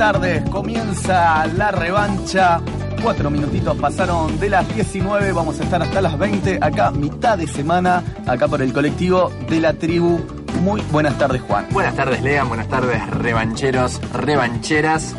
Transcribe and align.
tardes, 0.00 0.48
comienza 0.48 1.46
la 1.46 1.70
revancha. 1.70 2.62
Cuatro 3.02 3.30
minutitos 3.30 3.76
pasaron 3.76 4.40
de 4.40 4.48
las 4.48 4.66
19, 4.74 5.30
vamos 5.32 5.60
a 5.60 5.64
estar 5.64 5.82
hasta 5.82 6.00
las 6.00 6.18
20, 6.18 6.58
acá 6.62 6.90
mitad 6.90 7.36
de 7.36 7.46
semana, 7.46 8.02
acá 8.26 8.48
por 8.48 8.62
el 8.62 8.72
colectivo 8.72 9.30
de 9.50 9.60
la 9.60 9.74
tribu. 9.74 10.18
Muy 10.62 10.80
buenas 10.90 11.18
tardes, 11.18 11.42
Juan. 11.42 11.66
Buenas 11.70 11.96
tardes, 11.96 12.22
Lean, 12.22 12.48
buenas 12.48 12.68
tardes, 12.68 13.06
revancheros, 13.10 14.00
revancheras. 14.14 15.14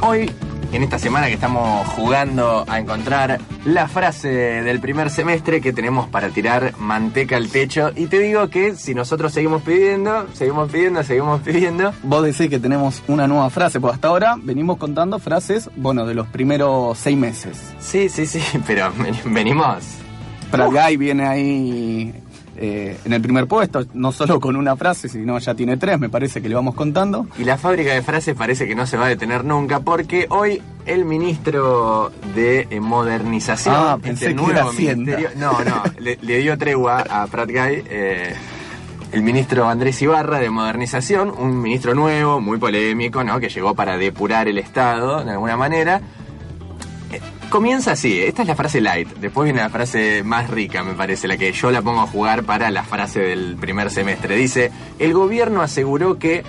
Hoy 0.00 0.30
en 0.76 0.82
esta 0.82 0.98
semana 0.98 1.28
que 1.28 1.32
estamos 1.32 1.88
jugando 1.88 2.66
a 2.68 2.78
encontrar 2.78 3.40
la 3.64 3.88
frase 3.88 4.28
del 4.28 4.78
primer 4.78 5.08
semestre 5.08 5.62
que 5.62 5.72
tenemos 5.72 6.06
para 6.10 6.28
tirar 6.28 6.76
manteca 6.76 7.38
al 7.38 7.48
techo. 7.48 7.92
Y 7.96 8.08
te 8.08 8.18
digo 8.18 8.50
que 8.50 8.74
si 8.76 8.94
nosotros 8.94 9.32
seguimos 9.32 9.62
pidiendo, 9.62 10.26
seguimos 10.34 10.70
pidiendo, 10.70 11.02
seguimos 11.02 11.40
pidiendo. 11.40 11.94
Vos 12.02 12.24
decís 12.24 12.50
que 12.50 12.58
tenemos 12.58 13.02
una 13.08 13.26
nueva 13.26 13.48
frase, 13.48 13.80
pues 13.80 13.94
hasta 13.94 14.08
ahora 14.08 14.36
venimos 14.38 14.76
contando 14.76 15.18
frases, 15.18 15.70
bueno, 15.76 16.04
de 16.04 16.14
los 16.14 16.26
primeros 16.26 16.98
seis 16.98 17.16
meses. 17.16 17.58
Sí, 17.78 18.10
sí, 18.10 18.26
sí, 18.26 18.42
pero 18.66 18.92
venimos. 19.24 19.82
Para 20.50 20.66
Guy 20.66 20.98
viene 20.98 21.26
ahí 21.26 22.14
eh, 22.58 22.96
en 23.04 23.12
el 23.12 23.20
primer 23.20 23.46
puesto, 23.46 23.84
no 23.94 24.12
solo 24.12 24.40
con 24.40 24.56
una 24.56 24.76
frase, 24.76 25.08
sino 25.08 25.38
ya 25.38 25.54
tiene 25.54 25.76
tres, 25.76 25.98
me 25.98 26.08
parece 26.08 26.40
que 26.40 26.48
le 26.48 26.54
vamos 26.54 26.74
contando. 26.74 27.26
Y 27.38 27.44
la 27.44 27.58
fábrica 27.58 27.92
de 27.92 28.02
frases 28.02 28.34
parece 28.34 28.66
que 28.66 28.74
no 28.74 28.86
se 28.86 28.96
va 28.96 29.06
a 29.06 29.08
detener 29.08 29.44
nunca, 29.44 29.80
porque 29.80 30.26
hoy 30.30 30.62
el 30.86 31.04
ministro 31.04 32.12
de 32.34 32.68
modernización, 32.80 33.74
ah, 33.76 33.98
pensé 34.00 34.30
este 34.30 34.36
que 34.36 34.50
era 34.50 34.62
nuevo 34.62 34.72
ministerio, 34.72 35.30
no, 35.36 35.64
no, 35.64 35.82
le, 35.98 36.18
le 36.20 36.38
dio 36.38 36.56
tregua 36.56 37.04
a 37.08 37.26
Prat 37.26 37.50
Guy. 37.50 37.84
Eh, 37.88 38.34
el 39.12 39.22
ministro 39.22 39.68
Andrés 39.68 40.02
Ibarra 40.02 40.40
de 40.40 40.50
Modernización, 40.50 41.32
un 41.38 41.60
ministro 41.60 41.94
nuevo, 41.94 42.40
muy 42.40 42.58
polémico, 42.58 43.22
¿no? 43.22 43.38
Que 43.38 43.48
llegó 43.48 43.74
para 43.74 43.96
depurar 43.96 44.48
el 44.48 44.58
Estado 44.58 45.24
de 45.24 45.30
alguna 45.30 45.56
manera. 45.56 46.00
Eh, 47.46 47.50
Comienza 47.50 47.92
así, 47.92 48.20
esta 48.20 48.42
es 48.42 48.48
la 48.48 48.56
frase 48.56 48.80
light, 48.80 49.08
después 49.18 49.44
viene 49.44 49.60
la 49.60 49.70
frase 49.70 50.22
más 50.24 50.50
rica, 50.50 50.82
me 50.82 50.94
parece, 50.94 51.28
la 51.28 51.36
que 51.36 51.52
yo 51.52 51.70
la 51.70 51.82
pongo 51.82 52.00
a 52.00 52.06
jugar 52.06 52.44
para 52.44 52.70
la 52.70 52.82
frase 52.82 53.20
del 53.20 53.56
primer 53.56 53.90
semestre. 53.90 54.36
Dice, 54.36 54.70
el 54.98 55.12
gobierno 55.14 55.62
aseguró 55.62 56.18
que, 56.18 56.42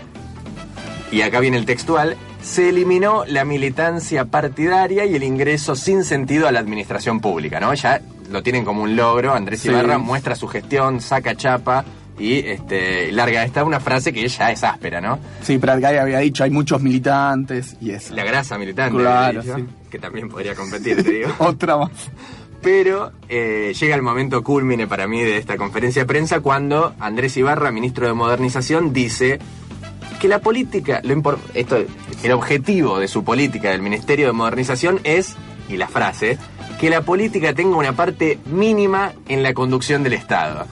y 1.12 1.22
acá 1.22 1.40
viene 1.40 1.58
el 1.58 1.66
textual, 1.66 2.18
se 2.42 2.70
eliminó 2.70 3.26
la 3.26 3.46
militancia 3.46 4.26
partidaria 4.26 5.06
y 5.06 5.16
el 5.16 5.24
ingreso 5.24 5.76
sin 5.76 6.04
sentido 6.04 6.48
a 6.48 6.52
la 6.52 6.60
administración 6.60 7.20
pública, 7.20 7.60
¿no? 7.60 7.74
Ya 7.74 8.02
lo 8.32 8.44
tienen 8.44 8.66
como 8.66 8.84
un 8.84 8.96
logro, 8.96 9.34
Andrés 9.34 9.62
Sí. 9.62 9.70
Ibarra 9.70 9.98
muestra 9.98 10.36
su 10.36 10.48
gestión, 10.48 11.02
saca 11.02 11.36
chapa 11.36 11.86
y 12.20 12.40
este, 12.40 13.12
larga 13.12 13.44
esta 13.44 13.64
una 13.64 13.80
frase 13.80 14.12
que 14.12 14.28
ya 14.28 14.52
es 14.52 14.64
áspera, 14.64 15.02
¿no? 15.02 15.20
Sí, 15.42 15.58
Prat 15.58 15.80
Guy 15.80 15.98
había 15.98 16.20
dicho, 16.20 16.44
hay 16.44 16.50
muchos 16.50 16.82
militantes 16.82 17.78
y 17.82 17.92
eso. 17.92 18.14
La 18.16 18.24
grasa 18.24 18.58
militante, 18.58 18.98
Claro, 18.98 19.42
sí. 19.44 19.66
que 19.90 20.00
también 20.00 20.30
podría 20.30 20.56
competir, 20.56 21.04
te 21.04 21.12
digo. 21.12 21.30
Otra 21.40 21.78
más. 21.78 21.92
Pero 22.62 23.12
eh, 23.30 23.74
llega 23.80 23.96
el 23.96 24.02
momento 24.02 24.44
culmine 24.44 24.88
para 24.88 25.08
mí 25.08 25.22
de 25.22 25.38
esta 25.38 25.58
conferencia 25.58 26.02
de 26.04 26.06
prensa 26.08 26.40
cuando 26.40 26.96
Andrés 27.00 27.38
Ibarra, 27.38 27.72
ministro 27.72 28.08
de 28.08 28.14
Modernización, 28.14 28.94
dice 28.94 29.40
que 30.20 30.28
la 30.28 30.40
política, 30.40 31.00
lo 31.04 31.38
esto, 31.54 31.78
el 32.24 32.32
objetivo 32.32 33.00
de 33.00 33.08
su 33.08 33.24
política 33.24 33.70
del 33.70 33.84
Ministerio 33.84 34.26
de 34.26 34.34
Modernización 34.34 35.00
es, 35.04 35.36
y 35.70 35.78
la 35.78 35.88
frase, 35.88 36.40
que 36.80 36.90
la 36.90 37.02
política 37.02 37.54
tenga 37.54 37.78
una 37.78 37.94
parte 37.94 38.40
mínima 38.46 39.14
en 39.28 39.44
la 39.44 39.54
conducción 39.54 40.04
del 40.04 40.14
Estado. 40.14 40.66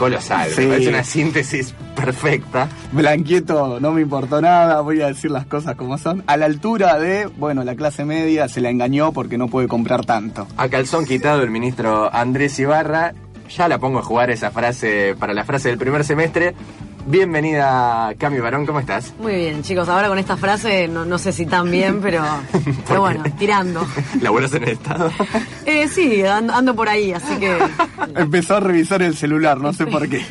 Colosal, 0.00 0.48
Sí. 0.50 0.62
me 0.62 0.68
parece 0.68 0.88
una 0.88 1.04
síntesis 1.04 1.74
perfecta. 1.94 2.68
Blanquieto, 2.90 3.78
no 3.80 3.92
me 3.92 4.00
importó 4.00 4.40
nada, 4.40 4.80
voy 4.80 5.02
a 5.02 5.08
decir 5.08 5.30
las 5.30 5.44
cosas 5.44 5.76
como 5.76 5.98
son. 5.98 6.22
A 6.26 6.38
la 6.38 6.46
altura 6.46 6.98
de, 6.98 7.26
bueno, 7.26 7.64
la 7.64 7.74
clase 7.74 8.06
media 8.06 8.48
se 8.48 8.62
la 8.62 8.70
engañó 8.70 9.12
porque 9.12 9.36
no 9.36 9.48
puede 9.48 9.68
comprar 9.68 10.06
tanto. 10.06 10.48
A 10.56 10.70
calzón 10.70 11.04
quitado 11.04 11.42
el 11.42 11.50
ministro 11.50 12.08
Andrés 12.14 12.58
Ibarra. 12.58 13.12
Ya 13.54 13.68
la 13.68 13.78
pongo 13.78 13.98
a 13.98 14.02
jugar 14.02 14.30
esa 14.30 14.50
frase 14.52 15.14
para 15.18 15.34
la 15.34 15.44
frase 15.44 15.68
del 15.68 15.76
primer 15.76 16.02
semestre. 16.04 16.54
Bienvenida, 17.06 18.14
Cami 18.18 18.38
Barón, 18.40 18.66
¿cómo 18.66 18.80
estás? 18.80 19.12
Muy 19.18 19.34
bien, 19.34 19.62
chicos, 19.62 19.88
ahora 19.88 20.08
con 20.08 20.18
esta 20.18 20.36
frase 20.36 20.86
no, 20.86 21.04
no 21.04 21.18
sé 21.18 21.32
si 21.32 21.46
tan 21.46 21.70
bien, 21.70 22.00
pero, 22.00 22.22
pero 22.88 23.00
bueno, 23.00 23.24
tirando. 23.38 23.86
¿Laburas 24.20 24.52
en 24.54 24.64
el 24.64 24.68
Estado? 24.70 25.10
Eh, 25.66 25.88
sí, 25.88 26.22
ando, 26.24 26.52
ando 26.52 26.74
por 26.74 26.88
ahí, 26.88 27.12
así 27.12 27.36
que 27.36 27.56
Empezó 28.16 28.56
a 28.56 28.60
revisar 28.60 29.02
el 29.02 29.16
celular, 29.16 29.58
no 29.58 29.72
sé 29.72 29.86
por 29.86 30.08
qué. 30.08 30.24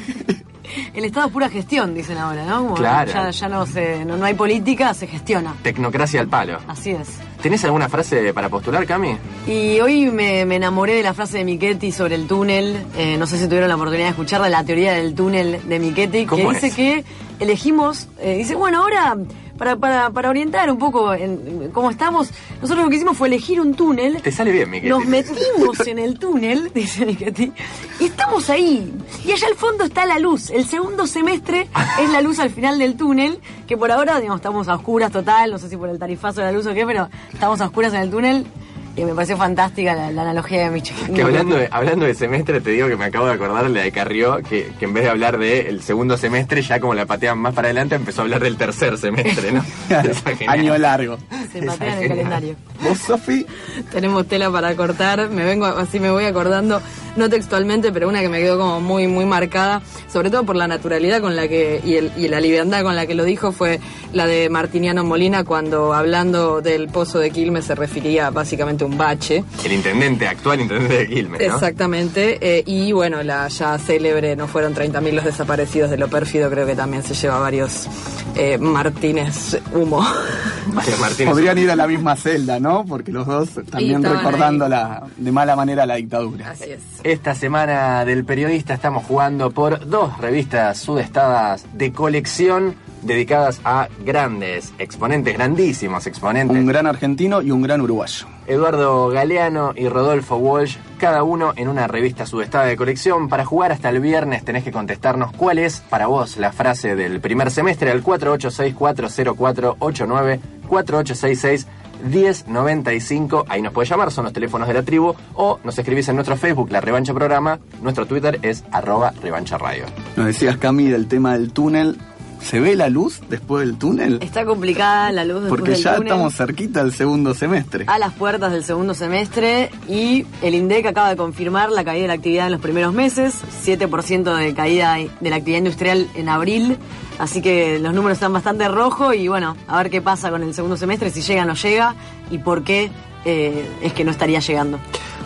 el 0.93 1.05
Estado 1.05 1.27
es 1.27 1.33
pura 1.33 1.49
gestión, 1.49 1.93
dicen 1.93 2.17
ahora, 2.17 2.45
¿no? 2.45 2.57
Como 2.63 2.75
Claro. 2.75 3.11
Ya, 3.11 3.29
ya 3.29 3.49
no, 3.49 3.65
se, 3.65 4.05
no, 4.05 4.17
no 4.17 4.25
hay 4.25 4.33
política, 4.33 4.93
se 4.93 5.07
gestiona. 5.07 5.55
Tecnocracia 5.61 6.21
al 6.21 6.27
palo. 6.27 6.59
Así 6.67 6.91
es. 6.91 7.19
¿Tenés 7.41 7.63
alguna 7.63 7.87
frase 7.87 8.33
para 8.33 8.49
postular, 8.49 8.85
Cami? 8.85 9.15
Y 9.47 9.79
hoy 9.79 10.11
me, 10.11 10.45
me 10.45 10.57
enamoré 10.57 10.95
de 10.95 11.03
la 11.03 11.13
frase 11.13 11.37
de 11.37 11.45
Michetti 11.45 11.91
sobre 11.91 12.15
el 12.15 12.27
túnel. 12.27 12.85
Eh, 12.97 13.15
no 13.17 13.25
sé 13.27 13.37
si 13.37 13.45
tuvieron 13.45 13.69
la 13.69 13.75
oportunidad 13.75 14.07
de 14.07 14.11
escucharla, 14.11 14.49
la 14.49 14.63
teoría 14.65 14.93
del 14.93 15.15
túnel 15.15 15.61
de 15.67 15.79
Michetti, 15.79 16.19
que 16.19 16.25
¿Cómo 16.25 16.51
dice 16.51 16.67
es? 16.67 16.75
que 16.75 17.05
elegimos, 17.39 18.07
eh, 18.19 18.35
dice, 18.37 18.55
bueno, 18.55 18.81
ahora 18.83 19.15
para, 19.59 19.75
para, 19.75 20.09
para 20.09 20.29
orientar 20.29 20.71
un 20.71 20.79
poco 20.79 21.13
en, 21.13 21.69
cómo 21.71 21.91
estamos, 21.91 22.31
nosotros 22.61 22.85
lo 22.85 22.89
que 22.89 22.95
hicimos 22.95 23.17
fue 23.17 23.27
elegir 23.27 23.59
un 23.59 23.75
túnel. 23.75 24.21
Te 24.21 24.31
sale 24.31 24.51
bien, 24.51 24.69
Miquel. 24.69 24.89
Nos 24.89 25.05
metimos 25.05 25.85
en 25.85 25.99
el 25.99 26.17
túnel, 26.17 26.71
dice 26.73 27.05
Michetti, 27.05 27.51
y 27.99 28.05
estamos 28.05 28.49
ahí. 28.49 28.91
Y 29.25 29.31
allá 29.33 29.47
al 29.47 29.55
fondo 29.55 29.83
está 29.83 30.05
la 30.05 30.17
luz. 30.17 30.49
El 30.49 30.65
segundo 30.65 31.05
semestre 31.05 31.67
es 32.01 32.09
la 32.09 32.21
luz 32.21 32.39
al 32.39 32.49
final 32.49 32.79
del 32.79 32.95
túnel, 32.95 33.39
que 33.67 33.75
por 33.75 33.91
ahora, 33.91 34.19
digamos, 34.19 34.39
estamos 34.39 34.69
a 34.69 34.75
oscuras 34.75 35.11
total, 35.11 35.51
no 35.51 35.59
sé 35.59 35.67
si 35.67 35.75
por 35.75 35.89
el 35.89 35.99
tarifazo 35.99 36.39
de 36.39 36.47
la 36.47 36.51
luz 36.53 36.65
o 36.65 36.73
qué, 36.73 36.85
pero 36.85 37.09
estamos 37.33 37.59
a 37.59 37.65
oscuras 37.65 37.93
en 37.93 38.01
el 38.01 38.09
túnel. 38.09 38.47
Y 38.95 39.05
me 39.05 39.13
pareció 39.13 39.37
fantástica 39.37 39.95
la, 39.95 40.11
la 40.11 40.23
analogía 40.23 40.69
de. 40.69 40.81
Que 40.81 41.21
hablando 41.21 41.55
de, 41.55 41.69
hablando 41.71 42.05
de 42.05 42.13
semestre, 42.13 42.59
te 42.59 42.71
digo 42.71 42.87
que 42.87 42.97
me 42.97 43.05
acabo 43.05 43.27
de 43.27 43.33
acordar 43.33 43.63
de 43.63 43.69
la 43.69 43.81
de 43.81 43.91
Carrió, 43.91 44.37
que, 44.37 44.71
que 44.77 44.85
en 44.85 44.93
vez 44.93 45.03
de 45.05 45.09
hablar 45.09 45.37
del 45.37 45.81
segundo 45.81 46.17
semestre, 46.17 46.61
ya 46.61 46.79
como 46.81 46.93
la 46.93 47.05
patean 47.05 47.37
más 47.39 47.53
para 47.53 47.67
adelante, 47.67 47.95
empezó 47.95 48.21
a 48.21 48.23
hablar 48.25 48.41
del 48.41 48.57
tercer 48.57 48.97
semestre, 48.97 49.51
¿no? 49.53 49.63
Año 50.47 50.77
largo. 50.77 51.17
Se 51.51 51.59
Esa 51.59 51.67
patea 51.67 51.87
en 51.87 51.93
el 51.93 51.99
genial. 52.09 52.09
calendario. 52.09 52.55
¿Vos, 52.83 52.97
Sofi? 52.99 53.45
Tenemos 53.91 54.27
tela 54.27 54.51
para 54.51 54.75
cortar, 54.75 55.29
me 55.29 55.43
vengo 55.45 55.65
así 55.65 55.99
me 55.99 56.11
voy 56.11 56.25
acordando, 56.25 56.81
no 57.15 57.29
textualmente, 57.29 57.91
pero 57.91 58.07
una 58.07 58.21
que 58.21 58.29
me 58.29 58.39
quedó 58.39 58.57
como 58.57 58.79
muy 58.81 59.07
muy 59.07 59.25
marcada, 59.25 59.81
sobre 60.11 60.29
todo 60.29 60.43
por 60.43 60.55
la 60.55 60.67
naturalidad 60.67 61.21
con 61.21 61.35
la 61.35 61.47
que 61.47 61.81
y, 61.83 61.95
el, 61.95 62.11
y 62.17 62.27
la 62.27 62.39
liviandad 62.39 62.83
con 62.83 62.95
la 62.95 63.05
que 63.05 63.15
lo 63.15 63.23
dijo 63.23 63.51
fue 63.51 63.79
la 64.13 64.27
de 64.27 64.49
Martiniano 64.49 65.03
Molina 65.03 65.43
cuando 65.43 65.93
hablando 65.93 66.61
del 66.61 66.87
pozo 66.87 67.19
de 67.19 67.31
Quilmes 67.31 67.65
se 67.65 67.75
refería 67.75 68.29
básicamente 68.29 68.83
a 68.83 68.87
un 68.87 68.88
bache. 68.97 69.43
El 69.63 69.71
intendente, 69.71 70.27
actual 70.27 70.61
intendente 70.61 70.97
de 70.97 71.07
Quilmes, 71.07 71.47
¿no? 71.47 71.53
Exactamente, 71.53 72.37
eh, 72.41 72.63
y 72.65 72.91
bueno, 72.91 73.23
la 73.23 73.47
ya 73.47 73.77
célebre, 73.77 74.35
no 74.35 74.47
fueron 74.47 74.75
30.000 74.75 75.11
los 75.11 75.25
desaparecidos 75.25 75.89
de 75.89 75.97
lo 75.97 76.07
pérfido, 76.07 76.49
creo 76.49 76.65
que 76.65 76.75
también 76.75 77.03
se 77.03 77.13
lleva 77.13 77.39
varios 77.39 77.87
eh, 78.35 78.57
Martínez 78.57 79.59
humo. 79.73 80.05
Martínez. 80.73 81.31
Podrían 81.31 81.57
ir 81.57 81.71
a 81.71 81.75
la 81.75 81.87
misma 81.87 82.15
celda, 82.15 82.59
¿no? 82.59 82.85
Porque 82.85 83.11
los 83.11 83.25
dos 83.25 83.49
también 83.69 84.03
recordando 84.03 84.65
ahí. 84.65 84.71
la, 84.71 85.03
de 85.17 85.31
mala 85.31 85.55
manera 85.55 85.85
la 85.85 85.95
dictadura. 85.95 86.51
Así 86.51 86.71
es. 86.71 86.81
Esta 87.03 87.33
semana 87.35 88.05
del 88.05 88.23
periodista 88.25 88.73
estamos 88.73 89.05
jugando 89.05 89.51
por 89.51 89.87
dos 89.87 90.17
revistas 90.19 90.77
sudestadas 90.77 91.65
de 91.73 91.91
colección 91.91 92.75
dedicadas 93.01 93.61
a 93.63 93.87
grandes 94.05 94.73
exponentes, 94.79 95.33
grandísimos 95.33 96.07
exponentes. 96.07 96.57
Un 96.57 96.65
gran 96.65 96.87
argentino 96.87 97.41
y 97.41 97.51
un 97.51 97.61
gran 97.61 97.81
uruguayo. 97.81 98.27
Eduardo 98.47 99.09
Galeano 99.09 99.73
y 99.75 99.87
Rodolfo 99.87 100.37
Walsh, 100.37 100.77
cada 100.97 101.21
uno 101.23 101.53
en 101.55 101.67
una 101.67 101.87
revista 101.87 102.25
sudestada 102.25 102.65
de 102.65 102.75
colección. 102.75 103.29
Para 103.29 103.45
jugar 103.45 103.71
hasta 103.71 103.89
el 103.89 103.99
viernes 103.99 104.43
tenés 104.43 104.63
que 104.63 104.71
contestarnos 104.71 105.31
cuál 105.33 105.59
es 105.59 105.81
para 105.81 106.07
vos 106.07 106.37
la 106.37 106.51
frase 106.51 106.95
del 106.95 107.21
primer 107.21 107.51
semestre 107.51 107.91
al 107.91 108.03
48640489 108.03 110.39
4866 110.67 111.67
1095, 112.03 113.45
ahí 113.49 113.61
nos 113.61 113.73
puedes 113.73 113.89
llamar, 113.89 114.11
son 114.11 114.25
los 114.25 114.33
teléfonos 114.33 114.67
de 114.67 114.73
la 114.73 114.83
tribu, 114.83 115.13
o 115.35 115.59
nos 115.63 115.77
escribís 115.77 116.07
en 116.09 116.15
nuestro 116.15 116.37
Facebook, 116.37 116.71
La 116.71 116.81
Revancha 116.81 117.13
Programa, 117.13 117.59
nuestro 117.81 118.05
Twitter 118.05 118.39
es 118.41 118.63
arroba 118.71 119.13
revancha 119.21 119.57
radio. 119.57 119.85
Nos 120.15 120.27
decías, 120.27 120.57
Cami, 120.57 120.87
del 120.87 121.07
tema 121.07 121.33
del 121.33 121.51
túnel. 121.51 121.97
¿Se 122.41 122.59
ve 122.59 122.75
la 122.75 122.89
luz 122.89 123.21
después 123.29 123.65
del 123.67 123.77
túnel? 123.77 124.19
Está 124.21 124.45
complicada 124.45 125.11
la 125.11 125.23
luz 125.25 125.41
después 125.41 125.49
Porque 125.49 125.71
del 125.71 125.83
ya 125.83 125.95
túnel. 125.95 126.07
estamos 126.11 126.35
cerquita 126.35 126.83
del 126.83 126.93
segundo 126.93 127.33
semestre. 127.33 127.83
a 127.87 127.99
las 127.99 128.13
puertas 128.13 128.51
del 128.51 128.63
segundo 128.63 128.93
semestre 128.93 129.69
y 129.87 130.25
el 130.41 130.55
INDEC 130.55 130.87
acaba 130.87 131.09
de 131.09 131.15
confirmar 131.17 131.71
la 131.71 131.83
caída 131.83 132.03
de 132.03 132.07
la 132.07 132.13
actividad 132.15 132.45
en 132.47 132.53
los 132.53 132.61
primeros 132.61 132.93
meses, 132.93 133.35
7% 133.65 134.35
de 134.35 134.53
caída 134.53 134.95
de 135.19 135.29
la 135.29 135.35
actividad 135.35 135.59
industrial 135.59 136.07
en 136.15 136.29
abril, 136.29 136.77
así 137.19 137.41
que 137.41 137.77
los 137.79 137.93
números 137.93 138.17
están 138.17 138.33
bastante 138.33 138.67
rojos 138.67 139.15
y 139.15 139.27
bueno, 139.27 139.55
a 139.67 139.77
ver 139.77 139.89
qué 139.91 140.01
pasa 140.01 140.31
con 140.31 140.41
el 140.41 140.53
segundo 140.53 140.77
semestre, 140.77 141.09
si 141.11 141.21
llega 141.21 141.43
o 141.43 141.45
no 141.45 141.53
llega 141.55 141.93
y 142.31 142.37
por 142.39 142.63
qué 142.63 142.89
eh, 143.25 143.67
es 143.83 143.93
que 143.93 144.03
no 144.05 144.11
estaría 144.11 144.39
llegando. 144.39 144.79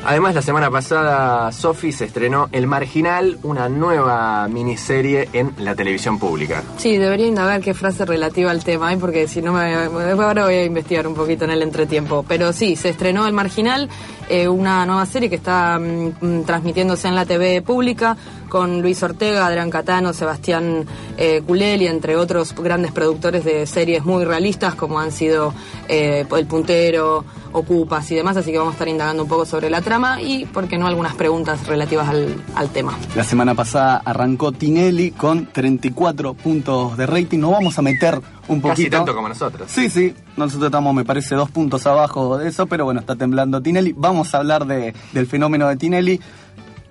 Además, 0.06 0.36
la 0.36 0.42
semana 0.42 0.70
pasada, 0.70 1.52
Sofi 1.54 1.94
se 1.94 2.06
estrenó 2.06 2.50
El 2.52 2.68
Marginal, 2.68 3.38
una 3.44 3.70
nueva 3.70 4.48
miniserie 4.50 5.30
en 5.32 5.54
la 5.60 5.76
televisión 5.76 6.20
pública. 6.20 6.62
Sí, 6.78 6.98
debería 6.98 7.26
indagar 7.26 7.62
qué 7.62 7.74
frase 7.74 8.04
relativa 8.04 8.52
al 8.52 8.64
tema 8.66 8.90
hay, 8.90 8.98
porque 8.98 9.30
si 9.30 9.42
no 9.42 9.54
me. 9.54 9.74
Ahora 9.74 10.44
voy 10.46 10.56
a 10.56 10.66
investigar 10.66 11.08
un 11.08 11.16
poquito 11.16 11.46
en 11.46 11.52
el 11.52 11.62
entretiempo. 11.62 12.26
Pero 12.28 12.52
sí, 12.52 12.76
se 12.76 12.90
estrenó 12.90 13.26
El 13.28 13.34
Marginal, 13.34 13.90
eh, 14.28 14.48
una 14.50 14.86
nueva 14.86 15.06
serie 15.06 15.30
que 15.30 15.36
está 15.36 15.80
mm, 15.80 16.14
mm, 16.20 16.44
transmitiéndose 16.44 17.08
en 17.08 17.16
la 17.16 17.26
TV 17.26 17.62
pública 17.62 18.18
con 18.54 18.84
Luis 18.84 19.02
Ortega, 19.02 19.48
Adrián 19.48 19.72
Catano, 19.72 20.14
Sebastián 20.14 20.86
eh, 21.18 21.42
Culeli, 21.42 21.88
entre 21.88 22.16
otros 22.16 22.54
grandes 22.54 22.92
productores 22.92 23.44
de 23.44 23.66
series 23.66 24.06
muy 24.06 24.26
realistas 24.26 24.76
como 24.76 25.00
han 25.00 25.12
sido 25.12 25.56
eh, 25.90 26.24
El 26.38 26.46
Puntero, 26.46 27.26
Ocupas 27.52 28.12
y 28.12 28.16
demás, 28.16 28.38
así 28.38 28.52
que 28.52 28.60
vamos 28.60 28.74
a 28.74 28.76
estar 28.76 28.88
indagando 28.88 29.24
un 29.24 29.30
poco 29.30 29.46
sobre 29.46 29.72
la 29.72 29.82
trama 29.82 30.22
y, 30.22 30.46
por 30.46 30.68
qué 30.68 30.78
no, 30.78 30.86
algunas 30.86 31.16
preguntas 31.16 31.66
relativas 31.66 32.10
al, 32.10 32.36
al 32.54 32.70
tema. 32.70 32.96
La 33.16 33.24
semana 33.24 33.56
pasada 33.56 34.04
arrancó 34.06 34.52
Tinelli 34.52 35.10
con 35.12 35.48
34 35.52 36.36
puntos 36.36 36.96
de 36.96 37.08
rating. 37.08 37.40
Nos 37.40 37.54
vamos 37.54 37.80
a 37.80 37.82
meter 37.82 38.22
un 38.48 38.62
poquito. 38.62 38.70
Casi 38.70 38.90
tanto 38.90 39.16
como 39.16 39.30
nosotros. 39.30 39.72
Sí, 39.72 39.90
sí. 39.90 40.14
Nosotros 40.36 40.68
estamos, 40.68 40.94
me 40.94 41.06
parece, 41.06 41.36
dos 41.36 41.50
puntos 41.50 41.86
abajo 41.86 42.38
de 42.38 42.50
eso, 42.50 42.66
pero 42.66 42.86
bueno, 42.86 43.00
está 43.00 43.16
temblando 43.16 43.62
Tinelli. 43.62 43.94
Vamos 43.96 44.34
a 44.34 44.40
hablar 44.40 44.66
de, 44.66 44.94
del 45.12 45.28
fenómeno 45.28 45.68
de 45.68 45.76
Tinelli. 45.78 46.20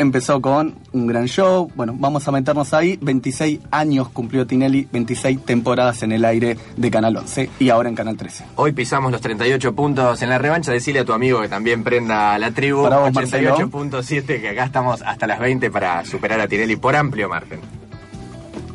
Empezó 0.02 0.40
con 0.43 0.75
un 0.90 1.06
gran 1.06 1.26
show. 1.26 1.70
Bueno, 1.76 1.94
vamos 1.96 2.26
a 2.26 2.32
meternos 2.32 2.75
ahí. 2.75 2.99
26 3.00 3.60
años 3.70 4.08
cumplió 4.08 4.44
Tinelli, 4.49 4.88
26 4.93 5.44
temporadas 5.44 6.02
en 6.02 6.10
el 6.10 6.25
aire 6.25 6.58
de 6.76 6.90
Canal 6.90 7.16
11 7.16 7.50
y 7.60 7.69
ahora 7.69 7.88
en 7.88 7.94
Canal 7.94 8.16
13. 8.16 8.46
Hoy 8.56 8.72
pisamos 8.72 9.12
los 9.12 9.20
38 9.20 9.72
puntos 9.76 10.20
en 10.20 10.28
la 10.28 10.38
revancha. 10.38 10.72
Decirle 10.72 11.00
a 11.00 11.04
tu 11.04 11.12
amigo 11.12 11.40
que 11.40 11.49
también 11.49 11.84
prenda 11.84 12.37
la 12.37 12.50
tribu. 12.50 12.82
Para 12.82 12.99
vos, 12.99 13.12
Marcelo. 13.12 13.56
88.7, 13.56 14.40
que 14.40 14.49
acá 14.49 14.64
estamos 14.64 15.02
hasta 15.02 15.28
las 15.28 15.38
20 15.38 15.70
para 15.70 16.04
superar 16.04 16.40
a 16.40 16.49
Tinelli 16.49 16.75
por 16.75 16.96
amplio 16.96 17.28
margen. 17.28 17.60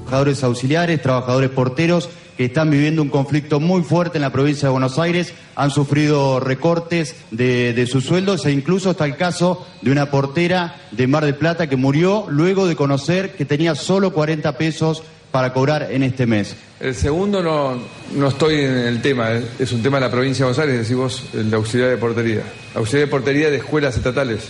Trabajadores 0.06 0.41
auxiliares, 0.45 1.01
trabajadores 1.01 1.50
porteros 1.50 2.09
que 2.38 2.45
están 2.45 2.69
viviendo 2.69 3.01
un 3.01 3.10
conflicto 3.10 3.60
muy 3.60 3.81
fuerte 3.81 4.18
en 4.19 4.22
la 4.22 4.31
provincia 4.31 4.68
de 4.68 4.72
Buenos 4.72 5.00
Aires, 5.00 5.34
han 5.56 5.72
sufrido 5.72 6.39
recortes 6.39 7.16
de, 7.31 7.74
de 7.74 7.88
sus 7.88 8.06
sueldos 8.06 8.45
e 8.45 8.51
incluso 8.51 8.92
está 8.92 9.06
el 9.06 9.18
caso 9.18 9.66
de 9.81 9.92
una 9.92 10.12
portera 10.12 10.75
de 10.92 11.07
Mar 11.07 11.25
del 11.25 11.36
Plata 11.36 11.68
que 11.68 11.75
murió 11.75 12.25
luego 12.30 12.68
de 12.68 12.75
conocer 12.75 13.31
que 13.36 13.45
tenía 13.45 13.74
solo 13.75 14.13
40 14.13 14.57
pesos 14.57 15.01
para 15.31 15.51
cobrar 15.51 15.88
en 15.92 16.04
este 16.04 16.25
mes. 16.25 16.56
El 16.80 16.94
segundo 16.95 17.42
no, 17.42 17.78
no 18.16 18.28
estoy 18.28 18.62
en 18.62 18.78
el 18.78 19.01
tema, 19.01 19.31
es- 19.31 19.45
es 19.60 19.72
un 19.72 19.81
tema 19.81 19.98
de 19.98 20.01
la 20.06 20.12
provincia 20.12 20.45
de 20.45 20.51
Buenos 20.54 20.60
Aires, 20.69 20.81
decís 20.84 20.95
vos, 20.95 21.24
el 21.34 21.50
de 21.50 21.56
auxiliar 21.56 21.89
de 21.89 21.98
portería. 21.98 22.44
Auxiliar 22.75 23.07
de 23.07 23.12
portería 23.12 23.50
de 23.50 23.57
escuelas 23.57 23.98
estatales. 23.98 24.48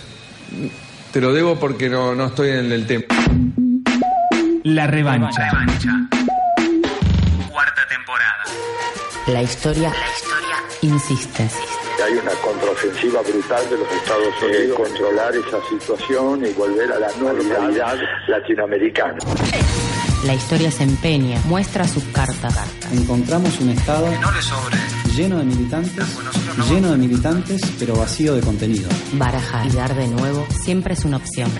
Te 1.12 1.20
lo 1.22 1.32
debo 1.32 1.56
porque 1.56 1.88
no, 1.88 2.14
no 2.14 2.26
estoy 2.26 2.50
en 2.50 2.70
el 2.70 2.86
tema. 2.86 3.04
La 4.64 4.86
revancha. 4.86 5.48
Cuarta 5.50 6.17
La 9.28 9.42
historia, 9.42 9.90
la 9.90 10.10
historia 10.10 10.56
insiste. 10.80 11.46
Hay 12.02 12.14
una 12.14 12.30
contraofensiva 12.42 13.20
brutal 13.20 13.68
de 13.68 13.76
los 13.76 13.92
Estados 13.92 14.42
Unidos 14.42 14.78
controlar 14.78 15.36
esa 15.36 15.60
situación 15.68 16.46
y 16.46 16.52
volver 16.54 16.90
a 16.92 16.98
la 16.98 17.12
normalidad 17.20 17.98
latinoamericana. 18.26 19.18
La 20.24 20.34
historia 20.34 20.70
se 20.70 20.82
empeña, 20.82 21.40
muestra 21.46 21.86
sus 21.86 22.02
cartas. 22.04 22.54
Encontramos 22.92 23.60
un 23.60 23.70
Estado 23.70 24.08
lleno 25.14 25.38
de 25.38 25.44
militantes, 25.44 26.04
lleno 26.68 26.90
de 26.90 26.98
militantes, 26.98 27.60
pero 27.78 27.96
vacío 27.96 28.34
de 28.34 28.40
contenido. 28.40 28.88
Barajar 29.12 29.66
y 29.66 29.70
dar 29.70 29.94
de 29.94 30.08
nuevo 30.08 30.44
siempre 30.64 30.94
es 30.94 31.04
una 31.04 31.18
opción. 31.18 31.50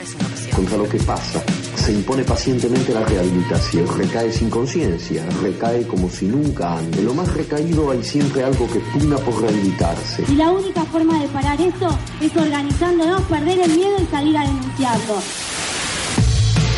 Contra 0.54 0.76
lo 0.76 0.88
que 0.88 0.98
pasa, 0.98 1.40
se 1.76 1.92
impone 1.92 2.24
pacientemente 2.24 2.92
la 2.92 3.04
rehabilitación. 3.04 3.86
Recae 3.96 4.32
sin 4.32 4.50
conciencia, 4.50 5.24
recae 5.40 5.86
como 5.86 6.10
si 6.10 6.26
nunca 6.26 6.78
antes. 6.78 6.98
En 6.98 7.06
lo 7.06 7.14
más 7.14 7.32
recaído 7.32 7.92
hay 7.92 8.02
siempre 8.02 8.42
algo 8.42 8.68
que 8.68 8.80
pugna 8.80 9.16
por 9.18 9.40
rehabilitarse. 9.40 10.24
Y 10.28 10.34
la 10.34 10.50
única 10.50 10.84
forma 10.84 11.20
de 11.20 11.28
parar 11.28 11.60
esto 11.60 11.96
es 12.20 12.36
organizándonos, 12.36 13.22
perder 13.22 13.60
el 13.60 13.70
miedo 13.70 13.96
y 14.02 14.06
salir 14.06 14.36
a 14.36 14.42
denunciarlo. 14.42 15.14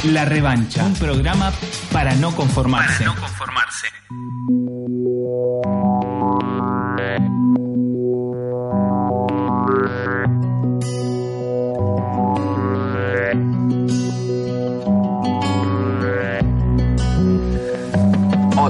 La 0.05 0.25
revancha. 0.25 0.85
Un 0.85 0.94
programa 0.94 1.52
para 1.93 2.14
no 2.14 2.35
conformarse. 2.35 3.05
Para 3.05 3.14
no 3.14 3.20
conformarse. 3.20 3.88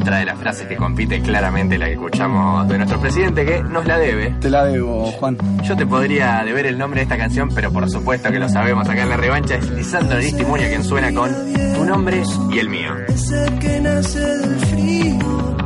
Otra 0.00 0.16
de 0.16 0.24
las 0.24 0.38
frases 0.38 0.66
que 0.66 0.76
compite 0.76 1.20
claramente 1.20 1.76
la 1.76 1.84
que 1.84 1.92
escuchamos 1.92 2.66
de 2.66 2.78
nuestro 2.78 2.98
presidente, 2.98 3.44
que 3.44 3.62
nos 3.62 3.84
la 3.84 3.98
debe. 3.98 4.34
Te 4.40 4.48
la 4.48 4.64
debo, 4.64 5.04
Juan. 5.12 5.36
Yo 5.62 5.76
te 5.76 5.86
podría 5.86 6.42
deber 6.42 6.64
el 6.64 6.78
nombre 6.78 7.00
de 7.00 7.02
esta 7.02 7.18
canción, 7.18 7.50
pero 7.54 7.70
por 7.70 7.88
supuesto 7.90 8.30
que 8.30 8.38
lo 8.38 8.48
sabemos 8.48 8.88
acá 8.88 9.02
en 9.02 9.10
la 9.10 9.18
revancha. 9.18 9.56
Es 9.56 9.70
Lisandro 9.70 10.16
Aristimuño 10.16 10.62
quien 10.68 10.84
suena 10.84 11.12
con 11.12 11.30
Tu 11.74 11.84
nombre 11.84 12.22
y 12.50 12.58
el 12.58 12.70
mío. 12.70 12.94
Ese 13.08 13.44
que 13.60 13.80
nace 13.80 14.20
del 14.20 14.60
frío, 14.60 15.56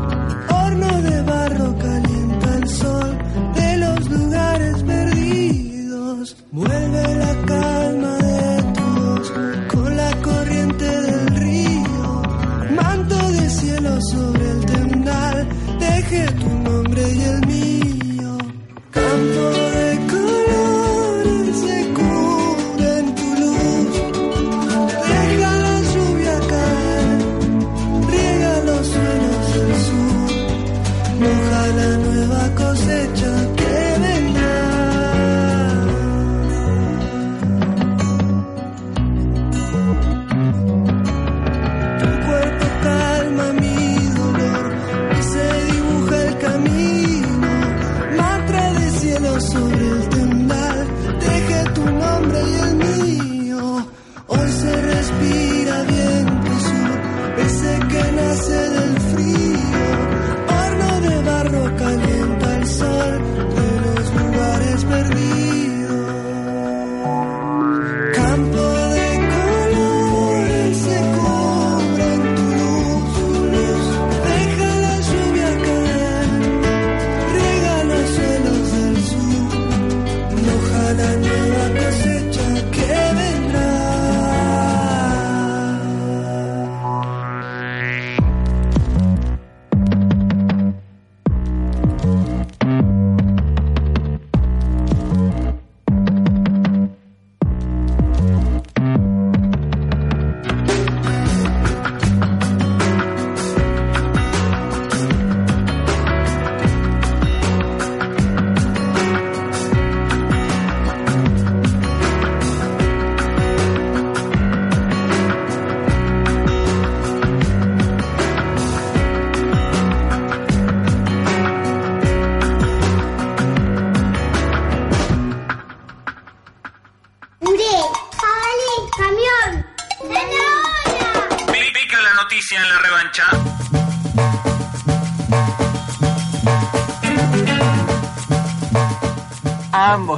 horno 0.51 1.03
de 1.03 1.23
barro 1.23 1.79
calienta 1.79 2.57
el 2.57 2.69
sol 2.69 3.19
de 3.55 3.77
los 3.77 4.11
lugares 4.11 4.83
perdidos. 4.83 6.37
Vuelve 6.51 7.15
la 7.15 7.47
calma 7.47 7.74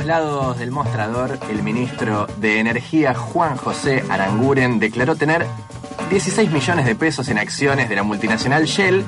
lados 0.07 0.59
del 0.59 0.71
mostrador, 0.71 1.39
el 1.51 1.63
ministro 1.63 2.27
de 2.39 2.61
Energía 2.61 3.15
Juan 3.15 3.57
José 3.57 4.05
Aranguren 4.09 4.79
declaró 4.79 5.17
tener 5.17 5.45
16 6.11 6.51
millones 6.51 6.87
de 6.87 6.95
pesos 6.95 7.29
en 7.29 7.39
acciones 7.39 7.89
de 7.89 7.97
la 7.97 8.05
multinacional 8.05 8.67
Shell, 8.67 9.05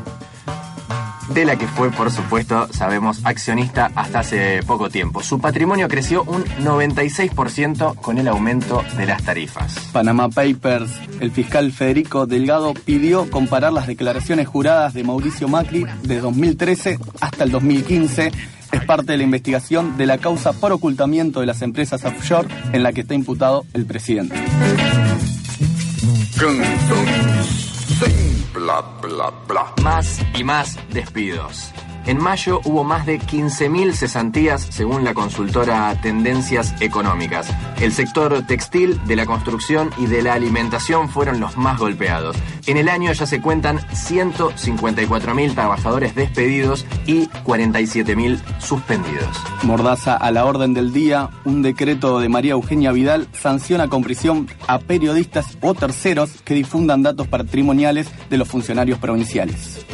de 1.33 1.45
la 1.45 1.57
que 1.57 1.69
fue, 1.69 1.91
por 1.91 2.11
supuesto, 2.11 2.67
sabemos, 2.73 3.21
accionista 3.25 3.93
hasta 3.95 4.21
hace 4.21 4.61
poco 4.67 4.91
tiempo. 4.91 5.23
Su 5.23 5.39
patrimonio 5.39 5.87
creció 5.87 6.25
un 6.25 6.45
96% 6.45 7.95
con 7.97 8.19
el 8.19 8.27
aumento 8.27 8.83
de 8.97 9.07
las 9.07 9.23
tarifas. 9.23 9.79
Panama 9.93 10.29
Papers, 10.29 10.91
el 11.21 11.31
fiscal 11.31 11.71
Federico 11.71 12.27
Delgado 12.27 12.75
pidió 12.75 13.31
comparar 13.31 13.73
las 13.73 13.87
declaraciones 13.87 14.49
juradas 14.49 14.95
de 14.95 15.05
Mauricio 15.05 15.47
Macri 15.47 15.87
de 16.03 16.21
2013 16.21 16.99
hasta 17.21 17.45
el 17.45 17.51
2015. 17.53 18.58
Es 18.73 18.85
parte 18.85 19.13
de 19.13 19.19
la 19.19 19.25
investigación 19.25 19.97
de 19.97 20.07
la 20.07 20.19
causa 20.19 20.53
por 20.53 20.73
ocultamiento 20.73 21.41
de 21.41 21.47
las 21.47 21.63
empresas 21.63 22.05
offshore 22.05 22.49
en 22.73 22.83
la 22.83 22.93
que 22.93 23.03
está 23.03 23.15
imputado 23.15 23.65
el 23.75 23.87
presidente. 23.87 24.35
Bla, 28.55 28.81
bla, 29.03 29.33
bla. 29.47 29.73
Más 29.83 30.21
y 30.39 30.45
más 30.45 30.77
despidos. 30.93 31.73
En 32.09 32.19
mayo 32.19 32.63
hubo 32.65 32.85
más 32.85 33.05
de 33.05 33.21
15.000 33.21 33.93
cesantías 33.93 34.67
según 34.71 35.05
la 35.05 35.13
consultora 35.13 35.95
Tendencias 36.01 36.75
Económicas. 36.81 37.51
El 37.83 37.93
sector 37.93 38.47
textil, 38.47 38.99
de 39.07 39.15
la 39.15 39.27
construcción 39.27 39.91
y 39.99 40.07
de 40.07 40.23
la 40.23 40.33
alimentación 40.33 41.11
fueron 41.11 41.39
los 41.39 41.59
más 41.59 41.79
golpeados. 41.79 42.35
En 42.67 42.79
el 42.79 42.89
año 42.89 43.13
ya 43.13 43.27
se 43.27 43.43
cuentan 43.43 43.81
154.000 43.91 45.53
trabajadores 45.53 46.15
despedidos 46.15 46.87
y 47.05 47.27
47.000 47.45 48.41
suspendidos. 48.59 49.29
Mordaza 49.63 50.17
a 50.17 50.31
la 50.31 50.47
orden 50.47 50.73
del 50.73 50.95
día, 50.95 51.29
un 51.45 51.61
decreto 51.61 52.21
de 52.21 52.31
María 52.31 52.53
Eugenia 52.53 52.91
Vidal 52.91 53.29
sanciona 53.35 53.89
con 53.89 54.03
prisión 54.03 54.49
a 54.67 54.79
periodistas 54.79 55.59
o 55.61 55.75
terceros 55.75 56.31
que 56.43 56.55
difundan 56.55 57.03
datos 57.03 57.29
patrimoniales 57.29 58.09
de 58.31 58.39
los 58.39 58.49
funcionarios 58.49 58.99
provinciales. 58.99 59.85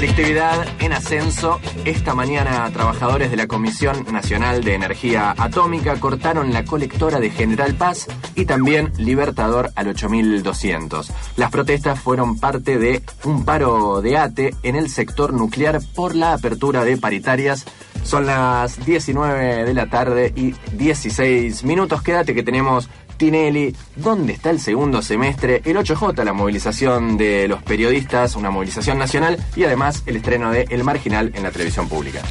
Conflictividad 0.00 0.66
en 0.80 0.94
ascenso. 0.94 1.60
Esta 1.84 2.14
mañana 2.14 2.70
trabajadores 2.72 3.30
de 3.30 3.36
la 3.36 3.46
Comisión 3.46 4.06
Nacional 4.10 4.64
de 4.64 4.72
Energía 4.72 5.34
Atómica 5.36 6.00
cortaron 6.00 6.54
la 6.54 6.64
colectora 6.64 7.20
de 7.20 7.28
General 7.28 7.74
Paz 7.74 8.06
y 8.34 8.46
también 8.46 8.94
Libertador 8.96 9.72
al 9.76 9.88
8200. 9.88 11.12
Las 11.36 11.50
protestas 11.50 12.00
fueron 12.00 12.40
parte 12.40 12.78
de 12.78 13.02
un 13.24 13.44
paro 13.44 14.00
de 14.00 14.16
ATE 14.16 14.54
en 14.62 14.76
el 14.76 14.88
sector 14.88 15.34
nuclear 15.34 15.82
por 15.94 16.14
la 16.14 16.32
apertura 16.32 16.82
de 16.82 16.96
paritarias. 16.96 17.66
Son 18.02 18.24
las 18.24 18.82
19 18.86 19.66
de 19.66 19.74
la 19.74 19.90
tarde 19.90 20.32
y 20.34 20.54
16 20.78 21.62
minutos. 21.64 22.00
Quédate 22.00 22.34
que 22.34 22.42
tenemos 22.42 22.88
Tinelli, 23.20 23.76
¿dónde 23.96 24.32
está 24.32 24.48
el 24.48 24.58
segundo 24.58 25.02
semestre? 25.02 25.60
El 25.66 25.76
8J, 25.76 26.24
la 26.24 26.32
movilización 26.32 27.18
de 27.18 27.48
los 27.48 27.62
periodistas, 27.62 28.34
una 28.34 28.50
movilización 28.50 28.96
nacional 28.96 29.36
y 29.54 29.64
además 29.64 30.02
el 30.06 30.16
estreno 30.16 30.50
de 30.50 30.64
El 30.70 30.84
Marginal 30.84 31.30
en 31.34 31.42
la 31.42 31.50
televisión 31.50 31.86
pública. 31.86 32.22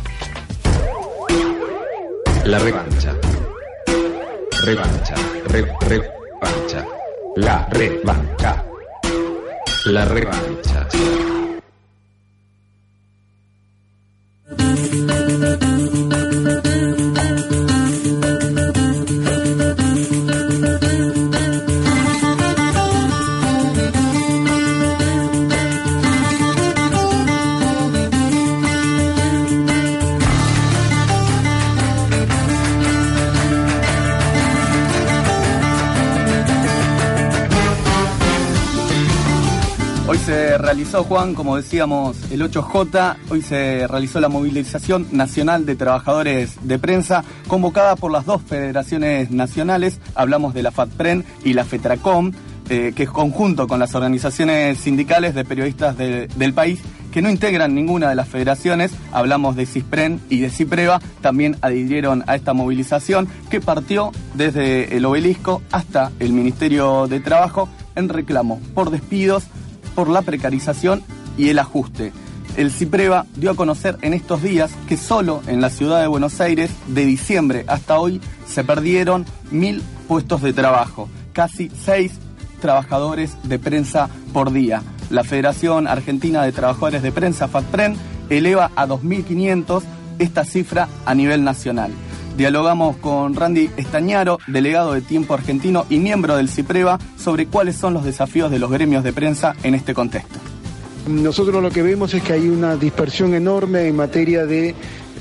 La 2.44 2.58
revancha. 2.58 3.16
Revancha. 4.64 5.14
Re, 5.46 5.68
revancha. 5.82 6.86
La 7.36 7.68
revancha. 7.68 8.66
La 9.86 10.06
revancha. 10.06 10.88
Realizó, 40.70 41.04
Juan, 41.04 41.34
como 41.34 41.56
decíamos, 41.56 42.16
el 42.30 42.44
8J, 42.44 43.16
hoy 43.32 43.42
se 43.42 43.88
realizó 43.88 44.20
la 44.20 44.30
movilización 44.30 45.08
nacional 45.12 45.66
de 45.66 45.76
trabajadores 45.76 46.58
de 46.62 46.78
prensa, 46.78 47.24
convocada 47.48 47.96
por 47.96 48.12
las 48.12 48.28
dos 48.28 48.44
federaciones 48.44 49.32
nacionales, 49.32 50.00
hablamos 50.14 50.54
de 50.54 50.62
la 50.62 50.70
FATPREN 50.70 51.26
y 51.44 51.54
la 51.54 51.66
FETRACOM, 51.66 52.34
eh, 52.70 52.94
que 52.96 53.02
es 53.02 53.10
conjunto 53.10 53.68
con 53.68 53.80
las 53.80 53.96
organizaciones 53.96 54.78
sindicales 54.78 55.34
de 55.34 55.44
periodistas 55.44 55.98
de- 55.98 56.28
del 56.36 56.54
país, 56.54 56.80
que 57.12 57.24
no 57.24 57.32
integran 57.32 57.74
ninguna 57.74 58.10
de 58.10 58.16
las 58.16 58.28
federaciones, 58.30 58.92
hablamos 59.12 59.56
de 59.56 59.66
CISPREN 59.66 60.22
y 60.30 60.42
de 60.42 60.52
CIPREVA, 60.52 61.02
también 61.22 61.58
adhirieron 61.62 62.24
a 62.28 62.36
esta 62.36 62.54
movilización 62.54 63.28
que 63.50 63.60
partió 63.60 64.12
desde 64.36 64.96
el 64.96 65.04
obelisco 65.06 65.64
hasta 65.72 66.12
el 66.20 66.32
Ministerio 66.32 67.08
de 67.08 67.22
Trabajo 67.22 67.68
en 67.96 68.08
reclamo 68.08 68.62
por 68.76 68.92
despidos, 68.92 69.46
por 70.00 70.08
la 70.08 70.22
precarización 70.22 71.04
y 71.38 71.50
el 71.50 71.60
ajuste. 71.60 72.14
El 72.56 72.72
CIPREVA 72.72 73.26
dio 73.36 73.52
a 73.52 73.56
conocer 73.56 73.98
en 74.02 74.14
estos 74.14 74.42
días 74.42 74.72
que 74.88 74.96
solo 74.96 75.42
en 75.46 75.60
la 75.60 75.70
ciudad 75.70 76.00
de 76.00 76.08
Buenos 76.08 76.40
Aires, 76.40 76.72
de 76.88 77.06
diciembre 77.06 77.66
hasta 77.68 78.00
hoy, 78.00 78.22
se 78.48 78.64
perdieron 78.64 79.26
mil 79.52 79.84
puestos 80.08 80.42
de 80.42 80.54
trabajo, 80.54 81.10
casi 81.34 81.70
seis 81.84 82.14
trabajadores 82.62 83.36
de 83.44 83.60
prensa 83.60 84.10
por 84.32 84.54
día. 84.54 84.84
La 85.10 85.26
Federación 85.26 85.86
Argentina 85.86 86.44
de 86.44 86.54
Trabajadores 86.54 87.02
de 87.02 87.12
Prensa, 87.12 87.50
FATPREN, 87.50 87.98
eleva 88.30 88.72
a 88.78 88.88
2.500 88.88 89.84
esta 90.18 90.46
cifra 90.46 90.88
a 91.06 91.14
nivel 91.14 91.44
nacional. 91.44 91.92
Dialogamos 92.40 92.96
con 92.96 93.36
Randy 93.36 93.70
Estañaro, 93.76 94.40
delegado 94.48 94.94
de 94.94 95.02
Tiempo 95.02 95.34
Argentino 95.34 95.86
y 95.90 96.00
miembro 96.00 96.38
del 96.38 96.48
CIPREVA, 96.48 96.98
sobre 97.18 97.48
cuáles 97.48 97.76
son 97.76 97.94
los 97.94 98.06
desafíos 98.06 98.50
de 98.50 98.60
los 98.60 98.72
gremios 98.72 99.04
de 99.04 99.12
prensa 99.12 99.58
en 99.62 99.76
este 99.76 99.94
contexto. 99.94 100.40
Nosotros 101.06 101.62
lo 101.62 101.70
que 101.70 101.82
vemos 101.82 102.14
es 102.14 102.24
que 102.24 102.32
hay 102.32 102.48
una 102.48 102.78
dispersión 102.78 103.34
enorme 103.34 103.90
en 103.90 103.98
materia 103.98 104.46
de 104.46 104.74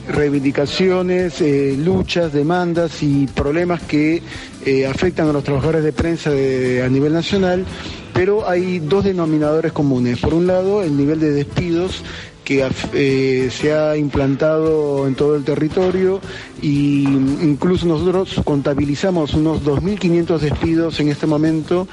reivindicaciones, 0.08 1.40
eh, 1.40 1.74
luchas, 1.76 2.32
demandas 2.32 3.02
y 3.02 3.26
problemas 3.26 3.82
que 3.82 4.22
eh, 4.64 4.86
afectan 4.86 5.28
a 5.28 5.32
los 5.32 5.42
trabajadores 5.42 5.82
de 5.82 5.92
prensa 5.92 6.30
a 6.30 6.88
nivel 6.88 7.12
nacional, 7.14 7.66
pero 8.14 8.48
hay 8.48 8.78
dos 8.78 9.02
denominadores 9.02 9.72
comunes. 9.72 10.20
Por 10.20 10.34
un 10.34 10.46
lado, 10.46 10.84
el 10.84 10.96
nivel 10.96 11.18
de 11.18 11.32
despidos 11.32 12.04
que 12.48 12.66
eh, 12.94 13.50
se 13.52 13.74
ha 13.74 13.94
implantado 13.94 15.06
en 15.06 15.14
todo 15.14 15.36
el 15.36 15.44
territorio 15.44 16.18
y 16.62 17.02
incluso 17.02 17.84
nosotros 17.84 18.40
contabilizamos 18.42 19.34
unos 19.34 19.62
2.500 19.62 20.38
despidos 20.38 20.98
en 20.98 21.10
este 21.10 21.26
momento 21.26 21.86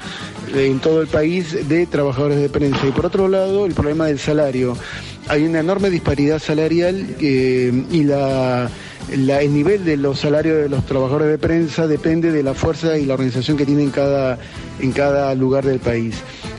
eh, 0.54 0.68
en 0.70 0.78
todo 0.78 1.02
el 1.02 1.08
país 1.08 1.68
de 1.68 1.84
trabajadores 1.84 2.38
de 2.38 2.48
prensa. 2.48 2.86
Y 2.86 2.90
por 2.92 3.04
otro 3.04 3.28
lado, 3.28 3.66
el 3.66 3.74
problema 3.74 4.06
del 4.06 4.18
salario. 4.18 4.74
Hay 5.28 5.44
una 5.44 5.60
enorme 5.60 5.90
disparidad 5.90 6.38
salarial 6.38 7.06
eh, 7.20 7.84
y 7.90 8.04
la, 8.04 8.70
el 9.10 9.54
nivel 9.54 9.84
de 9.84 9.96
los 9.96 10.20
salarios 10.20 10.56
de 10.56 10.68
los 10.68 10.84
trabajadores 10.84 11.28
de 11.28 11.38
prensa 11.38 11.86
depende 11.86 12.32
de 12.32 12.42
la 12.42 12.54
fuerza 12.54 12.98
y 12.98 13.06
la 13.06 13.14
organización 13.14 13.56
que 13.56 13.64
tienen 13.64 13.90
cada, 13.90 14.38
en 14.80 14.92
cada 14.92 15.34
lugar 15.34 15.64
del 15.64 15.78
país. 15.78 16.16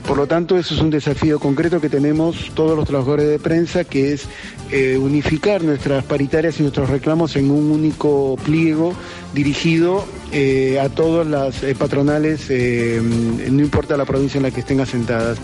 Por 0.08 0.18
lo 0.18 0.28
tanto, 0.28 0.58
eso 0.58 0.74
es 0.74 0.80
un 0.80 0.90
desafío 0.90 1.38
concreto 1.38 1.82
que 1.82 1.90
tenemos 1.90 2.52
todos 2.56 2.78
los 2.78 2.88
trabajadores 2.88 3.28
de 3.28 3.40
prensa, 3.40 3.84
que 3.84 4.14
es 4.14 4.28
eh, 4.72 4.98
unificar 4.98 5.62
nuestras 5.62 6.06
paritarias 6.06 6.58
y 6.60 6.62
nuestros 6.62 6.90
reclamos 6.90 7.36
en 7.36 7.52
un 7.52 7.72
único 7.72 8.38
pliego 8.46 8.94
dirigido 9.34 10.06
eh, 10.32 10.80
a 10.80 10.88
todas 10.88 11.28
las 11.28 11.62
eh, 11.62 11.76
patronales, 11.76 12.50
no 12.50 13.62
importa 13.62 13.98
la 13.98 14.06
provincia 14.06 14.38
en 14.38 14.44
la 14.44 14.52
que 14.52 14.62
estén 14.62 14.80
asentadas. 14.80 15.40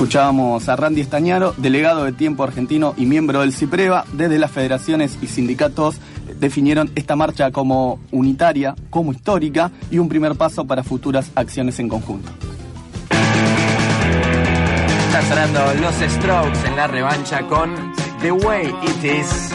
Escuchábamos 0.00 0.66
a 0.70 0.76
Randy 0.76 1.02
Estañaro, 1.02 1.52
delegado 1.58 2.04
de 2.04 2.12
Tiempo 2.12 2.42
Argentino 2.42 2.94
y 2.96 3.04
miembro 3.04 3.40
del 3.42 3.52
CIPREVA. 3.52 4.06
Desde 4.14 4.38
las 4.38 4.50
federaciones 4.50 5.18
y 5.20 5.26
sindicatos 5.26 5.96
definieron 6.38 6.90
esta 6.94 7.16
marcha 7.16 7.50
como 7.50 8.00
unitaria, 8.10 8.74
como 8.88 9.12
histórica 9.12 9.70
y 9.90 9.98
un 9.98 10.08
primer 10.08 10.36
paso 10.36 10.64
para 10.64 10.82
futuras 10.82 11.30
acciones 11.34 11.78
en 11.80 11.90
conjunto. 11.90 12.32
Están 15.08 15.28
sonando 15.28 15.74
los 15.82 15.94
Strokes 15.96 16.66
en 16.66 16.76
la 16.76 16.86
revancha 16.86 17.46
con 17.46 17.92
The 18.22 18.32
Way 18.32 18.68
It 18.68 19.04
Is. 19.04 19.50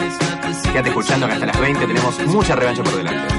Quédate 0.70 0.90
escuchando 0.90 1.26
que 1.26 1.32
hasta 1.32 1.46
las 1.46 1.60
20 1.60 1.86
tenemos 1.88 2.26
mucha 2.28 2.54
revancha 2.54 2.84
por 2.84 2.94
delante. 2.94 3.35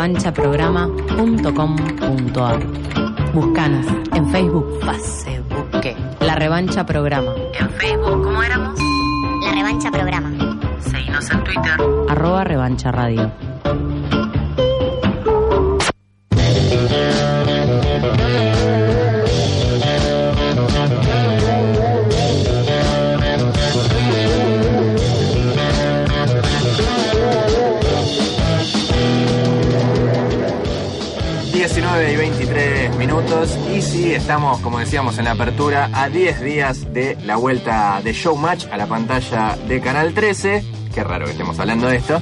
larevanchaprograma.com.ar 0.00 2.60
Buscanos 3.34 3.86
en 4.14 4.30
Facebook, 4.30 4.80
Facebook, 4.82 5.94
La 6.20 6.36
Revancha 6.36 6.86
Programa. 6.86 7.34
En 7.58 7.68
Facebook, 7.70 8.22
¿cómo 8.24 8.42
éramos? 8.42 8.78
La 9.44 9.52
revancha 9.52 9.90
programa. 9.90 10.30
Seguinos 10.80 11.30
en 11.30 11.44
Twitter. 11.44 11.76
Arroba 12.08 12.44
Revancha 12.44 12.90
Radio. 12.90 13.30
Y 33.72 33.80
sí, 33.80 34.12
estamos, 34.12 34.58
como 34.58 34.80
decíamos 34.80 35.16
en 35.18 35.26
la 35.26 35.32
apertura, 35.32 35.88
a 35.92 36.08
10 36.08 36.40
días 36.40 36.92
de 36.92 37.16
la 37.24 37.36
vuelta 37.36 38.00
de 38.02 38.12
Showmatch 38.12 38.66
a 38.72 38.76
la 38.76 38.86
pantalla 38.86 39.56
de 39.68 39.80
Canal 39.80 40.12
13. 40.12 40.64
Qué 40.92 41.04
raro 41.04 41.26
que 41.26 41.32
estemos 41.32 41.56
hablando 41.60 41.86
de 41.86 41.98
esto. 41.98 42.20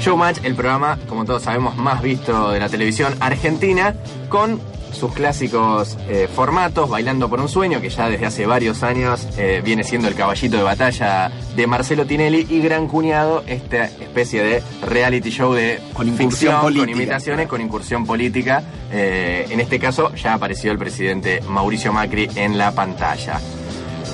Showmatch, 0.00 0.44
el 0.44 0.54
programa, 0.54 0.98
como 1.08 1.24
todos 1.24 1.44
sabemos, 1.44 1.78
más 1.78 2.02
visto 2.02 2.50
de 2.50 2.60
la 2.60 2.68
televisión 2.68 3.14
argentina, 3.20 3.94
con 4.28 4.60
sus 4.92 5.12
clásicos 5.12 5.96
eh, 6.08 6.28
formatos, 6.32 6.88
Bailando 6.88 7.28
por 7.28 7.40
un 7.40 7.48
Sueño, 7.48 7.80
que 7.80 7.90
ya 7.90 8.08
desde 8.08 8.26
hace 8.26 8.46
varios 8.46 8.82
años 8.82 9.26
eh, 9.36 9.60
viene 9.64 9.84
siendo 9.84 10.08
el 10.08 10.14
caballito 10.14 10.56
de 10.56 10.62
batalla 10.62 11.30
de 11.56 11.66
Marcelo 11.66 12.06
Tinelli, 12.06 12.46
y 12.48 12.60
Gran 12.60 12.88
Cuñado, 12.88 13.42
esta 13.46 13.84
especie 13.84 14.42
de 14.42 14.62
reality 14.86 15.30
show 15.30 15.52
de 15.52 15.80
Con 15.92 16.06
ficción, 16.14 16.60
política. 16.60 16.86
con 16.86 16.90
imitaciones, 16.90 17.48
con 17.48 17.60
incursión 17.60 18.06
política. 18.06 18.62
Eh, 18.90 19.46
en 19.50 19.60
este 19.60 19.78
caso 19.78 20.14
ya 20.14 20.34
apareció 20.34 20.72
el 20.72 20.78
presidente 20.78 21.40
Mauricio 21.48 21.92
Macri 21.92 22.28
en 22.36 22.58
la 22.58 22.72
pantalla. 22.72 23.40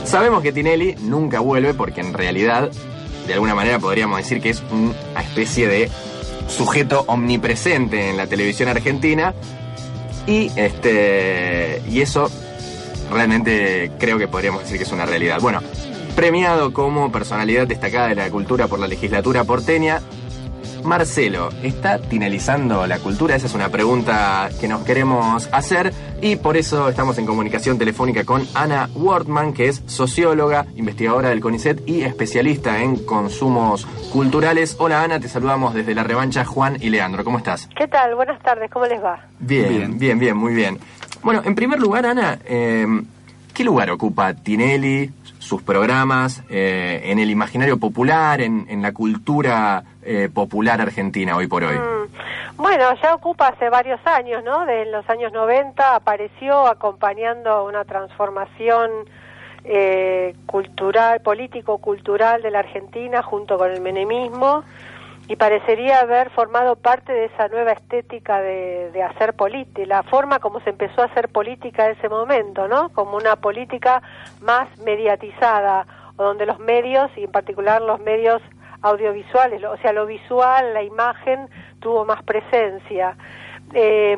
Sabemos 0.05 0.43
que 0.43 0.53
Tinelli 0.53 0.95
nunca 1.01 1.41
vuelve 1.41 1.75
porque 1.75 2.01
en 2.01 2.15
realidad, 2.15 2.71
de 3.27 3.35
alguna 3.35 3.55
manera 3.55 3.79
podríamos 3.79 4.19
decir 4.19 4.41
que 4.41 4.51
es 4.51 4.63
una 4.71 5.21
especie 5.21 5.69
de 5.69 5.91
sujeto 6.49 7.05
omnipresente 7.09 8.09
en 8.09 8.17
la 8.17 8.27
televisión 8.27 8.69
argentina 8.69 9.35
y 10.29 10.53
este 10.57 11.83
y 11.89 12.03
eso 12.03 12.31
realmente 13.11 13.91
creo 13.99 14.19
que 14.19 14.29
podríamos 14.29 14.63
decir 14.63 14.77
que 14.77 14.85
es 14.85 14.93
una 14.93 15.07
realidad. 15.07 15.41
Bueno, 15.41 15.61
premiado 16.15 16.73
como 16.73 17.11
personalidad 17.11 17.67
destacada 17.67 18.09
de 18.09 18.15
la 18.15 18.31
cultura 18.31 18.69
por 18.69 18.79
la 18.79 18.87
legislatura 18.87 19.45
porteña, 19.45 20.03
Marcelo, 20.89 21.51
¿está 21.63 21.99
tinelizando 21.99 22.87
la 22.87 22.99
cultura? 22.99 23.37
Esa 23.37 23.47
es 23.47 23.55
una 23.55 23.69
pregunta 23.69 24.49
que 24.59 24.69
nos 24.69 24.85
queremos 24.85 25.47
hacer 25.53 25.93
y 26.23 26.37
por 26.37 26.57
eso 26.57 26.89
estamos 26.89 27.19
en 27.19 27.27
comunicación 27.27 27.77
telefónica 27.77 28.25
con 28.25 28.47
Ana 28.55 28.89
Wortman, 28.95 29.53
que 29.53 29.69
es 29.69 29.83
socióloga, 29.85 30.65
investigadora 30.77 31.29
del 31.29 31.41
CONICET 31.41 31.87
y 31.87 32.01
especialista 32.05 32.83
en 32.83 33.05
consumos 33.05 33.85
culturales. 34.11 34.77
Hola 34.79 35.03
Ana, 35.03 35.21
te 35.21 35.29
saludamos 35.29 35.75
desde 35.75 35.95
la 35.95 36.05
revancha 36.05 36.47
Juan 36.47 36.79
y 36.81 36.89
Leandro. 36.89 37.23
¿Cómo 37.23 37.37
estás? 37.37 37.69
¿Qué 37.77 37.87
tal? 37.87 38.15
Buenas 38.15 38.43
tardes, 38.43 38.71
¿cómo 38.71 38.87
les 38.87 39.05
va? 39.05 39.27
Bien, 39.41 39.99
bien, 39.99 40.19
bien, 40.19 40.39
muy 40.39 40.55
bien. 40.55 40.79
Bueno, 41.23 41.43
en 41.45 41.55
primer 41.55 41.79
lugar, 41.81 42.07
Ana, 42.07 42.39
eh, 42.47 42.87
¿qué 43.53 43.63
lugar 43.63 43.91
ocupa 43.91 44.33
Tinelli, 44.33 45.11
sus 45.49 45.63
programas, 45.63 46.43
eh, 46.51 47.01
en 47.05 47.19
el 47.19 47.31
imaginario 47.31 47.79
popular, 47.79 48.43
en, 48.43 48.67
en 48.69 48.83
la 48.83 48.93
cultura 48.93 49.83
eh, 50.03 50.29
popular 50.33 50.81
argentina 50.81 51.35
hoy 51.37 51.47
por 51.47 51.65
hoy? 51.65 51.77
Mm, 51.77 52.59
Bueno, 52.63 52.85
ya 53.03 53.15
ocupa 53.15 53.49
hace 53.49 53.71
varios 53.71 54.01
años, 54.05 54.45
¿no? 54.45 54.67
De 54.67 54.85
los 54.87 55.09
años 55.09 55.33
90 55.33 55.95
apareció 55.95 56.67
acompañando 56.67 57.65
una 57.65 57.85
transformación 57.85 58.91
eh, 59.65 60.35
cultural, 60.47 61.21
político-cultural 61.21 62.43
de 62.43 62.51
la 62.51 62.59
Argentina 62.59 63.23
junto 63.23 63.57
con 63.57 63.71
el 63.71 63.81
menemismo 63.81 64.65
y 65.29 65.37
parecería 65.37 66.01
haber 66.01 66.31
formado 66.31 66.77
parte 66.77 67.13
de 67.13 67.27
esa 67.27 67.49
nueva 67.49 67.73
estética 67.73 68.41
de, 68.41 69.03
hacer 69.03 69.35
política, 69.35 69.87
la 69.87 70.03
forma 70.03 70.39
como 70.39 70.61
se 70.61 70.71
empezó 70.71 71.03
a 71.03 71.05
hacer 71.05 71.29
política 71.29 71.87
en 71.87 71.97
ese 71.97 72.09
momento, 72.09 72.67
¿no? 72.67 72.89
Como 72.89 73.17
una 73.17 73.37
política 73.37 74.03
más 74.41 74.67
mediatizada, 74.79 75.87
o 76.17 76.25
donde 76.25 76.47
los 76.47 76.59
medios, 76.59 77.11
y 77.17 77.25
en 77.25 77.31
particular 77.31 77.83
los 77.83 78.01
medios 78.01 78.41
audiovisuales, 78.81 79.63
o 79.65 79.77
sea, 79.77 79.93
lo 79.93 80.07
visual, 80.07 80.73
la 80.73 80.83
imagen, 80.83 81.49
tuvo 81.81 82.07
más 82.07 82.23
presencia. 82.23 83.15
Eh, 83.75 84.17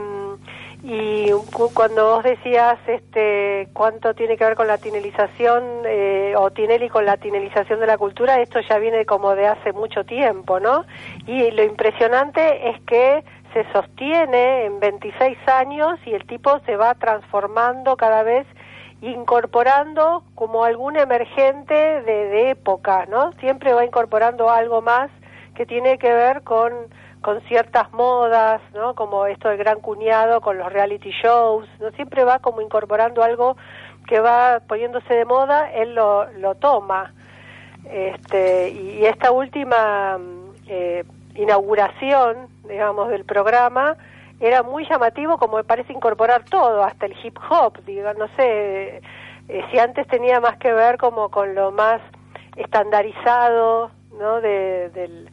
y 0.83 1.31
cu- 1.53 1.71
cuando 1.75 2.15
vos 2.15 2.25
decías 2.25 2.79
este 2.87 3.69
cuánto 3.73 4.15
tiene 4.15 4.37
que 4.37 4.45
ver 4.45 4.55
con 4.55 4.67
la 4.67 4.79
tinelización 4.79 5.83
eh, 5.85 6.35
o 6.37 6.51
Tinelli 6.51 6.89
con 6.89 7.05
la 7.05 7.17
tinelización 7.19 7.81
de 7.81 7.87
la 7.87 7.99
cultura, 7.99 8.41
esto 8.41 8.61
ya 8.61 8.79
viene 8.79 9.05
como 9.05 9.35
de 9.35 9.47
hace 9.47 9.73
mucho 9.73 10.05
tiempo, 10.05 10.59
¿no? 10.61 10.85
Y 11.27 11.51
lo 11.51 11.63
impresionante 11.63 12.71
es 12.71 12.81
que 12.83 13.23
se 13.53 13.65
sostiene 13.73 14.65
en 14.65 14.81
26 14.81 15.37
años 15.49 15.99
y 16.07 16.15
el 16.15 16.25
tipo 16.27 16.59
se 16.61 16.77
va 16.77 16.95
transformando 16.95 17.97
cada 17.97 18.23
vez 18.23 18.47
incorporando 19.03 20.23
como 20.35 20.65
algún 20.65 20.97
emergente 20.97 21.75
de, 21.75 22.29
de 22.29 22.51
época, 22.51 23.07
¿no? 23.07 23.33
Siempre 23.41 23.73
va 23.73 23.85
incorporando 23.85 24.51
algo 24.51 24.83
más 24.83 25.11
que 25.55 25.67
tiene 25.67 25.99
que 25.99 26.13
ver 26.13 26.43
con, 26.43 26.73
con 27.23 27.41
ciertas 27.43 27.93
modas, 27.93 28.61
¿no? 28.75 28.95
Como 28.95 29.27
esto 29.27 29.49
del 29.49 29.59
gran 29.59 29.81
cuñado 29.81 30.41
con 30.41 30.59
los 30.59 30.73
reality 30.73 31.11
shows, 31.11 31.69
¿no? 31.79 31.91
Siempre 31.93 32.25
va 32.25 32.39
como 32.39 32.61
incorporando 32.61 33.23
algo 33.23 33.57
que 34.07 34.21
va 34.21 34.61
poniéndose 34.67 35.15
de 35.15 35.25
moda, 35.25 35.71
él 35.73 35.95
lo, 35.95 36.31
lo 36.33 36.55
toma. 36.55 37.13
Este, 37.85 38.71
y 38.71 39.05
esta 39.05 39.31
última 39.31 40.19
mm, 40.19 40.55
eh, 40.69 41.05
inauguración, 41.35 42.49
digamos, 42.69 43.09
del 43.09 43.25
programa 43.25 43.97
era 44.41 44.63
muy 44.63 44.87
llamativo 44.89 45.39
como 45.39 45.59
me 45.59 45.65
parece 45.65 45.93
incorporar 45.93 46.45
todo, 46.45 46.83
hasta 46.83 47.07
el 47.07 47.15
hip 47.23 47.37
hop, 47.51 47.79
digo, 47.85 48.13
no 48.15 48.27
sé, 48.37 49.03
eh, 49.49 49.65
si 49.71 49.79
antes 49.79 50.07
tenía 50.09 50.41
más 50.41 50.57
que 50.57 50.73
ver 50.73 50.97
como 50.97 51.31
con 51.31 51.55
lo 51.55 51.73
más 51.73 52.01
estandarizado, 52.57 53.91
¿no? 54.19 54.41
De, 54.41 54.89
del, 54.91 55.31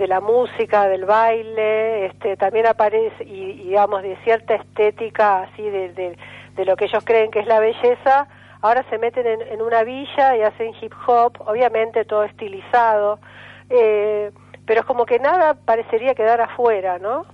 de 0.00 0.08
la 0.08 0.20
música, 0.20 0.88
del 0.88 1.04
baile, 1.04 2.06
este, 2.06 2.34
también 2.38 2.66
aparece, 2.66 3.22
y, 3.22 3.52
digamos, 3.64 4.02
de 4.02 4.16
cierta 4.24 4.54
estética 4.54 5.42
así 5.42 5.62
de, 5.62 5.92
de, 5.92 6.16
de 6.56 6.64
lo 6.64 6.74
que 6.74 6.86
ellos 6.86 7.04
creen 7.04 7.30
que 7.30 7.40
es 7.40 7.46
la 7.46 7.60
belleza, 7.60 8.26
ahora 8.62 8.82
se 8.88 8.96
meten 8.96 9.26
en, 9.26 9.42
en 9.42 9.60
una 9.60 9.84
villa 9.84 10.38
y 10.38 10.40
hacen 10.40 10.72
hip 10.80 10.94
hop, 11.06 11.34
obviamente 11.44 12.06
todo 12.06 12.24
estilizado, 12.24 13.18
eh, 13.68 14.32
pero 14.64 14.80
es 14.80 14.86
como 14.86 15.04
que 15.04 15.18
nada 15.18 15.52
parecería 15.52 16.14
quedar 16.14 16.40
afuera, 16.40 16.98
¿no? 16.98 17.26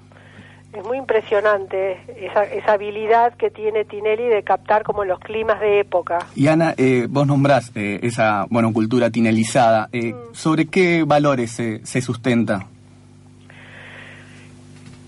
Es 0.76 0.84
muy 0.84 0.98
impresionante 0.98 1.98
esa, 2.18 2.44
esa 2.44 2.72
habilidad 2.74 3.32
que 3.38 3.50
tiene 3.50 3.86
Tinelli 3.86 4.28
de 4.28 4.42
captar 4.42 4.82
como 4.82 5.06
los 5.06 5.18
climas 5.20 5.58
de 5.58 5.80
época. 5.80 6.18
Y 6.34 6.48
Ana, 6.48 6.74
eh, 6.76 7.06
vos 7.08 7.26
nombrás 7.26 7.72
eh, 7.74 8.00
esa 8.02 8.44
bueno 8.50 8.74
cultura 8.74 9.08
tinelizada. 9.08 9.88
Eh, 9.90 10.14
¿Sobre 10.32 10.66
qué 10.66 11.04
valores 11.04 11.52
se, 11.52 11.80
se 11.86 12.02
sustenta? 12.02 12.66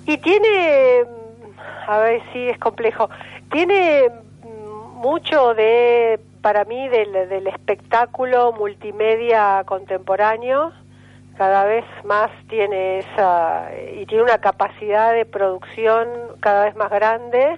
Y 0.07 0.17
tiene, 0.17 1.03
mm, 1.05 1.91
a 1.91 1.99
ver 1.99 2.23
si 2.33 2.49
es 2.49 2.59
complejo, 2.59 3.11
tiene 3.53 4.09
mm, 4.09 5.01
mucho 5.03 5.53
de, 5.53 6.19
para 6.41 6.65
mí, 6.65 6.89
del, 6.89 7.29
del 7.29 7.47
espectáculo 7.47 8.55
multimedia 8.55 9.65
contemporáneo, 9.67 10.73
cada 11.39 11.65
vez 11.65 11.85
más 12.05 12.31
tiene 12.49 12.99
esa, 12.99 13.71
y 13.97 14.05
tiene 14.07 14.25
una 14.25 14.39
capacidad 14.39 15.15
de 15.15 15.25
producción 15.25 16.09
cada 16.41 16.65
vez 16.65 16.75
más 16.75 16.91
grande. 16.91 17.57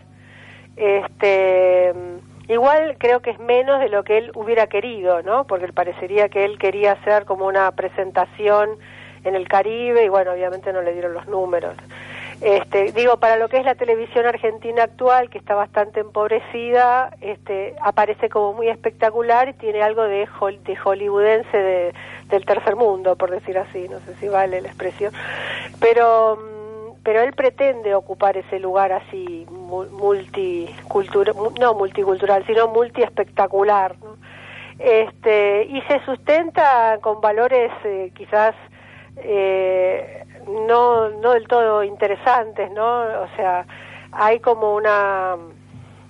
Este, 0.77 1.95
igual 2.47 2.97
creo 2.99 3.21
que 3.21 3.31
es 3.31 3.39
menos 3.39 3.81
de 3.81 3.89
lo 3.89 4.05
que 4.05 4.19
él 4.19 4.33
hubiera 4.35 4.67
querido, 4.67 5.23
¿no? 5.23 5.47
Porque 5.47 5.73
parecería 5.73 6.29
que 6.29 6.45
él 6.45 6.59
quería 6.59 6.93
hacer 6.93 7.25
como 7.25 7.47
una 7.47 7.73
presentación 7.73 8.79
en 9.25 9.35
el 9.35 9.49
Caribe 9.49 10.05
y 10.05 10.09
bueno, 10.11 10.33
obviamente 10.33 10.75
no 10.75 10.83
le 10.83 10.93
dieron 10.93 11.15
los 11.15 11.27
números. 11.27 11.75
Este, 12.43 12.93
digo, 12.93 13.19
para 13.19 13.37
lo 13.37 13.49
que 13.49 13.59
es 13.59 13.67
la 13.67 13.75
televisión 13.75 14.25
argentina 14.25 14.85
actual, 14.85 15.29
que 15.29 15.37
está 15.37 15.55
bastante 15.55 16.01
empobrecida, 16.01 17.11
este, 17.21 17.75
aparece 17.83 18.31
como 18.31 18.55
muy 18.55 18.69
espectacular 18.69 19.51
y 19.51 19.53
tiene 19.55 19.83
algo 19.83 20.05
de, 20.05 20.27
de 20.65 20.77
hollywoodense 20.77 21.57
de, 21.57 21.95
del 22.31 22.45
tercer 22.45 22.77
mundo, 22.77 23.17
por 23.17 23.31
decir 23.31 23.59
así, 23.59 23.89
no 23.89 23.99
sé 24.01 24.15
si 24.21 24.29
vale 24.29 24.61
la 24.61 24.69
expresión. 24.69 25.13
Pero, 25.81 26.37
mm, 26.37 26.93
pero 27.03 27.21
él 27.23 27.33
pretende 27.33 27.95
ocupar 27.95 28.37
ese 28.37 28.59
lugar 28.59 28.93
así 28.93 29.47
mu- 29.51 29.87
multicultural, 29.91 31.35
mu- 31.35 31.51
no 31.59 31.75
multicultural, 31.75 32.45
sino 32.47 32.69
multiespectacular, 32.69 33.97
¿no? 34.03 34.17
Este, 34.79 35.65
y 35.65 35.81
se 35.83 36.01
sustenta 36.07 36.99
con 37.03 37.21
valores 37.21 37.71
eh, 37.85 38.11
quizás 38.15 38.55
eh, 39.17 40.25
no, 40.67 41.11
no 41.11 41.33
del 41.33 41.47
todo 41.47 41.85
interesantes, 41.85 42.71
¿no? 42.73 43.01
O 43.03 43.29
sea, 43.37 43.67
hay 44.13 44.41
como 44.41 44.75
una, 44.75 45.37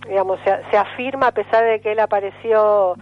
digamos, 0.07 0.39
se, 0.45 0.57
se 0.71 0.77
afirma 0.77 1.29
a 1.29 1.33
pesar 1.33 1.65
de 1.65 1.81
que 1.81 1.93
él 1.93 1.99
apareció 2.01 2.97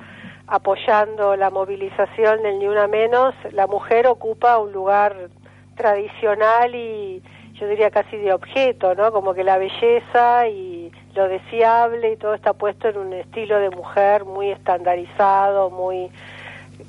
apoyando 0.49 1.37
la 1.37 1.51
movilización 1.51 2.43
del 2.43 2.59
Ni 2.59 2.67
Una 2.67 2.87
Menos, 2.87 3.35
la 3.53 3.67
mujer 3.67 4.07
ocupa 4.07 4.59
un 4.59 4.73
lugar 4.73 5.29
tradicional 5.77 6.75
y 6.75 7.23
yo 7.55 7.69
diría 7.69 7.91
casi 7.91 8.17
de 8.17 8.33
objeto, 8.33 8.95
¿no? 8.95 9.13
Como 9.13 9.35
que 9.35 9.45
la 9.45 9.59
belleza 9.59 10.49
y 10.49 10.91
lo 11.15 11.29
deseable 11.29 12.13
y 12.13 12.17
todo 12.17 12.35
está 12.35 12.53
puesto 12.53 12.89
en 12.89 12.99
un 12.99 13.13
estilo 13.13 13.59
de 13.59 13.71
mujer 13.71 14.25
muy 14.25 14.51
estandarizado, 14.51 15.71
muy 15.71 16.11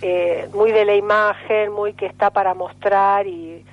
eh, 0.02 0.48
muy 0.54 0.72
de 0.72 0.86
la 0.86 0.96
imagen, 0.96 1.72
muy 1.72 1.94
que 1.94 2.06
está 2.06 2.30
para 2.30 2.54
mostrar 2.54 3.28
y 3.28 3.66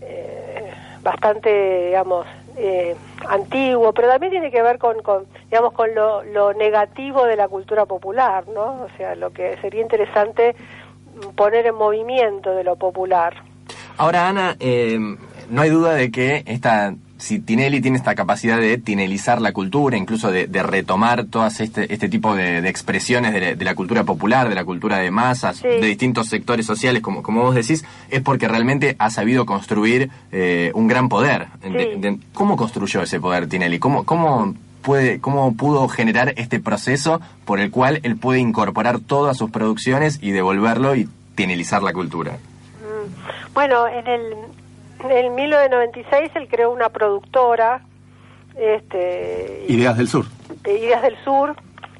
eh, 0.00 0.72
bastante, 1.02 1.86
digamos, 1.86 2.26
eh, 2.62 2.94
antiguo, 3.26 3.92
pero 3.92 4.08
también 4.08 4.32
tiene 4.32 4.50
que 4.50 4.62
ver 4.62 4.78
con, 4.78 5.02
con 5.02 5.24
digamos, 5.44 5.72
con 5.72 5.94
lo, 5.94 6.52
negativo 6.54 7.24
de 7.24 7.36
la 7.36 7.48
cultura 7.48 7.86
popular, 7.86 8.46
¿no? 8.48 8.82
O 8.82 8.88
sea, 8.96 9.14
lo 9.14 9.32
que 9.32 9.56
sería 9.62 9.80
interesante 9.80 10.54
poner 11.36 11.66
en 11.66 11.74
movimiento 11.74 12.50
de 12.54 12.64
lo 12.64 12.76
popular. 12.76 13.34
Ahora, 13.96 14.28
Ana, 14.28 14.56
eh, 14.60 14.98
no 15.48 15.62
hay 15.62 15.70
duda 15.70 15.94
de 15.94 16.10
que 16.10 16.42
esta, 16.46 16.94
si 17.20 17.38
Tinelli 17.38 17.80
tiene 17.80 17.96
esta 17.98 18.14
capacidad 18.16 18.58
de 18.58 18.76
tinelizar 18.78 19.40
la 19.40 19.52
cultura, 19.52 19.96
incluso 19.96 20.32
de, 20.32 20.46
de 20.48 20.62
retomar 20.62 21.26
todas 21.26 21.60
este, 21.60 21.92
este 21.94 22.08
tipo 22.08 22.34
de, 22.34 22.60
de 22.62 22.68
expresiones 22.68 23.32
de 23.32 23.40
la, 23.40 23.54
de 23.54 23.64
la 23.64 23.74
cultura 23.76 24.02
popular, 24.04 24.48
de 24.48 24.54
la 24.56 24.64
cultura 24.64 24.98
de 24.98 25.10
masas, 25.12 25.58
Sí. 25.58 25.68
de 25.68 25.80
distintos 25.86 26.28
sectores 26.28 26.66
sociales, 26.66 27.02
como, 27.02 27.22
como 27.22 27.42
vos 27.42 27.54
decís, 27.54 27.84
es 28.10 28.20
porque 28.22 28.48
realmente 28.48 28.96
ha 28.98 29.10
sabido 29.10 29.46
construir 29.46 30.10
eh, 30.32 30.72
un 30.74 30.88
gran 30.88 31.08
poder. 31.08 31.46
De- 31.62 31.96
de- 31.96 32.18
¿Cómo 32.32 32.56
construyó 32.56 33.02
ese 33.02 33.20
poder 33.20 33.46
Tinelli? 33.48 33.78
¿Cómo, 33.78 34.04
cómo, 34.04 34.54
puede, 34.82 35.20
¿Cómo 35.20 35.54
pudo 35.54 35.86
generar 35.88 36.32
este 36.38 36.58
proceso 36.58 37.20
por 37.44 37.60
el 37.60 37.70
cual 37.70 38.00
él 38.02 38.16
puede 38.16 38.40
incorporar 38.40 38.98
todas 38.98 39.36
sus 39.36 39.50
producciones 39.50 40.18
y 40.22 40.30
devolverlo 40.30 40.94
y 40.96 41.06
tinelizar 41.34 41.82
la 41.82 41.92
cultura? 41.92 42.38
Bueno, 43.54 43.86
en 43.88 44.06
el, 44.06 44.22
en 45.04 45.10
el 45.10 45.30
1996 45.30 46.30
él 46.34 46.48
creó 46.48 46.70
una 46.70 46.88
productora, 46.88 47.82
este, 48.56 49.64
Ideas 49.68 49.96
del 49.96 50.08
Sur. 50.08 50.26
de 50.62 50.78
Ideas 50.78 51.02
del 51.02 51.16
Sur, 51.24 51.54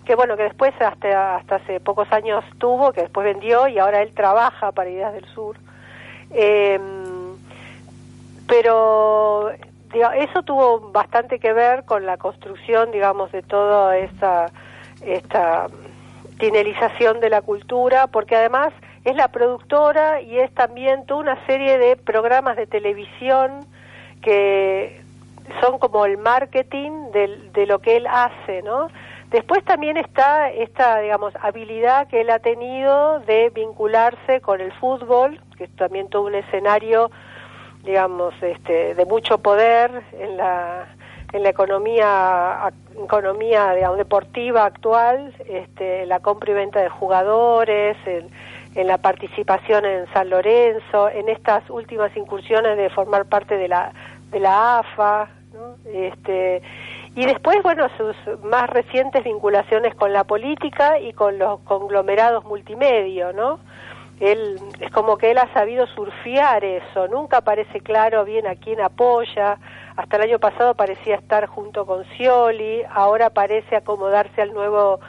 que 0.05 0.15
bueno, 0.15 0.37
que 0.37 0.45
después 0.45 0.75
hasta, 0.81 1.37
hasta 1.37 1.57
hace 1.57 1.81
pocos 1.81 2.11
años 2.13 2.45
tuvo, 2.59 2.93
que 2.93 3.03
después 3.03 3.25
vendió 3.25 3.69
y 3.69 3.79
ahora 3.79 4.03
él 4.03 4.13
trabaja 4.15 4.73
para 4.73 4.91
Ideas 4.91 5.13
del 5.13 5.25
Sur. 5.27 5.57
Eh, 6.31 6.79
pero 8.47 9.51
eso 10.17 10.43
tuvo 10.43 10.91
bastante 10.91 11.39
que 11.39 11.53
ver 11.53 11.85
con 11.85 12.07
la 12.07 12.17
construcción, 12.17 12.91
digamos, 12.91 13.31
de 13.33 13.43
toda 13.43 13.97
esa 13.97 14.47
esta 15.03 15.69
tinelización 16.39 17.21
de 17.21 17.31
la 17.31 17.43
cultura, 17.43 18.07
porque 18.07 18.37
además 18.37 18.73
es 19.05 19.17
la 19.17 19.29
productora 19.29 20.21
y 20.21 20.39
es 20.39 20.53
también 20.55 21.07
toda 21.07 21.21
una 21.21 21.47
serie 21.47 21.79
de 21.79 21.97
programas 21.97 22.57
de 22.57 22.67
televisión 22.67 23.67
que 24.23 25.01
son 25.61 25.79
como 25.79 26.05
el 26.05 26.19
marketing 26.19 27.11
del- 27.13 27.53
de, 27.53 27.67
lo 27.67 27.79
que 27.81 27.97
él 27.97 28.07
hace, 28.07 28.63
¿no? 28.63 28.89
Después 29.31 29.65
también 29.65 29.97
está 29.97 30.51
esta, 30.51 30.99
digamos, 31.01 31.33
habilidad 31.41 32.09
que 32.09 32.21
él 32.21 32.31
ha 32.31 32.41
tenido 32.41 33.21
de 33.21 33.51
vincularse 33.51 34.41
con 34.41 34.61
el 34.61 34.73
fútbol, 34.73 35.41
que 35.57 35.65
es 35.65 35.77
también 35.77 36.09
todo 36.09 36.23
un 36.23 36.35
escenario, 36.35 37.11
digamos, 37.85 38.35
este, 38.43 38.95
de 38.95 39.05
mucho 39.07 39.39
poder 39.39 40.03
en 40.19 40.37
la 40.37 40.87
en 41.33 41.45
la 41.45 41.51
economía 41.51 42.73
economía 43.05 43.73
digamos, 43.75 43.99
deportiva 43.99 44.65
actual, 44.65 45.33
este, 45.49 46.05
la 46.07 46.19
compra 46.19 46.51
y 46.51 46.55
venta 46.55 46.81
de 46.81 46.89
jugadores, 46.89 47.97
en, 48.05 48.29
en 48.75 48.87
la 48.87 48.99
participación 48.99 49.85
en 49.85 50.07
San 50.13 50.31
Lorenzo, 50.31 51.09
en 51.09 51.29
estas 51.29 51.69
últimas 51.71 52.17
incursiones 52.17 52.77
de 52.77 52.91
formar 52.91 53.27
parte 53.27 53.57
de 53.57 53.69
la 53.69 53.93
de 54.31 54.41
la 54.41 54.79
AFA, 54.79 55.29
¿no? 55.53 55.75
este 55.93 56.63
y 57.17 57.27
después, 57.27 57.61
bueno, 57.63 57.89
sus 57.97 58.15
más 58.45 58.71
recientes 58.71 59.25
vinculaciones 59.25 59.95
con 59.97 60.13
la 60.13 60.25
política 60.25 61.01
y 61.01 61.13
con 61.13 61.39
los 61.39 61.61
conglomerados 61.61 62.45
multimedia, 62.45 63.33
¿no? 63.33 63.59
Él, 64.21 64.59
es 64.79 64.91
como 64.93 65.17
que 65.17 65.31
él 65.31 65.39
ha 65.39 65.53
sabido 65.53 65.87
surfear 65.89 66.63
eso, 66.63 67.09
nunca 67.09 67.41
parece 67.41 67.81
claro 67.81 68.25
bien 68.25 68.47
a 68.47 68.55
quién 68.55 68.81
apoya, 68.81 69.59
hasta 69.97 70.17
el 70.17 70.23
año 70.23 70.39
pasado 70.39 70.75
parecía 70.75 71.17
estar 71.17 71.47
junto 71.47 71.87
con 71.87 72.05
Scioli, 72.05 72.83
ahora 72.91 73.31
parece 73.31 73.77
acomodarse 73.77 74.43
al 74.43 74.53
nuevo 74.53 75.01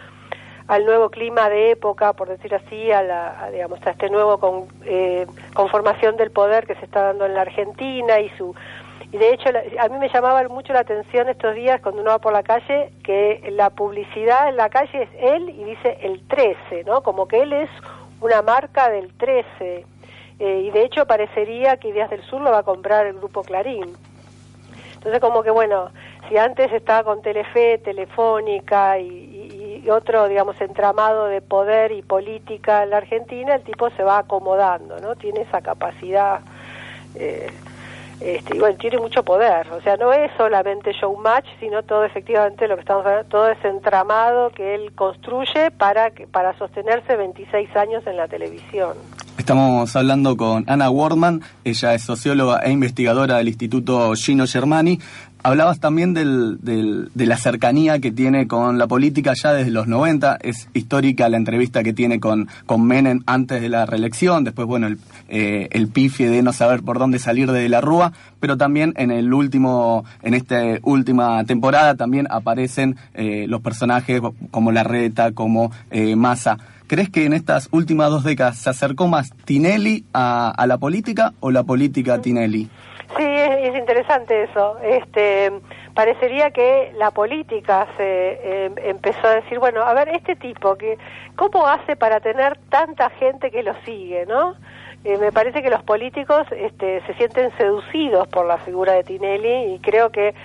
al 0.67 0.85
nuevo 0.85 1.09
clima 1.09 1.49
de 1.49 1.71
época, 1.71 2.13
por 2.13 2.29
decir 2.29 2.53
así, 2.55 2.91
a, 2.91 3.01
la, 3.01 3.43
a, 3.43 3.51
digamos, 3.51 3.79
a 3.85 3.91
este 3.91 4.09
nuevo 4.09 4.37
con, 4.39 4.67
eh, 4.85 5.25
conformación 5.53 6.17
del 6.17 6.31
poder 6.31 6.65
que 6.65 6.75
se 6.75 6.85
está 6.85 7.03
dando 7.03 7.25
en 7.25 7.33
la 7.33 7.41
Argentina 7.41 8.19
y 8.19 8.29
su 8.37 8.55
y 9.11 9.17
de 9.17 9.33
hecho 9.33 9.49
a 9.49 9.89
mí 9.89 9.97
me 9.97 10.07
llamaba 10.07 10.47
mucho 10.47 10.71
la 10.71 10.79
atención 10.79 11.27
estos 11.27 11.53
días 11.53 11.81
cuando 11.81 12.01
uno 12.01 12.11
va 12.11 12.19
por 12.19 12.31
la 12.31 12.43
calle 12.43 12.93
que 13.03 13.43
la 13.51 13.69
publicidad 13.69 14.47
en 14.47 14.55
la 14.55 14.69
calle 14.69 15.03
es 15.03 15.09
él 15.19 15.49
y 15.49 15.65
dice 15.65 15.97
el 16.01 16.25
13, 16.27 16.85
¿no? 16.85 17.03
Como 17.03 17.27
que 17.27 17.41
él 17.41 17.51
es 17.51 17.69
una 18.21 18.41
marca 18.41 18.89
del 18.89 19.11
13 19.17 19.85
eh, 20.39 20.63
y 20.65 20.71
de 20.71 20.85
hecho 20.85 21.05
parecería 21.05 21.75
que 21.75 21.89
Ideas 21.89 22.09
del 22.09 22.21
Sur 22.23 22.41
lo 22.41 22.51
va 22.51 22.59
a 22.59 22.63
comprar 22.63 23.05
el 23.05 23.15
grupo 23.15 23.43
Clarín. 23.43 23.93
Entonces 24.93 25.19
como 25.19 25.43
que 25.43 25.51
bueno, 25.51 25.89
si 26.29 26.37
antes 26.37 26.71
estaba 26.71 27.03
con 27.03 27.21
Telefe, 27.21 27.79
Telefónica 27.79 28.97
y, 28.97 29.30
y, 29.83 29.89
otro, 29.89 30.27
digamos, 30.27 30.59
entramado 30.61 31.27
de 31.27 31.41
poder 31.41 31.91
y 31.91 32.01
política 32.01 32.83
en 32.83 32.91
la 32.91 32.97
Argentina, 32.97 33.55
el 33.55 33.63
tipo 33.63 33.89
se 33.91 34.03
va 34.03 34.19
acomodando, 34.19 34.99
¿no? 34.99 35.15
Tiene 35.15 35.41
esa 35.41 35.61
capacidad, 35.61 36.41
eh, 37.15 37.51
este, 38.19 38.55
y 38.55 38.59
bueno, 38.59 38.77
tiene 38.77 38.97
mucho 38.97 39.23
poder. 39.23 39.67
O 39.71 39.81
sea, 39.81 39.97
no 39.97 40.13
es 40.13 40.31
solamente 40.37 40.93
showmatch, 40.93 41.45
sino 41.59 41.83
todo 41.83 42.05
efectivamente 42.05 42.67
lo 42.67 42.75
que 42.75 42.81
estamos 42.81 43.05
hablando, 43.05 43.29
todo 43.29 43.49
ese 43.49 43.67
entramado 43.67 44.51
que 44.51 44.75
él 44.75 44.93
construye 44.93 45.71
para, 45.71 46.11
para 46.31 46.57
sostenerse 46.57 47.15
26 47.15 47.75
años 47.75 48.05
en 48.05 48.17
la 48.17 48.27
televisión. 48.27 48.95
Estamos 49.37 49.95
hablando 49.95 50.37
con 50.37 50.65
Ana 50.67 50.91
Wardman, 50.91 51.41
ella 51.63 51.95
es 51.95 52.03
socióloga 52.03 52.59
e 52.59 52.69
investigadora 52.69 53.37
del 53.37 53.47
Instituto 53.47 54.13
Gino 54.13 54.45
Germani. 54.45 54.99
Hablabas 55.43 55.79
también 55.79 56.13
del, 56.13 56.59
del, 56.61 57.09
de 57.15 57.25
la 57.25 57.35
cercanía 57.35 57.97
que 57.99 58.11
tiene 58.11 58.47
con 58.47 58.77
la 58.77 58.85
política 58.85 59.33
ya 59.33 59.53
desde 59.53 59.71
los 59.71 59.87
90. 59.87 60.37
Es 60.41 60.69
histórica 60.75 61.29
la 61.29 61.37
entrevista 61.37 61.81
que 61.81 61.93
tiene 61.93 62.19
con, 62.19 62.47
con 62.67 62.85
Menem 62.85 63.23
antes 63.25 63.59
de 63.59 63.69
la 63.69 63.87
reelección. 63.87 64.43
Después, 64.43 64.67
bueno, 64.67 64.85
el, 64.85 64.99
eh, 65.29 65.67
el 65.71 65.87
pifie 65.87 66.29
de 66.29 66.43
no 66.43 66.53
saber 66.53 66.83
por 66.83 66.99
dónde 66.99 67.17
salir 67.17 67.51
de 67.51 67.67
la 67.69 67.81
rúa. 67.81 68.13
Pero 68.39 68.55
también 68.55 68.93
en 68.97 69.09
el 69.09 69.33
último, 69.33 70.05
en 70.21 70.35
esta 70.35 70.61
última 70.83 71.43
temporada 71.45 71.95
también 71.95 72.27
aparecen 72.29 72.97
eh, 73.15 73.45
los 73.47 73.61
personajes 73.61 74.21
como 74.51 74.71
Larreta, 74.71 75.31
como 75.31 75.71
eh, 75.89 76.15
Massa. 76.15 76.59
¿Crees 76.85 77.09
que 77.09 77.25
en 77.25 77.33
estas 77.33 77.67
últimas 77.71 78.11
dos 78.11 78.23
décadas 78.23 78.57
se 78.57 78.69
acercó 78.69 79.07
más 79.07 79.31
Tinelli 79.45 80.05
a, 80.13 80.49
a 80.49 80.67
la 80.67 80.77
política 80.77 81.33
o 81.39 81.49
la 81.49 81.63
política 81.63 82.15
a 82.15 82.21
Tinelli? 82.21 82.69
Es, 83.61 83.69
es, 83.69 83.75
interesante 83.75 84.43
eso. 84.43 84.77
Este, 84.79 85.51
parecería 85.93 86.51
que 86.51 86.91
la 86.97 87.11
política 87.11 87.87
se 87.97 88.03
eh, 88.03 88.71
empezó 88.83 89.27
a 89.27 89.35
decir, 89.35 89.59
bueno, 89.59 89.81
a 89.81 89.93
ver, 89.93 90.09
este 90.09 90.35
tipo, 90.35 90.75
que 90.75 90.97
¿cómo 91.35 91.67
hace 91.67 91.95
para 91.95 92.19
tener 92.19 92.57
tanta 92.69 93.09
gente 93.11 93.51
que 93.51 93.63
lo 93.63 93.73
sigue, 93.85 94.25
no? 94.25 94.55
Eh, 95.03 95.17
me 95.17 95.31
parece 95.31 95.63
que 95.63 95.69
los 95.69 95.81
políticos 95.83 96.45
este, 96.51 97.01
se 97.07 97.13
sienten 97.15 97.51
seducidos 97.57 98.27
por 98.27 98.45
la 98.45 98.59
figura 98.59 98.93
de 98.93 99.03
Tinelli 99.03 99.73
y 99.73 99.79
creo 99.79 100.11
que 100.11 100.35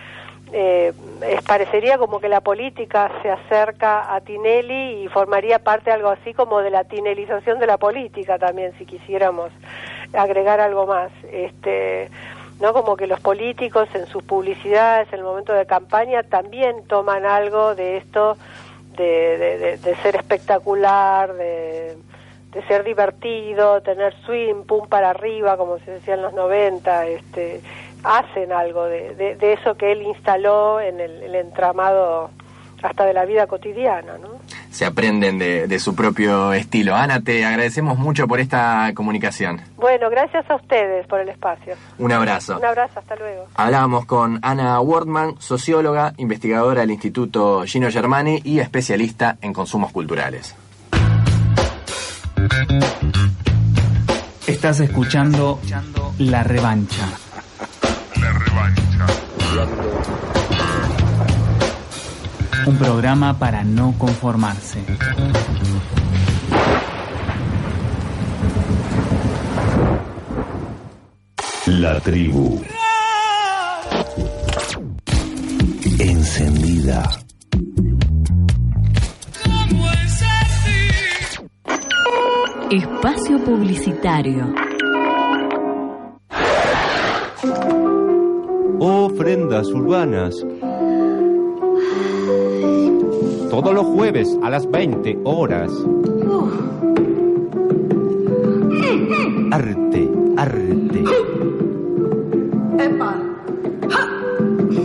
eh, 0.52 0.92
es, 1.28 1.42
parecería 1.42 1.98
como 1.98 2.20
que 2.20 2.28
la 2.28 2.40
política 2.40 3.10
se 3.20 3.30
acerca 3.30 4.14
a 4.14 4.20
Tinelli 4.20 5.02
y 5.04 5.08
formaría 5.08 5.58
parte 5.58 5.90
algo 5.90 6.08
así 6.08 6.32
como 6.32 6.60
de 6.60 6.70
la 6.70 6.84
tinelización 6.84 7.58
de 7.58 7.66
la 7.66 7.76
política 7.76 8.38
también, 8.38 8.72
si 8.78 8.86
quisiéramos 8.86 9.50
agregar 10.14 10.60
algo 10.60 10.86
más. 10.86 11.10
Este, 11.30 12.08
¿no? 12.60 12.72
Como 12.72 12.96
que 12.96 13.06
los 13.06 13.20
políticos 13.20 13.88
en 13.94 14.06
sus 14.06 14.22
publicidades, 14.22 15.12
en 15.12 15.20
el 15.20 15.24
momento 15.24 15.52
de 15.52 15.66
campaña, 15.66 16.22
también 16.22 16.84
toman 16.86 17.24
algo 17.26 17.74
de 17.74 17.98
esto 17.98 18.36
de, 18.96 19.78
de, 19.82 19.96
ser 19.96 20.16
espectacular, 20.16 21.34
de, 21.34 21.96
ser 22.66 22.84
divertido, 22.84 23.82
tener 23.82 24.14
swing, 24.24 24.64
pum 24.64 24.88
para 24.88 25.10
arriba, 25.10 25.58
como 25.58 25.78
se 25.80 25.90
decía 25.90 26.14
en 26.14 26.22
los 26.22 26.32
90, 26.32 27.06
este, 27.06 27.60
hacen 28.02 28.50
algo 28.50 28.86
de, 28.86 29.36
eso 29.40 29.76
que 29.76 29.92
él 29.92 30.02
instaló 30.02 30.80
en 30.80 31.00
el, 31.00 31.22
el 31.22 31.34
entramado 31.34 32.30
hasta 32.82 33.04
de 33.04 33.12
la 33.12 33.26
vida 33.26 33.46
cotidiana, 33.46 34.16
¿no? 34.18 34.38
Se 34.76 34.84
aprenden 34.84 35.38
de, 35.38 35.66
de, 35.66 35.78
su 35.78 35.94
propio 35.94 36.52
estilo. 36.52 36.94
Ana, 36.94 37.22
te 37.22 37.46
agradecemos 37.46 37.98
mucho 37.98 38.28
por 38.28 38.40
esta 38.40 38.92
comunicación. 38.94 39.58
Bueno, 39.76 40.10
gracias 40.10 40.44
a 40.50 40.56
ustedes 40.56 41.06
por 41.06 41.18
el 41.18 41.30
espacio. 41.30 41.76
Un 41.96 42.12
abrazo. 42.12 42.58
Un 42.58 42.64
abrazo, 42.66 42.98
hasta 43.00 43.16
luego. 43.16 43.46
Hablábamos 43.54 44.04
con 44.04 44.38
Ana 44.42 44.78
Wardman, 44.82 45.36
socióloga, 45.38 46.12
investigadora 46.18 46.82
del 46.82 46.90
Instituto 46.90 47.62
Gino 47.64 47.90
Germani 47.90 48.42
y 48.44 48.58
especialista 48.58 49.38
en 49.40 49.54
consumos 49.54 49.92
culturales. 49.92 50.54
Estás 54.46 54.80
escuchando 54.80 55.58
La 56.18 56.42
Revancha. 56.42 57.08
La 58.20 58.30
Revancha. 58.30 59.06
Un 62.64 62.76
programa 62.78 63.38
para 63.38 63.62
no 63.64 63.94
conformarse. 63.98 64.78
La 71.66 72.00
tribu. 72.00 72.62
Encendida. 75.98 77.02
Espacio 82.70 83.44
Publicitario. 83.44 84.52
Ofrendas 88.80 89.68
urbanas. 89.68 90.34
Todos 93.56 93.72
los 93.72 93.86
jueves 93.86 94.38
a 94.42 94.50
las 94.50 94.70
20 94.70 95.20
horas. 95.24 95.72
Arte, 99.50 100.10
arte. 100.36 101.04
¡Epa! 102.78 103.16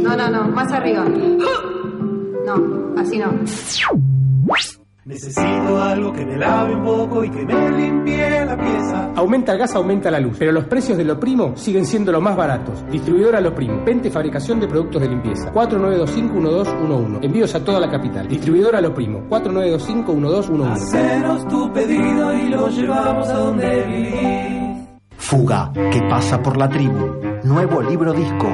No, 0.02 0.16
no, 0.16 0.30
no, 0.30 0.48
más 0.48 0.72
arriba. 0.72 1.04
No, 2.46 2.96
así 2.98 3.18
no. 3.20 4.01
Que 6.22 6.28
me 6.28 6.38
lave 6.38 6.76
un 6.76 6.84
poco 6.84 7.24
y 7.24 7.32
que 7.32 7.44
me 7.44 7.72
limpie 7.72 8.46
la 8.46 8.56
pieza. 8.56 9.10
Aumenta 9.16 9.54
el 9.54 9.58
gas, 9.58 9.74
aumenta 9.74 10.12
la 10.12 10.20
luz, 10.20 10.36
pero 10.38 10.52
los 10.52 10.66
precios 10.66 10.96
de 10.96 11.04
lo 11.04 11.20
primo 11.20 11.54
siguen 11.56 11.84
siendo 11.84 12.12
los 12.12 12.22
más 12.22 12.36
baratos. 12.38 12.86
Distribuidora 12.92 13.42
Lo 13.42 13.56
Primo, 13.56 13.84
vente 13.84 14.12
fabricación 14.12 14.60
de 14.60 14.68
productos 14.68 15.02
de 15.02 15.10
limpieza. 15.10 15.52
4925-1211. 15.52 17.26
Envíos 17.26 17.56
a 17.56 17.66
toda 17.66 17.80
la 17.80 17.90
capital. 17.90 18.28
Distribuidora 18.28 18.80
Lo 18.82 18.94
Primo, 18.94 19.24
4925-1211. 19.32 20.72
Hacenos 20.74 21.48
tu 21.48 21.74
pedido 21.74 22.36
y 22.36 22.50
lo 22.50 22.70
llevamos 22.70 23.28
a 23.28 23.34
donde 23.34 23.84
vivís. 23.84 24.88
Fuga, 25.18 25.72
que 25.74 26.02
pasa 26.08 26.40
por 26.40 26.56
la 26.56 26.70
tribu. 26.70 27.16
Nuevo 27.46 27.82
libro 27.82 28.14
disco. 28.14 28.48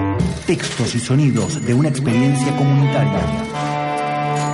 Textos 0.45 0.95
y 0.95 0.99
sonidos 0.99 1.65
de 1.65 1.73
una 1.73 1.89
experiencia 1.89 2.55
comunitaria. 2.55 3.19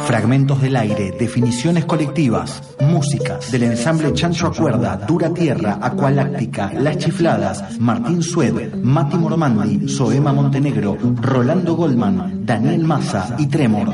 Fragmentos 0.05 0.61
del 0.61 0.75
aire, 0.75 1.15
definiciones 1.17 1.85
colectivas, 1.85 2.61
músicas 2.81 3.49
del 3.51 3.63
ensamble 3.63 4.13
Chancho 4.13 4.47
Acuerda, 4.47 4.97
Dura 4.97 5.33
Tierra, 5.33 5.79
Acualáctica, 5.81 6.71
Las 6.73 6.97
Chifladas, 6.97 7.79
Martín 7.79 8.21
Sued, 8.21 8.75
Mati 8.75 9.17
Mormandi, 9.17 9.87
Soema 9.87 10.33
Montenegro, 10.33 10.97
Rolando 11.21 11.75
Goldman, 11.75 12.45
Daniel 12.45 12.83
Massa 12.83 13.35
y 13.39 13.47
Tremor. 13.47 13.93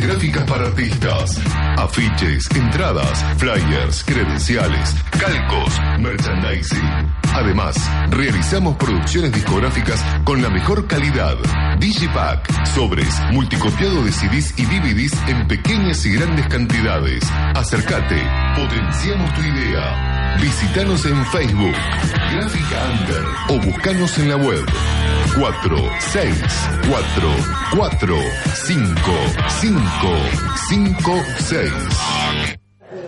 Gráficas 0.00 0.44
para 0.44 0.66
artistas. 0.66 1.38
Afiches, 1.76 2.48
entradas, 2.56 3.24
flyers, 3.36 4.02
credenciales, 4.04 4.94
calcos, 5.10 5.78
merchandising. 5.98 7.10
Además, 7.34 7.76
realizamos 8.08 8.76
producciones 8.76 9.32
discográficas 9.32 10.02
con 10.24 10.40
la 10.40 10.48
mejor 10.48 10.86
calidad. 10.86 11.36
Digipack, 11.78 12.64
sobres, 12.66 13.14
multicopiado 13.32 14.02
de 14.02 14.12
CDs 14.12 14.54
y 14.58 14.64
DVDs 14.64 15.12
en 15.28 15.46
pequeñas 15.46 16.04
y 16.06 16.12
grandes 16.12 16.46
cantidades. 16.48 17.22
Acércate, 17.54 18.22
potenciamos 18.56 19.34
tu 19.34 19.42
idea. 19.42 20.19
Visítanos 20.40 21.04
en 21.06 21.24
Facebook, 21.26 21.74
Gráfica 22.32 22.90
Under 23.00 23.24
o 23.48 23.60
buscanos 23.66 24.18
en 24.18 24.28
la 24.28 24.36
web 24.36 24.64
4 25.38 25.76
6 25.98 26.34
4 26.88 27.28
4 27.76 28.16
5 28.54 28.94
5 29.60 29.80
5 30.68 31.12
6 31.38 31.70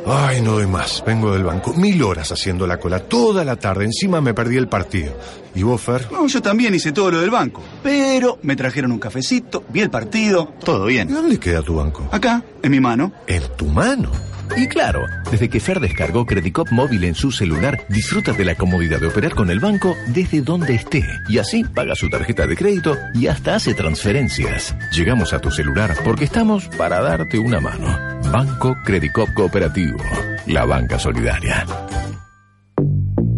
Ay, 0.04 0.40
no 0.42 0.52
doy 0.52 0.66
más. 0.66 1.02
Vengo 1.06 1.32
del 1.32 1.44
banco. 1.44 1.74
Mil 1.74 2.02
horas 2.02 2.32
haciendo 2.32 2.66
la 2.66 2.78
cola. 2.78 2.98
Toda 2.98 3.44
la 3.44 3.54
tarde. 3.54 3.84
Encima 3.84 4.20
me 4.20 4.34
perdí 4.34 4.56
el 4.56 4.66
partido. 4.66 5.16
¿Y 5.54 5.62
vos, 5.62 5.80
Fer? 5.80 6.10
No, 6.10 6.26
yo 6.26 6.42
también 6.42 6.74
hice 6.74 6.90
todo 6.90 7.12
lo 7.12 7.20
del 7.20 7.30
banco. 7.30 7.62
Pero 7.84 8.38
me 8.42 8.56
trajeron 8.56 8.90
un 8.90 8.98
cafecito, 8.98 9.62
vi 9.68 9.80
el 9.80 9.90
partido, 9.90 10.54
todo 10.64 10.86
bien. 10.86 11.08
¿Y 11.08 11.12
dónde 11.12 11.38
queda 11.38 11.62
tu 11.62 11.76
banco? 11.76 12.08
Acá, 12.10 12.42
en 12.62 12.70
mi 12.72 12.80
mano. 12.80 13.12
¿En 13.28 13.42
tu 13.56 13.66
mano? 13.66 14.10
Y 14.56 14.66
claro, 14.66 15.06
desde 15.30 15.48
que 15.48 15.60
Fer 15.60 15.80
descargó 15.80 16.26
Credicop 16.26 16.70
móvil 16.70 17.04
en 17.04 17.14
su 17.14 17.32
celular, 17.32 17.84
disfruta 17.88 18.32
de 18.32 18.44
la 18.44 18.54
comodidad 18.54 19.00
de 19.00 19.06
operar 19.06 19.34
con 19.34 19.50
el 19.50 19.60
banco 19.60 19.96
desde 20.08 20.42
donde 20.42 20.74
esté. 20.74 21.04
Y 21.28 21.38
así 21.38 21.64
paga 21.64 21.94
su 21.94 22.08
tarjeta 22.08 22.46
de 22.46 22.56
crédito 22.56 22.96
y 23.14 23.26
hasta 23.26 23.56
hace 23.56 23.74
transferencias. 23.74 24.74
Llegamos 24.92 25.32
a 25.32 25.40
tu 25.40 25.50
celular 25.50 25.94
porque 26.04 26.24
estamos 26.24 26.68
para 26.68 27.00
darte 27.00 27.38
una 27.38 27.60
mano. 27.60 27.98
Banco 28.30 28.76
Credicop 28.84 29.32
Cooperativo. 29.34 29.98
La 30.46 30.64
banca 30.64 30.98
solidaria. 30.98 31.66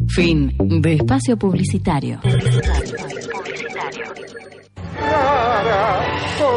Fin 0.09 0.55
de 0.81 0.95
espacio 0.95 1.37
publicitario. 1.37 2.21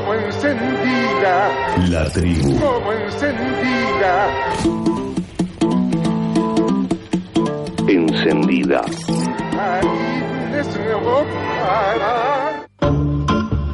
Como 0.08 0.14
encendida, 0.20 1.50
La 1.90 2.10
tribu. 2.12 2.60
como 2.60 2.92
encendida. 2.94 4.28
Encendida. 7.90 8.82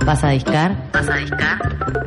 ¿Vas 0.05 0.23
a 0.23 0.29
discar? 0.29 0.75
¿Vas 0.91 1.07
a 1.09 1.15
discar? 1.15 1.57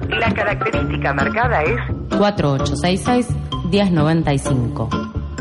La 0.08 0.32
característica 0.34 1.12
marcada 1.14 1.62
es 1.62 1.78
4866-1095. 2.10 4.88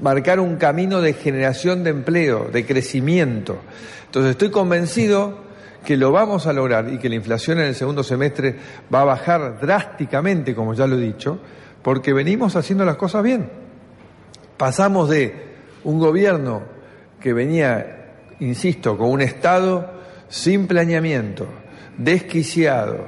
marcar 0.00 0.40
un 0.40 0.56
camino 0.56 1.00
de 1.00 1.14
generación 1.14 1.84
de 1.84 1.90
empleo, 1.90 2.50
de 2.52 2.66
crecimiento. 2.66 3.58
Entonces 4.04 4.32
estoy 4.32 4.50
convencido 4.50 5.47
que 5.84 5.96
lo 5.96 6.12
vamos 6.12 6.46
a 6.46 6.52
lograr 6.52 6.92
y 6.92 6.98
que 6.98 7.08
la 7.08 7.14
inflación 7.14 7.58
en 7.58 7.66
el 7.66 7.74
segundo 7.74 8.02
semestre 8.02 8.56
va 8.92 9.02
a 9.02 9.04
bajar 9.04 9.58
drásticamente, 9.60 10.54
como 10.54 10.74
ya 10.74 10.86
lo 10.86 10.96
he 10.96 11.00
dicho, 11.00 11.38
porque 11.82 12.12
venimos 12.12 12.56
haciendo 12.56 12.84
las 12.84 12.96
cosas 12.96 13.22
bien. 13.22 13.48
Pasamos 14.56 15.08
de 15.08 15.34
un 15.84 15.98
gobierno 15.98 16.62
que 17.20 17.32
venía, 17.32 18.10
insisto, 18.40 18.98
con 18.98 19.10
un 19.10 19.20
Estado 19.22 19.92
sin 20.28 20.66
planeamiento, 20.66 21.46
desquiciado, 21.96 23.06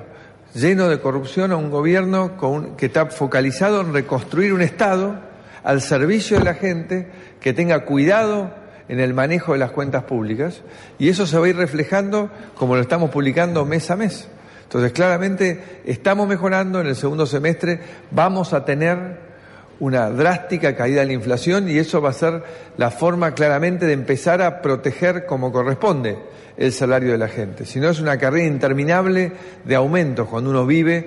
lleno 0.55 0.89
de 0.89 1.01
corrupción, 1.01 1.53
a 1.53 1.57
un 1.57 1.71
gobierno 1.71 2.37
con- 2.37 2.77
que 2.77 2.87
está 2.87 3.07
focalizado 3.07 3.81
en 3.81 3.93
reconstruir 3.93 4.53
un 4.53 4.63
Estado 4.63 5.21
al 5.63 5.81
servicio 5.83 6.39
de 6.39 6.45
la 6.45 6.55
gente, 6.55 7.09
que 7.41 7.53
tenga 7.53 7.85
cuidado 7.85 8.55
en 8.91 8.99
el 8.99 9.15
manejo 9.15 9.53
de 9.53 9.61
las 9.61 9.71
cuentas 9.71 10.03
públicas, 10.03 10.63
y 10.99 11.09
eso 11.09 11.25
se 11.25 11.39
va 11.39 11.47
a 11.47 11.49
ir 11.49 11.57
reflejando 11.57 12.29
como 12.57 12.75
lo 12.75 12.83
estamos 12.83 13.11
publicando 13.11 13.65
mes 13.65 13.89
a 13.93 13.97
mes. 13.97 14.27
Entonces, 14.65 14.91
claramente, 14.93 15.81
estamos 15.85 16.27
mejorando 16.27 16.81
en 16.81 16.89
el 16.89 16.97
segundo 16.97 17.25
semestre, 17.25 17.79
vamos 18.11 18.53
a 18.53 18.65
tener 18.65 19.31
una 19.79 20.11
drástica 20.11 20.75
caída 20.75 21.03
de 21.03 21.07
la 21.07 21.13
inflación 21.13 21.71
y 21.71 21.79
eso 21.79 22.03
va 22.03 22.11
a 22.11 22.15
ser 22.15 22.43
la 22.77 22.91
forma 22.91 23.33
claramente 23.33 23.87
de 23.87 23.93
empezar 23.93 24.43
a 24.43 24.61
proteger 24.61 25.25
como 25.25 25.53
corresponde 25.53 26.19
el 26.57 26.73
salario 26.73 27.13
de 27.13 27.19
la 27.19 27.29
gente. 27.29 27.67
Si 27.67 27.79
no 27.79 27.91
es 27.91 28.01
una 28.01 28.19
carrera 28.19 28.47
interminable 28.47 29.33
de 29.65 29.75
aumentos 29.77 30.29
cuando 30.29 30.51
uno 30.51 30.67
vive 30.67 31.07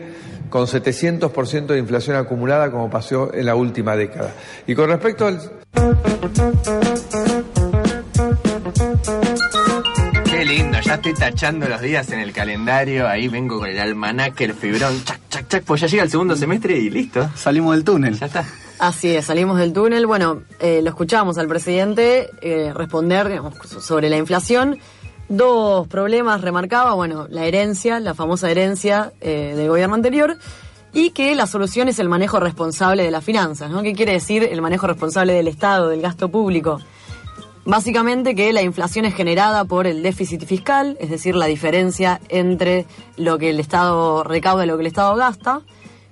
con 0.50 0.68
700% 0.68 1.66
de 1.66 1.80
inflación 1.80 2.16
acumulada 2.16 2.72
como 2.72 2.90
pasó 2.90 3.34
en 3.34 3.46
la 3.46 3.56
última 3.56 3.98
década. 3.98 4.32
Y 4.68 4.74
con 4.74 4.90
respecto 4.90 5.28
al... 5.28 5.40
lindo, 10.58 10.80
ya 10.82 10.96
estoy 10.96 11.16
tachando 11.16 11.68
los 11.68 11.82
días 11.82 12.12
en 12.12 12.20
el 12.20 12.32
calendario, 12.32 13.08
ahí 13.08 13.28
vengo 13.28 13.58
con 13.58 13.70
el 13.70 13.80
almanaque, 13.80 14.46
el 14.46 14.54
fibrón, 14.54 15.04
chac, 15.04 15.20
chac, 15.28 15.48
chac, 15.48 15.64
pues 15.64 15.82
ya 15.82 15.88
llega 15.88 16.04
el 16.04 16.12
segundo 16.12 16.36
semestre 16.36 16.78
y 16.78 16.92
listo. 16.92 17.28
Salimos 17.36 17.76
del 17.76 17.84
túnel. 17.84 18.20
Ya 18.20 18.28
está. 18.28 18.46
Así 18.78 19.16
es, 19.16 19.26
salimos 19.26 19.58
del 19.58 19.74
túnel. 19.74 20.06
Bueno, 20.06 20.44
eh, 20.60 20.82
lo 20.84 20.90
escuchamos 20.90 21.40
al 21.40 21.48
presidente 21.48 22.30
eh, 22.42 22.72
responder 22.72 23.30
digamos, 23.30 23.56
sobre 23.68 24.12
la 24.12 24.18
inflación. 24.18 24.78
Dos 25.28 25.88
problemas 25.88 26.42
remarcaba, 26.42 26.94
bueno, 26.94 27.26
la 27.32 27.46
herencia, 27.46 28.00
la 28.00 28.14
famosa 28.14 28.52
herencia 28.52 29.12
eh, 29.22 29.54
del 29.56 29.70
gobierno 29.70 29.96
anterior, 29.96 30.38
y 30.94 31.12
que 31.12 31.34
la 31.34 31.48
solución 31.48 31.88
es 31.88 31.98
el 31.98 32.10
manejo 32.10 32.40
responsable 32.40 33.02
de 33.02 33.10
las 33.10 33.24
finanzas, 33.24 33.72
¿no? 33.72 33.82
¿Qué 33.82 33.94
quiere 33.94 34.12
decir 34.12 34.44
el 34.44 34.62
manejo 34.62 34.86
responsable 34.86 35.34
del 35.34 35.48
Estado, 35.48 35.90
del 35.90 36.02
gasto 36.02 36.30
público? 36.30 36.80
Básicamente 37.66 38.36
que 38.36 38.52
la 38.52 38.62
inflación 38.62 39.06
es 39.06 39.14
generada 39.16 39.64
por 39.64 39.88
el 39.88 40.04
déficit 40.04 40.46
fiscal, 40.46 40.98
es 41.00 41.10
decir, 41.10 41.36
la 41.36 41.46
diferencia 41.46 42.20
entre 42.28 42.86
lo 43.16 43.38
que 43.38 43.52
el 43.52 43.60
Estado 43.62 44.24
recauda 44.24 44.66
y 44.66 44.68
lo 44.68 44.76
que 44.76 44.82
el 44.82 44.88
Estado 44.88 45.16
gasta, 45.16 45.62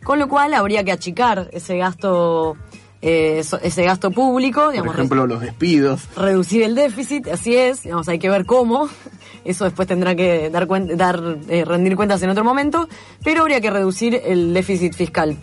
con 0.03 0.17
lo 0.17 0.29
cual 0.29 0.53
habría 0.53 0.83
que 0.85 0.93
achicar 0.93 1.49
ese 1.51 1.75
gasto, 1.77 2.55
eh, 3.01 3.43
ese 3.63 3.83
gasto 3.83 4.11
público, 4.11 4.61
Por 4.61 4.71
digamos, 4.71 4.95
ejemplo, 4.95 5.27
los 5.27 5.41
despidos. 5.41 6.07
reducir 6.15 6.63
el 6.63 6.73
déficit, 6.73 7.27
así 7.27 7.53
es, 7.55 7.83
digamos, 7.83 8.07
hay 8.07 8.17
que 8.17 8.29
ver 8.29 8.45
cómo, 8.45 8.87
eso 9.43 9.65
después 9.65 9.89
tendrá 9.89 10.15
que 10.15 10.49
dar, 10.49 10.67
dar 10.95 11.37
eh, 11.49 11.65
rendir 11.65 11.97
cuentas 11.97 12.23
en 12.23 12.29
otro 12.29 12.45
momento, 12.45 12.87
pero 13.25 13.41
habría 13.41 13.59
que 13.59 13.69
reducir 13.69 14.21
el 14.23 14.53
déficit 14.53 14.93
fiscal. 14.93 15.35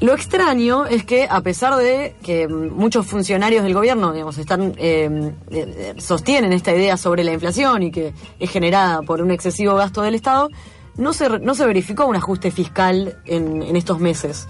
Lo 0.00 0.14
extraño 0.14 0.86
es 0.86 1.04
que 1.04 1.26
a 1.28 1.40
pesar 1.40 1.76
de 1.76 2.14
que 2.22 2.46
muchos 2.46 3.06
funcionarios 3.06 3.64
del 3.64 3.74
gobierno, 3.74 4.12
digamos, 4.12 4.38
están 4.38 4.74
eh, 4.76 5.32
eh, 5.50 5.94
sostienen 5.98 6.52
esta 6.52 6.72
idea 6.72 6.96
sobre 6.96 7.24
la 7.24 7.32
inflación 7.32 7.82
y 7.82 7.90
que 7.90 8.14
es 8.38 8.50
generada 8.50 9.02
por 9.02 9.20
un 9.20 9.32
excesivo 9.32 9.74
gasto 9.74 10.02
del 10.02 10.14
Estado, 10.14 10.50
no 10.96 11.12
se, 11.12 11.40
no 11.40 11.54
se 11.54 11.66
verificó 11.66 12.06
un 12.06 12.14
ajuste 12.14 12.52
fiscal 12.52 13.18
en, 13.24 13.62
en 13.62 13.74
estos 13.74 13.98
meses. 13.98 14.46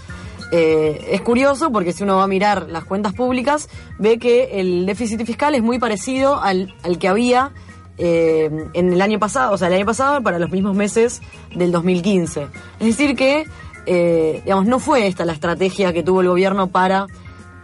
Eh, 0.51 1.09
es 1.13 1.21
curioso 1.21 1.71
porque 1.71 1.93
si 1.93 2.03
uno 2.03 2.17
va 2.17 2.25
a 2.25 2.29
mirar 2.29 2.69
las 2.69 2.85
cuentas 2.85 3.15
públicas, 3.15 3.69
ve 3.99 4.19
que 4.19 4.61
el 4.61 4.87
déficit 4.87 5.25
fiscal 5.25 5.55
es 5.55 5.63
muy 5.63 5.79
parecido 5.79 6.43
al, 6.43 6.75
al 6.83 6.99
que 6.99 7.09
había 7.09 7.53
eh, 7.99 8.49
en 8.75 8.93
el 8.93 9.03
año 9.03 9.19
pasado, 9.19 9.53
o 9.53 9.59
sea, 9.59 9.69
el 9.69 9.75
año 9.75 9.87
pasado 9.87 10.23
para 10.23 10.39
los 10.39 10.51
mismos 10.51 10.75
meses 10.77 11.21
del 11.55 11.73
2015. 11.73 12.47
Es 12.81 12.87
decir 12.87 13.17
que, 13.17 13.45
eh, 13.91 14.43
digamos, 14.45 14.67
no 14.67 14.79
fue 14.79 15.07
esta 15.07 15.25
la 15.25 15.33
estrategia 15.33 15.95
que 15.95 16.03
tuvo 16.03 16.21
el 16.21 16.29
gobierno 16.29 16.67
para, 16.67 17.07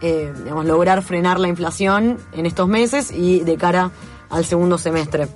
eh, 0.01 0.33
digamos, 0.43 0.65
lograr 0.65 1.03
frenar 1.03 1.39
la 1.39 1.47
inflación 1.47 2.17
en 2.33 2.47
estos 2.47 2.67
meses 2.67 3.11
y 3.11 3.41
de 3.41 3.55
cara 3.57 3.91
al 4.29 4.43
segundo 4.43 4.79
semestre. 4.79 5.27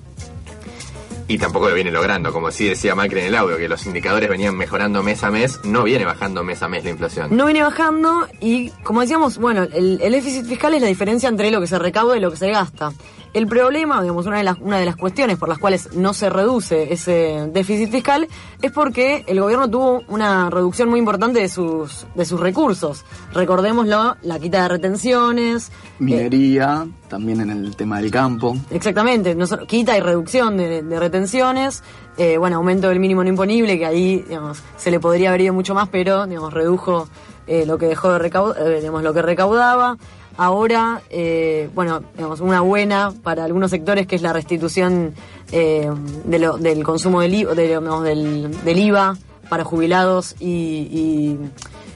Y 1.27 1.37
tampoco 1.37 1.69
lo 1.69 1.75
viene 1.75 1.91
logrando, 1.91 2.33
como 2.33 2.49
sí 2.49 2.67
decía 2.67 2.95
Macri 2.95 3.19
en 3.19 3.27
el 3.27 3.35
audio, 3.35 3.57
que 3.57 3.69
los 3.69 3.85
indicadores 3.85 4.27
venían 4.27 4.57
mejorando 4.57 5.03
mes 5.03 5.23
a 5.23 5.29
mes, 5.29 5.59
no 5.63 5.83
viene 5.83 6.03
bajando 6.05 6.43
mes 6.43 6.63
a 6.63 6.67
mes 6.67 6.83
la 6.83 6.89
inflación. 6.89 7.37
No 7.37 7.45
viene 7.45 7.61
bajando 7.61 8.27
y, 8.41 8.71
como 8.83 9.01
decíamos, 9.01 9.37
bueno, 9.37 9.61
el, 9.71 10.01
el 10.01 10.11
déficit 10.11 10.47
fiscal 10.47 10.73
es 10.73 10.81
la 10.81 10.87
diferencia 10.87 11.29
entre 11.29 11.51
lo 11.51 11.61
que 11.61 11.67
se 11.67 11.77
recauda 11.77 12.17
y 12.17 12.19
lo 12.19 12.31
que 12.31 12.37
se 12.37 12.49
gasta. 12.49 12.93
El 13.34 13.45
problema, 13.45 14.01
digamos, 14.01 14.25
una 14.25 14.38
de, 14.38 14.43
las, 14.43 14.57
una 14.59 14.77
de 14.80 14.86
las 14.86 14.95
cuestiones 14.95 15.38
por 15.38 15.49
las 15.49 15.59
cuales 15.59 15.93
no 15.93 16.13
se 16.15 16.30
reduce 16.32 16.91
ese 16.91 17.47
déficit 17.53 17.91
fiscal 17.91 18.27
es 18.61 18.71
porque 18.71 19.23
el 19.27 19.39
gobierno 19.39 19.69
tuvo 19.69 20.01
una 20.07 20.49
reducción 20.49 20.89
muy 20.89 20.97
importante 20.99 21.39
de 21.39 21.47
sus, 21.47 22.07
de 22.15 22.25
sus 22.25 22.39
recursos. 22.39 23.05
Recordémoslo, 23.32 24.17
la 24.23 24.39
quita 24.39 24.63
de 24.63 24.67
retenciones, 24.69 25.71
Minería, 25.99 26.88
también 27.07 27.41
en 27.41 27.51
el 27.51 27.75
tema 27.75 27.99
del 28.01 28.09
campo. 28.09 28.55
Exactamente, 28.71 29.36
no 29.36 29.45
solo- 29.45 29.67
quita 29.67 29.95
y 29.95 30.01
reducción 30.01 30.57
de, 30.57 30.82
de 30.82 30.99
retenciones, 30.99 31.84
eh, 32.17 32.38
bueno, 32.38 32.57
aumento 32.57 32.89
del 32.89 32.99
mínimo 32.99 33.23
no 33.23 33.30
imponible, 33.30 33.77
que 33.77 33.86
ahí, 33.86 34.23
digamos, 34.27 34.61
se 34.77 34.89
le 34.91 34.99
podría 34.99 35.30
haber 35.30 35.41
ido 35.41 35.53
mucho 35.53 35.73
más, 35.75 35.88
pero, 35.89 36.25
digamos, 36.25 36.51
redujo 36.53 37.07
eh, 37.47 37.65
lo 37.65 37.77
que 37.77 37.86
dejó 37.88 38.11
de 38.13 38.19
recaudar, 38.19 38.80
digamos, 38.80 39.03
lo 39.03 39.13
que 39.13 39.21
recaudaba. 39.21 39.97
Ahora, 40.41 41.01
eh, 41.09 41.69
bueno, 41.75 42.01
digamos, 42.15 42.39
una 42.39 42.61
buena 42.61 43.11
para 43.23 43.43
algunos 43.43 43.71
sectores 43.71 44.07
que 44.07 44.15
es 44.15 44.21
la 44.21 44.31
restitución 44.31 45.13
eh, 45.51 45.91
del 46.23 46.83
consumo 46.85 47.19
del, 47.19 48.63
IVA, 48.65 49.17
para 49.49 49.65
jubilados 49.65 50.37
y, 50.39 50.87
y 50.93 51.37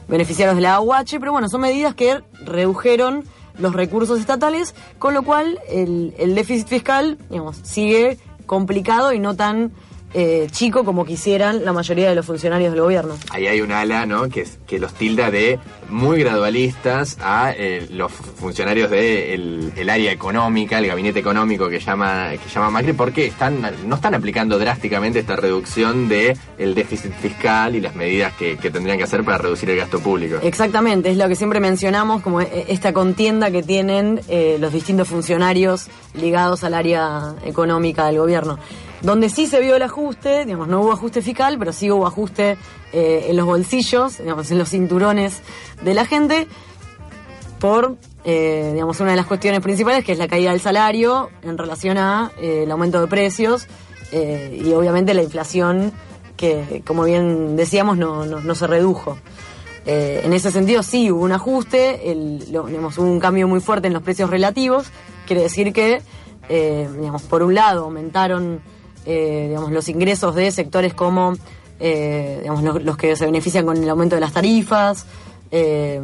beneficiarios 0.10 0.58
de 0.58 0.62
la 0.62 0.76
AUH, 0.76 1.20
pero 1.22 1.32
bueno, 1.32 1.48
son 1.48 1.62
medidas 1.62 1.96
que 1.96 2.20
redujeron 2.44 3.24
los 3.60 3.74
recursos 3.74 4.20
estatales, 4.20 4.76
con 5.00 5.14
lo 5.14 5.24
cual 5.24 5.62
el, 5.70 6.36
déficit 6.36 6.68
fiscal, 6.68 7.18
digamos, 7.30 7.56
sigue 7.64 8.18
complicado 8.46 9.14
y 9.14 9.20
no 9.20 9.38
tan 9.38 9.72
eh, 10.14 10.48
chico 10.52 10.84
como 10.84 11.06
quisieran 11.06 11.64
la 11.64 11.72
mayoría 11.72 12.10
de 12.10 12.16
los 12.16 12.26
funcionarios 12.26 12.74
del 12.74 12.82
gobierno. 12.82 13.16
Ahí 13.32 13.48
hay 13.48 13.62
un 13.62 13.72
ala, 13.72 14.06
¿no? 14.06 14.28
Que, 14.28 14.46
que 14.68 14.80
los 14.80 14.94
tilda 14.94 15.32
de 15.32 15.60
muy 15.94 16.20
gradualistas 16.20 17.18
a 17.22 17.54
eh, 17.56 17.88
los 17.92 18.12
funcionarios 18.12 18.90
del 18.90 19.72
el 19.76 19.90
área 19.90 20.12
económica, 20.12 20.80
el 20.80 20.88
gabinete 20.88 21.20
económico 21.20 21.70
que 21.70 21.80
llama 21.80 22.32
que 22.32 22.50
llama 22.54 22.70
Macri, 22.72 22.94
porque 22.94 23.28
están 23.28 23.62
no 23.86 23.96
están 23.96 24.16
aplicando 24.16 24.58
drásticamente 24.60 25.20
esta 25.20 25.36
reducción 25.36 26.10
de 26.10 26.36
el 26.58 26.74
déficit 26.76 27.14
fiscal 27.14 27.76
y 27.76 27.82
las 27.82 27.96
medidas 27.96 28.34
que, 28.34 28.58
que 28.58 28.72
tendrían 28.72 28.98
que 28.98 29.04
hacer 29.04 29.24
para 29.24 29.38
reducir 29.38 29.70
el 29.70 29.78
gasto 29.78 30.00
público. 30.00 30.38
Exactamente, 30.42 31.10
es 31.12 31.18
lo 31.18 31.28
que 31.28 31.36
siempre 31.36 31.60
mencionamos 31.60 32.22
como 32.22 32.42
e- 32.42 32.66
esta 32.70 32.92
contienda 32.92 33.52
que 33.52 33.62
tienen 33.64 34.20
eh, 34.28 34.58
los 34.60 34.74
distintos 34.74 35.08
funcionarios 35.08 35.88
ligados 36.16 36.64
al 36.64 36.74
área 36.74 37.36
económica 37.46 38.08
del 38.08 38.18
gobierno. 38.18 38.58
Donde 39.02 39.28
sí 39.28 39.48
se 39.48 39.60
vio 39.60 39.76
el 39.76 39.82
ajuste, 39.82 40.46
digamos, 40.46 40.70
no 40.70 40.80
hubo 40.82 40.94
ajuste 40.94 41.22
fiscal, 41.22 41.58
pero 41.60 41.74
sí 41.74 41.92
hubo 41.92 42.08
ajuste 42.08 42.56
eh, 42.94 43.26
en 43.28 43.36
los 43.36 43.46
bolsillos, 43.46 44.20
digamos, 44.20 44.50
en 44.50 44.58
los 44.58 44.70
cinturones 44.70 45.42
de 45.84 45.94
la 45.94 46.06
gente, 46.06 46.48
por, 47.60 47.96
eh, 48.26 48.72
digamos, 48.74 49.00
una 49.00 49.12
de 49.12 49.16
las 49.18 49.26
cuestiones 49.26 49.62
principales, 49.62 50.04
que 50.04 50.12
es 50.12 50.18
la 50.18 50.28
caída 50.28 50.52
del 50.52 50.60
salario 50.60 51.30
en 51.44 51.58
relación 51.58 51.98
a 51.98 52.32
eh, 52.42 52.64
el 52.64 52.72
aumento 52.72 53.00
de 53.02 53.08
precios 53.08 53.68
eh, 54.12 54.62
y 54.64 54.72
obviamente 54.74 55.14
la 55.14 55.24
inflación, 55.24 55.92
que 56.36 56.84
como 56.86 57.04
bien 57.04 57.56
decíamos, 57.56 57.98
no, 57.98 58.26
no, 58.26 58.56
se 58.56 58.68
redujo. 58.68 59.18
En 59.86 60.32
ese 60.32 60.50
sentido 60.50 60.82
sí 60.82 61.12
hubo 61.12 61.24
un 61.26 61.34
ajuste, 61.34 62.10
el, 62.12 62.52
lo- 62.54 62.68
digamos, 62.68 62.98
hubo 62.98 63.06
un 63.06 63.20
cambio 63.20 63.50
muy 63.50 63.60
fuerte 63.60 63.88
en 63.88 63.94
los 63.94 64.02
precios 64.02 64.30
relativos, 64.30 64.88
quiere 65.28 65.42
decir 65.42 65.74
que, 65.74 66.02
digamos, 66.48 67.24
por 67.24 67.44
un 67.44 67.54
lado 67.54 67.84
aumentaron 67.84 68.62
digamos, 69.06 69.72
los 69.74 69.90
ingresos 69.90 70.36
de 70.36 70.52
sectores 70.52 70.94
como 70.94 71.34
digamos, 71.80 72.64
los 72.82 72.96
que 72.96 73.16
se 73.18 73.26
benefician 73.26 73.66
con 73.66 73.76
el 73.76 73.90
aumento 73.90 74.16
de 74.16 74.22
las 74.22 74.32
tarifas, 74.32 75.06
eh, 75.56 76.02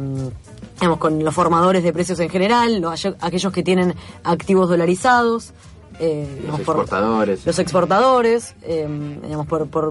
digamos, 0.76 0.98
con 0.98 1.22
los 1.24 1.34
formadores 1.34 1.82
de 1.82 1.92
precios 1.92 2.20
en 2.20 2.30
general, 2.30 2.80
los- 2.80 3.04
aquellos 3.20 3.52
que 3.52 3.62
tienen 3.64 3.94
activos 4.24 4.68
dolarizados, 4.68 5.52
eh, 5.98 6.24
Los 6.28 6.36
digamos, 6.40 6.60
por- 6.62 6.76
exportadores. 6.76 7.44
los 7.44 7.58
exportadores, 7.58 8.54
eh, 8.62 8.88
digamos, 9.24 9.46
por, 9.48 9.66
por, 9.66 9.90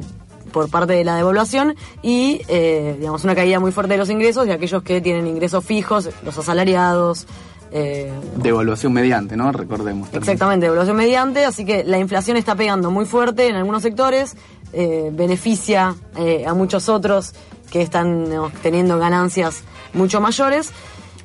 por 0.54 0.70
parte 0.70 0.94
de 0.94 1.04
la 1.04 1.16
devaluación 1.18 1.76
y, 2.02 2.42
eh, 2.48 2.96
digamos, 2.98 3.24
una 3.26 3.36
caída 3.36 3.60
muy 3.60 3.72
fuerte 3.72 3.94
de 3.94 4.00
los 4.00 4.10
ingresos 4.10 4.48
de 4.48 4.54
aquellos 4.54 4.82
que 4.82 5.02
tienen 5.02 5.28
ingresos 5.28 5.64
fijos, 5.66 6.10
los 6.24 6.38
asalariados. 6.38 7.28
eh, 7.72 8.12
Devaluación 8.38 8.94
mediante, 8.94 9.36
¿no? 9.38 9.52
Recordemos. 9.52 10.06
también. 10.10 10.24
Exactamente, 10.24 10.66
devaluación 10.66 10.98
mediante, 10.98 11.46
así 11.46 11.66
que 11.66 11.84
la 11.84 12.00
inflación 12.00 12.36
está 12.38 12.56
pegando 12.56 12.90
muy 12.90 13.06
fuerte 13.06 13.48
en 13.48 13.56
algunos 13.58 13.84
sectores, 13.84 14.36
eh, 14.74 15.12
beneficia 15.14 15.96
eh, 16.18 16.46
a 16.48 16.56
muchos 16.56 16.90
otros 16.90 17.34
que 17.72 17.82
están 17.82 18.26
digamos, 18.26 18.54
teniendo 18.62 18.98
ganancias 19.00 19.64
mucho 19.94 20.20
mayores. 20.22 20.72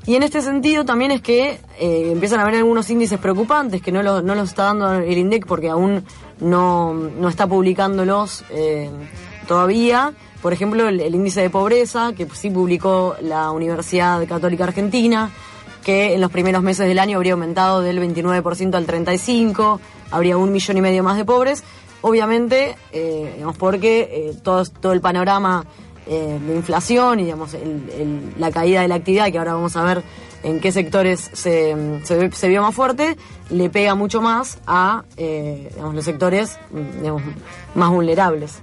Y 0.06 0.16
en 0.16 0.22
este 0.22 0.42
sentido 0.42 0.84
también 0.84 1.10
es 1.12 1.22
que 1.22 1.58
eh, 1.78 2.10
empiezan 2.12 2.38
a 2.38 2.42
haber 2.42 2.56
algunos 2.56 2.90
índices 2.90 3.18
preocupantes 3.18 3.80
que 3.80 3.90
no, 3.90 4.02
lo- 4.02 4.20
no 4.20 4.34
los 4.34 4.50
está 4.50 4.64
dando 4.64 4.92
el 4.92 5.16
INDEC 5.16 5.46
porque 5.46 5.70
aún 5.70 6.04
no, 6.40 6.92
no 6.92 7.28
está 7.28 7.46
publicándolos 7.46 8.44
eh, 8.50 8.90
todavía. 9.48 10.12
Por 10.42 10.52
ejemplo, 10.52 10.88
el, 10.88 11.00
índice 11.14 11.40
de 11.40 11.48
pobreza, 11.48 12.12
que 12.14 12.26
sí 12.34 12.50
publicó 12.50 13.16
la 13.22 13.50
Universidad 13.50 14.26
Católica 14.28 14.64
Argentina, 14.64 15.30
que 15.82 16.12
en 16.14 16.20
los 16.20 16.30
primeros 16.30 16.62
meses 16.62 16.86
del 16.86 16.98
año 16.98 17.16
habría 17.16 17.32
aumentado 17.32 17.80
del 17.80 17.98
29% 17.98 18.74
al 18.74 18.86
35%, 18.86 19.78
habría 20.10 20.36
un 20.36 20.52
millón 20.52 20.76
y 20.76 20.80
medio 20.82 21.02
más 21.02 21.16
de 21.16 21.24
pobres. 21.24 21.64
Obviamente, 22.02 22.76
eh, 22.92 23.32
digamos, 23.36 23.56
porque 23.56 24.00
eh, 24.12 24.34
todo, 24.42 24.64
todo 24.66 24.92
el 24.92 25.00
panorama 25.00 25.64
eh, 26.06 26.38
de 26.46 26.54
inflación 26.54 27.20
y 27.20 27.24
digamos, 27.24 27.56
la 28.38 28.50
caída 28.50 28.82
de 28.82 28.88
la 28.88 28.96
actividad, 28.96 29.30
que 29.30 29.38
ahora 29.38 29.54
vamos 29.54 29.76
a 29.76 29.84
ver 29.84 30.02
en 30.42 30.60
qué 30.60 30.72
sectores 30.72 31.30
se, 31.32 31.74
vio 32.48 32.62
más 32.62 32.74
fuerte, 32.74 33.16
le 33.50 33.70
pega 33.70 33.94
mucho 33.94 34.20
más 34.20 34.58
a 34.66 35.04
eh, 35.16 35.70
los 35.80 36.04
sectores 36.04 36.58
más 37.74 37.90
vulnerables. 37.90 38.60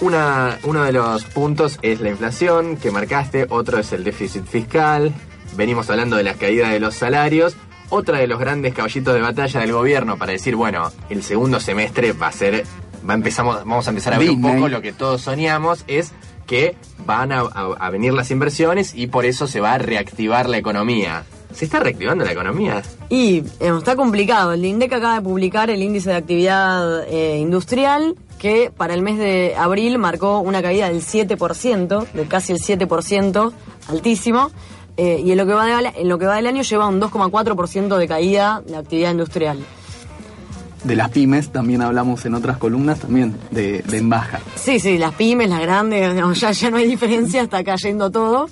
Una, 0.00 0.58
uno 0.64 0.82
de 0.82 0.92
los 0.92 1.24
puntos 1.24 1.78
es 1.82 2.00
la 2.00 2.10
inflación 2.10 2.76
que 2.76 2.90
marcaste, 2.90 3.46
otro 3.50 3.78
es 3.78 3.92
el 3.92 4.02
déficit 4.02 4.44
fiscal, 4.44 5.12
venimos 5.56 5.90
hablando 5.90 6.16
de 6.16 6.24
la 6.24 6.34
caída 6.34 6.70
de 6.70 6.80
los 6.80 6.94
salarios, 6.94 7.56
otra 7.88 8.18
de 8.18 8.26
los 8.26 8.40
grandes 8.40 8.74
caballitos 8.74 9.14
de 9.14 9.20
batalla 9.20 9.60
del 9.60 9.72
gobierno 9.72 10.16
para 10.16 10.32
decir, 10.32 10.56
bueno, 10.56 10.90
el 11.10 11.22
segundo 11.22 11.60
semestre 11.60 12.12
va 12.12 12.28
a 12.28 12.32
ser, 12.32 12.64
va 13.08 13.14
empezamos, 13.14 13.56
vamos 13.64 13.86
a 13.86 13.90
empezar 13.90 14.14
a 14.14 14.18
ver 14.18 14.30
un 14.30 14.40
poco 14.42 14.68
lo 14.68 14.80
que 14.82 14.92
todos 14.92 15.20
soñamos, 15.22 15.84
es 15.86 16.12
que 16.46 16.76
van 17.06 17.32
a, 17.32 17.40
a- 17.40 17.74
a 17.78 17.90
venir 17.90 18.12
las 18.12 18.30
inversiones 18.30 18.94
y 18.94 19.06
por 19.06 19.24
eso 19.24 19.46
se 19.46 19.60
va 19.60 19.74
a 19.74 19.78
reactivar 19.78 20.48
la 20.48 20.58
economía. 20.58 21.24
¿Se 21.54 21.66
está 21.66 21.80
reactivando 21.80 22.24
la 22.24 22.32
economía? 22.32 22.82
Y 23.10 23.42
digamos, 23.42 23.82
está 23.82 23.94
complicado. 23.94 24.52
El 24.52 24.64
INDEC 24.64 24.92
acaba 24.94 25.14
de 25.16 25.20
publicar 25.20 25.68
el 25.68 25.82
índice 25.82 26.08
de 26.10 26.16
actividad 26.16 27.02
eh, 27.08 27.36
industrial 27.38 28.16
que 28.38 28.72
para 28.74 28.94
el 28.94 29.02
mes 29.02 29.18
de 29.18 29.54
abril 29.56 29.98
marcó 29.98 30.38
una 30.40 30.62
caída 30.62 30.88
del 30.88 31.02
7%, 31.02 32.06
de 32.12 32.24
casi 32.26 32.52
el 32.52 32.58
7%, 32.58 33.52
altísimo. 33.88 34.50
eh, 34.96 35.22
y 35.24 35.30
en 35.32 35.38
lo, 35.38 35.46
que 35.46 35.52
va 35.52 35.66
de, 35.66 35.92
en 35.96 36.08
lo 36.08 36.18
que 36.18 36.26
va 36.26 36.36
del 36.36 36.46
año 36.46 36.62
lleva 36.62 36.86
un 36.88 37.00
2,4% 37.00 37.96
de 37.98 38.08
caída 38.08 38.62
de 38.66 38.76
actividad 38.76 39.10
industrial. 39.10 39.58
De 40.84 40.96
las 40.96 41.10
pymes 41.10 41.50
también 41.50 41.80
hablamos 41.82 42.24
en 42.26 42.34
otras 42.34 42.56
columnas 42.58 42.98
también 42.98 43.36
de, 43.50 43.82
de 43.82 43.98
en 43.98 44.08
baja. 44.10 44.40
Sí, 44.56 44.80
sí, 44.80 44.98
las 44.98 45.14
pymes, 45.14 45.48
las 45.48 45.60
grandes, 45.60 46.12
digamos, 46.12 46.40
ya, 46.40 46.50
ya 46.52 46.70
no 46.70 46.76
hay 46.78 46.86
diferencia, 46.88 47.42
está 47.42 47.62
cayendo 47.62 48.10
todo. 48.10 48.48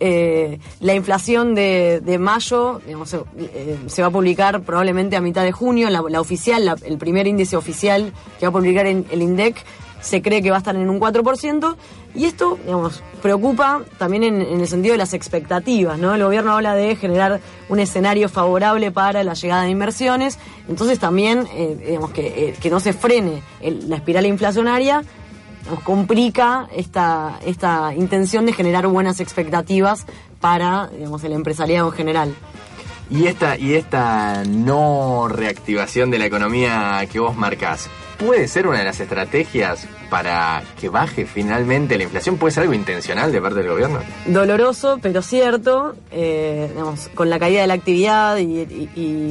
Eh, 0.00 0.58
la 0.80 0.94
inflación 0.94 1.54
de, 1.54 2.00
de 2.04 2.18
mayo 2.18 2.80
digamos, 2.84 3.08
se, 3.10 3.18
eh, 3.38 3.78
se 3.86 4.02
va 4.02 4.08
a 4.08 4.10
publicar 4.10 4.62
probablemente 4.62 5.14
a 5.16 5.20
mitad 5.20 5.44
de 5.44 5.52
junio, 5.52 5.88
la, 5.88 6.02
la 6.08 6.20
oficial, 6.20 6.64
la- 6.64 6.76
el 6.84 6.98
primer 6.98 7.26
índice 7.28 7.56
oficial 7.56 8.12
que 8.40 8.46
va 8.46 8.50
a 8.50 8.52
publicar 8.52 8.86
en- 8.86 9.06
el 9.10 9.22
INDEC 9.22 9.56
se 10.04 10.20
cree 10.20 10.42
que 10.42 10.50
va 10.50 10.56
a 10.56 10.58
estar 10.58 10.76
en 10.76 10.88
un 10.90 11.00
4%, 11.00 11.76
y 12.14 12.26
esto, 12.26 12.58
digamos, 12.62 13.02
preocupa 13.22 13.82
también 13.98 14.22
en, 14.22 14.42
el 14.42 14.68
sentido 14.68 14.92
de 14.92 14.98
las 14.98 15.14
expectativas, 15.14 15.98
¿no? 15.98 16.14
El 16.14 16.22
gobierno 16.22 16.52
habla 16.52 16.74
de 16.74 16.94
generar 16.94 17.40
un 17.68 17.80
escenario 17.80 18.28
favorable 18.28 18.92
para 18.92 19.24
la 19.24 19.34
llegada 19.34 19.62
de 19.62 19.70
inversiones, 19.70 20.38
entonces 20.68 20.98
también, 20.98 21.48
eh, 21.54 21.84
digamos, 21.86 22.10
que, 22.10 22.26
eh, 22.26 22.54
que 22.60 22.70
no 22.70 22.78
se 22.80 22.92
frene 22.92 23.42
la 23.60 23.96
espiral 23.96 24.26
inflacionaria, 24.26 25.02
nos 25.70 25.80
complica 25.80 26.68
esta, 26.76 27.38
esta 27.44 27.94
intención 27.94 28.44
de 28.44 28.52
generar 28.52 28.86
buenas 28.86 29.20
expectativas 29.20 30.04
para, 30.40 30.88
digamos, 30.88 31.24
el 31.24 31.32
empresariado 31.32 31.88
en 31.88 31.94
general. 31.94 32.34
Y 33.10 33.26
esta, 33.26 33.58
y 33.58 33.74
esta 33.74 34.44
no 34.44 35.28
reactivación 35.28 36.10
de 36.10 36.18
la 36.18 36.26
economía 36.26 37.06
que 37.10 37.18
vos 37.18 37.36
marcás, 37.36 37.88
¿puede 38.18 38.48
ser 38.48 38.66
una 38.66 38.78
de 38.78 38.84
las 38.84 39.00
estrategias 39.00 39.86
para 40.10 40.62
que 40.80 40.88
baje 40.88 41.26
finalmente 41.26 41.96
la 41.96 42.04
inflación? 42.04 42.36
¿Puede 42.36 42.52
ser 42.52 42.62
algo 42.62 42.74
intencional 42.74 43.32
de 43.32 43.40
parte 43.40 43.58
del 43.58 43.68
gobierno? 43.68 44.00
doloroso, 44.26 44.98
pero 45.02 45.22
cierto, 45.22 45.94
eh, 46.10 46.68
digamos, 46.70 47.08
con 47.14 47.30
la 47.30 47.38
caída 47.38 47.62
de 47.62 47.66
la 47.66 47.74
actividad 47.74 48.36
y, 48.38 48.64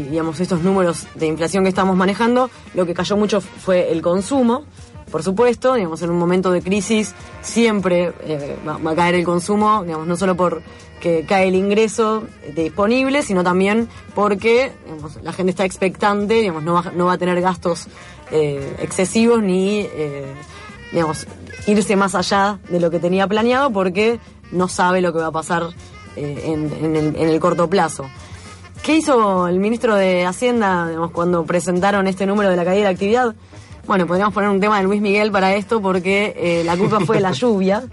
digamos, 0.09 0.39
estos 0.39 0.61
números 0.61 1.07
de 1.15 1.27
inflación 1.27 1.63
que 1.63 1.69
estamos 1.69 1.95
manejando, 1.95 2.49
lo 2.73 2.85
que 2.85 2.93
cayó 2.93 3.17
mucho 3.17 3.41
fue 3.41 3.91
el 3.91 4.01
consumo. 4.01 4.65
Por 5.11 5.21
supuesto, 5.21 5.75
digamos, 5.75 6.01
en 6.01 6.09
un 6.09 6.17
momento 6.17 6.51
de 6.51 6.61
crisis 6.61 7.13
siempre 7.41 8.13
eh, 8.21 8.57
va, 8.67 8.91
a 8.91 8.95
caer 8.95 9.15
el 9.15 9.23
consumo, 9.23 9.83
digamos, 9.83 10.07
no 10.07 10.17
solo 10.17 10.35
por 10.35 10.63
que 10.99 11.25
cae 11.27 11.49
el 11.49 11.55
ingreso 11.55 12.23
disponible, 12.55 13.23
sino 13.23 13.43
también 13.43 13.89
porque 14.15 14.71
la 15.21 15.33
gente 15.33 15.49
está 15.49 15.65
expectante, 15.65 16.35
digamos, 16.35 16.63
no 16.63 16.75
va, 16.75 16.91
no 16.95 17.07
va 17.07 17.13
a 17.13 17.17
tener 17.17 17.41
gastos 17.41 17.89
eh, 18.33 18.75
excesivos 18.79 19.41
ni 19.41 19.81
eh, 19.81 20.33
digamos, 20.91 21.27
irse 21.67 21.95
más 21.95 22.15
allá 22.15 22.59
de 22.69 22.79
lo 22.79 22.91
que 22.91 22.99
tenía 22.99 23.27
planeado 23.27 23.71
porque 23.71 24.19
no 24.51 24.67
sabe 24.67 25.01
lo 25.01 25.13
que 25.13 25.19
va 25.19 25.27
a 25.27 25.31
pasar 25.31 25.69
eh, 26.15 26.43
en, 26.45 26.71
en 26.83 26.95
el, 26.95 27.15
en 27.15 27.29
el 27.29 27.39
corto 27.39 27.69
plazo. 27.69 28.05
¿Qué 28.83 28.97
hizo 28.97 29.47
el 29.47 29.59
ministro 29.59 29.95
de 29.95 30.25
Hacienda 30.25 30.87
digamos, 30.87 31.11
cuando 31.11 31.45
presentaron 31.45 32.07
este 32.07 32.25
número 32.25 32.49
de 32.49 32.55
la 32.55 32.65
caída 32.65 32.87
de 32.87 32.93
actividad? 32.93 33.33
Bueno, 33.87 34.05
podríamos 34.05 34.33
poner 34.33 34.49
un 34.49 34.59
tema 34.59 34.77
de 34.77 34.83
Luis 34.83 35.01
Miguel 35.01 35.31
para 35.31 35.55
esto 35.55 35.81
porque 35.81 36.33
eh, 36.37 36.63
la 36.65 36.77
culpa 36.77 36.99
fue 36.99 37.17
de 37.17 37.21
la 37.21 37.31
lluvia, 37.33 37.83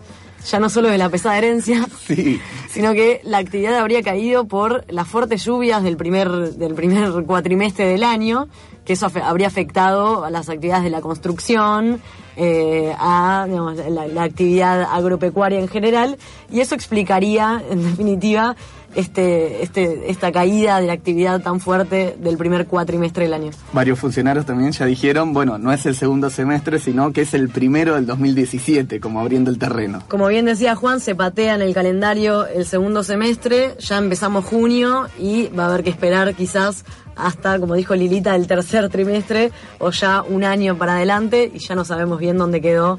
ya 0.44 0.58
no 0.58 0.68
solo 0.68 0.88
de 0.88 0.98
la 0.98 1.08
pesada 1.08 1.38
herencia, 1.38 1.86
Sí. 2.06 2.40
sino 2.68 2.92
que 2.92 3.20
la 3.24 3.38
actividad 3.38 3.76
habría 3.78 4.02
caído 4.02 4.46
por 4.46 4.84
las 4.92 5.06
fuertes 5.08 5.44
lluvias 5.44 5.82
del 5.82 5.96
primer, 5.96 6.30
del 6.30 6.74
primer 6.74 7.10
cuatrimestre 7.24 7.86
del 7.86 8.04
año, 8.04 8.48
que 8.84 8.94
eso 8.94 9.08
habría 9.22 9.46
afectado 9.46 10.24
a 10.24 10.30
las 10.30 10.48
actividades 10.48 10.84
de 10.84 10.90
la 10.90 11.00
construcción, 11.00 12.00
eh, 12.36 12.94
a 12.98 13.44
digamos, 13.46 13.76
la, 13.76 14.06
la 14.06 14.22
actividad 14.22 14.82
agropecuaria 14.82 15.60
en 15.60 15.68
general, 15.68 16.16
y 16.50 16.60
eso 16.60 16.74
explicaría, 16.74 17.62
en 17.70 17.82
definitiva, 17.82 18.56
este, 18.94 19.62
este, 19.62 20.10
esta 20.10 20.32
caída 20.32 20.80
de 20.80 20.86
la 20.86 20.92
actividad 20.92 21.40
tan 21.40 21.60
fuerte 21.60 22.16
del 22.18 22.36
primer 22.36 22.66
cuatrimestre 22.66 23.24
del 23.24 23.34
año. 23.34 23.50
Varios 23.72 23.98
funcionarios 23.98 24.46
también 24.46 24.72
ya 24.72 24.86
dijeron, 24.86 25.32
bueno, 25.32 25.58
no 25.58 25.72
es 25.72 25.86
el 25.86 25.94
segundo 25.94 26.30
semestre, 26.30 26.78
sino 26.78 27.12
que 27.12 27.22
es 27.22 27.34
el 27.34 27.48
primero 27.48 27.94
del 27.94 28.06
2017, 28.06 29.00
como 29.00 29.20
abriendo 29.20 29.50
el 29.50 29.58
terreno. 29.58 30.02
Como 30.08 30.28
bien 30.28 30.44
decía 30.44 30.74
Juan, 30.74 31.00
se 31.00 31.14
patea 31.14 31.54
en 31.54 31.62
el 31.62 31.74
calendario 31.74 32.46
el 32.46 32.66
segundo 32.66 33.02
semestre, 33.02 33.76
ya 33.78 33.98
empezamos 33.98 34.44
junio 34.44 35.06
y 35.18 35.48
va 35.48 35.64
a 35.64 35.68
haber 35.68 35.84
que 35.84 35.90
esperar 35.90 36.34
quizás 36.34 36.84
hasta, 37.16 37.58
como 37.58 37.74
dijo 37.74 37.94
Lilita, 37.94 38.34
el 38.34 38.46
tercer 38.46 38.88
trimestre 38.88 39.52
o 39.78 39.90
ya 39.90 40.22
un 40.22 40.44
año 40.44 40.76
para 40.76 40.94
adelante 40.94 41.50
y 41.52 41.58
ya 41.58 41.74
no 41.74 41.84
sabemos 41.84 42.18
bien 42.18 42.38
dónde 42.38 42.60
quedó 42.60 42.98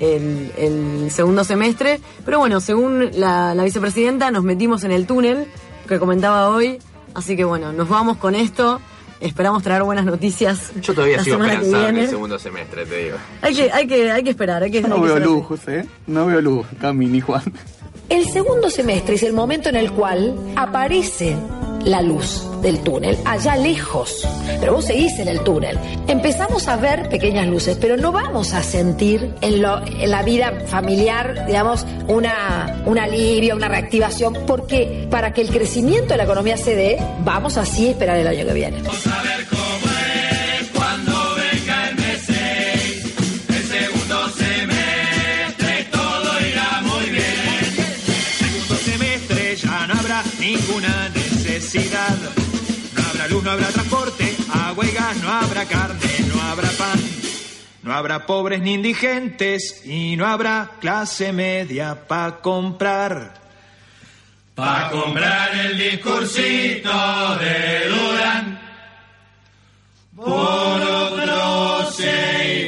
el, 0.00 0.52
el 0.56 1.10
segundo 1.10 1.44
semestre. 1.44 2.00
Pero 2.24 2.38
bueno, 2.38 2.60
según 2.60 3.10
la, 3.14 3.54
la 3.54 3.64
vicepresidenta, 3.64 4.30
nos 4.30 4.44
metimos 4.44 4.84
en 4.84 4.92
el 4.92 5.06
túnel 5.06 5.46
que 5.88 5.98
comentaba 5.98 6.50
hoy, 6.50 6.78
así 7.14 7.36
que 7.36 7.44
bueno, 7.44 7.72
nos 7.72 7.88
vamos 7.88 8.16
con 8.16 8.34
esto. 8.34 8.80
Esperamos 9.18 9.62
traer 9.62 9.82
buenas 9.82 10.04
noticias. 10.04 10.72
Yo 10.82 10.92
todavía 10.92 11.16
la 11.16 11.24
sigo 11.24 11.42
esperanzado 11.42 11.88
en 11.88 11.96
el 11.96 12.08
segundo 12.08 12.38
semestre, 12.38 12.84
te 12.84 13.04
digo. 13.04 13.16
Hay 13.40 13.54
que, 13.54 13.72
hay 13.72 13.86
que, 13.86 14.12
hay 14.12 14.22
que 14.22 14.30
esperar, 14.30 14.62
hay 14.62 14.70
que, 14.70 14.82
Yo 14.82 14.88
no 14.88 14.96
hay 14.96 15.02
veo 15.02 15.18
luz, 15.18 15.46
José. 15.46 15.86
No 16.06 16.26
veo 16.26 16.40
luz, 16.42 16.66
Cami 16.80 17.06
ni 17.06 17.20
Juan. 17.20 17.42
El 18.10 18.28
segundo 18.28 18.68
semestre 18.68 19.14
es 19.14 19.22
el 19.22 19.32
momento 19.32 19.68
en 19.68 19.76
el 19.76 19.90
cual 19.90 20.36
aparece 20.54 21.36
la 21.86 22.02
luz 22.02 22.42
del 22.62 22.80
túnel, 22.80 23.16
allá 23.24 23.56
lejos. 23.56 24.26
Pero 24.60 24.74
vos 24.74 24.84
seguís 24.84 25.18
en 25.18 25.28
el 25.28 25.40
túnel. 25.40 25.78
Empezamos 26.08 26.68
a 26.68 26.76
ver 26.76 27.08
pequeñas 27.08 27.46
luces, 27.46 27.78
pero 27.80 27.96
no 27.96 28.12
vamos 28.12 28.52
a 28.52 28.62
sentir 28.62 29.32
en, 29.40 29.62
lo- 29.62 29.80
en 29.86 30.10
la 30.10 30.22
vida 30.22 30.52
familiar, 30.66 31.46
digamos, 31.46 31.86
una, 32.08 32.82
un 32.86 32.98
alivio, 32.98 33.56
una 33.56 33.68
reactivación, 33.68 34.34
porque 34.46 35.06
para 35.10 35.32
que 35.32 35.40
el 35.42 35.48
crecimiento 35.48 36.08
de 36.08 36.16
la 36.18 36.24
economía 36.24 36.56
se 36.56 36.74
dé, 36.76 36.98
vamos 37.24 37.56
así 37.56 37.86
a 37.88 37.90
esperar 37.92 38.16
el 38.18 38.26
año 38.26 38.44
que 38.46 38.52
viene. 38.52 38.78
No 51.74 53.08
habrá 53.08 53.28
luz, 53.28 53.42
no 53.42 53.50
habrá 53.50 53.66
transporte, 53.68 54.36
agua 54.52 54.84
y 54.86 55.20
no 55.20 55.28
habrá 55.28 55.64
carne, 55.64 56.10
no 56.32 56.40
habrá 56.40 56.70
pan. 56.70 57.00
No 57.82 57.92
habrá 57.92 58.24
pobres 58.24 58.60
ni 58.60 58.74
indigentes 58.74 59.84
y 59.84 60.16
no 60.16 60.26
habrá 60.26 60.70
clase 60.80 61.32
media 61.32 62.06
para 62.06 62.36
comprar. 62.36 63.34
Pa' 64.54 64.90
comprar 64.90 65.56
el 65.56 65.76
discursito 65.76 67.36
de 67.38 67.88
Durán. 67.88 68.60
Por 70.14 70.82
otros 70.82 71.96
seis 71.96 72.65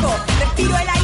Te 0.00 0.62
tiro 0.62 0.78
el 0.78 0.88
aire. 0.88 0.99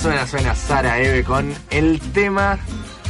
Suena, 0.00 0.26
suena 0.26 0.54
Sara 0.54 0.98
Eve 1.00 1.24
con 1.24 1.52
el 1.70 2.00
tema 2.12 2.58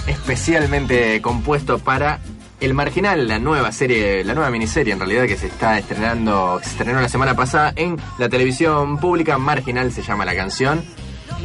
especialmente 0.07 1.20
compuesto 1.20 1.78
para 1.78 2.20
El 2.61 2.74
Marginal, 2.74 3.28
la 3.28 3.39
nueva 3.39 3.72
serie, 3.72 4.24
la 4.24 4.34
nueva 4.34 4.51
miniserie 4.51 4.93
en 4.93 4.99
realidad 4.99 5.26
que 5.26 5.36
se 5.36 5.47
está 5.47 5.78
estrenando, 5.78 6.59
se 6.62 6.70
estrenó 6.70 7.01
la 7.01 7.09
semana 7.09 7.34
pasada 7.34 7.72
en 7.76 7.97
la 8.18 8.28
televisión 8.28 8.99
pública. 8.99 9.39
Marginal 9.39 9.93
se 9.93 10.03
llama 10.03 10.24
la 10.24 10.34
canción. 10.34 10.82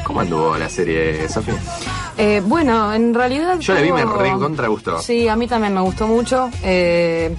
¿Cómo 0.05 0.21
anduvo 0.21 0.57
la 0.57 0.69
serie, 0.69 1.27
Sofía? 1.29 1.53
Eh, 2.17 2.41
bueno, 2.45 2.93
en 2.93 3.13
realidad. 3.13 3.59
Yo 3.59 3.73
la 3.73 3.81
vi, 3.81 3.91
me 3.91 4.03
tuvo- 4.03 4.17
re 4.17 4.31
contra 4.31 4.67
gustó. 4.67 4.99
Sí, 5.01 5.27
a 5.27 5.35
mí 5.35 5.47
también 5.47 5.73
me 5.73 5.81
gustó 5.81 6.07
mucho. 6.07 6.49
Eh, 6.63 7.35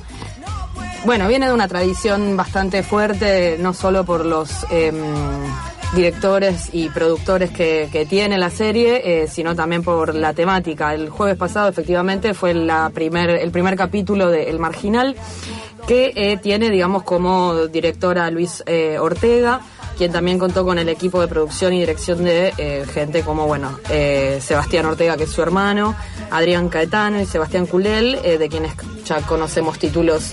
bueno, 1.04 1.26
viene 1.28 1.46
de 1.48 1.52
una 1.52 1.68
tradición 1.68 2.36
bastante 2.36 2.82
fuerte, 2.82 3.56
no 3.60 3.74
solo 3.74 4.04
por 4.04 4.24
los 4.24 4.64
em, 4.70 4.94
directores 5.94 6.70
y 6.72 6.88
productores 6.88 7.50
que, 7.50 8.06
tiene 8.08 8.36
la 8.36 8.50
serie, 8.50 9.22
eh, 9.22 9.28
sino 9.28 9.54
también 9.54 9.82
por 9.82 10.14
la 10.14 10.34
temática. 10.34 10.92
El 10.92 11.08
jueves 11.08 11.36
pasado, 11.36 11.68
efectivamente, 11.68 12.34
fue 12.34 12.54
primer, 12.92 13.30
el 13.30 13.50
primer 13.50 13.76
capítulo 13.76 14.30
de 14.30 14.50
El 14.50 14.58
Marginal, 14.58 15.14
que 15.86 16.12
eh, 16.16 16.36
tiene, 16.42 16.70
digamos, 16.70 17.04
como 17.04 17.66
directora 17.68 18.30
Luis 18.30 18.62
eh, 18.66 18.98
Ortega 18.98 19.60
quien 19.96 20.10
también 20.10 20.40
contó 20.40 20.64
con 20.64 20.80
el 20.80 20.88
equipo 20.88 21.20
de 21.20 21.28
producción 21.28 21.72
y 21.72 21.78
dirección 21.78 22.24
de 22.24 22.84
gente 22.92 23.22
como, 23.22 23.46
bueno, 23.46 23.78
Sebastián 24.40 24.86
Ortega, 24.86 25.16
que 25.16 25.22
es 25.22 25.30
su 25.30 25.40
hermano, 25.40 25.94
Adrián 26.32 26.68
Caetano 26.68 27.20
y 27.20 27.26
Sebastián 27.26 27.66
Culel, 27.66 28.18
de 28.20 28.48
quienes 28.48 28.72
ya 29.04 29.20
conocemos 29.20 29.78
títulos 29.78 30.32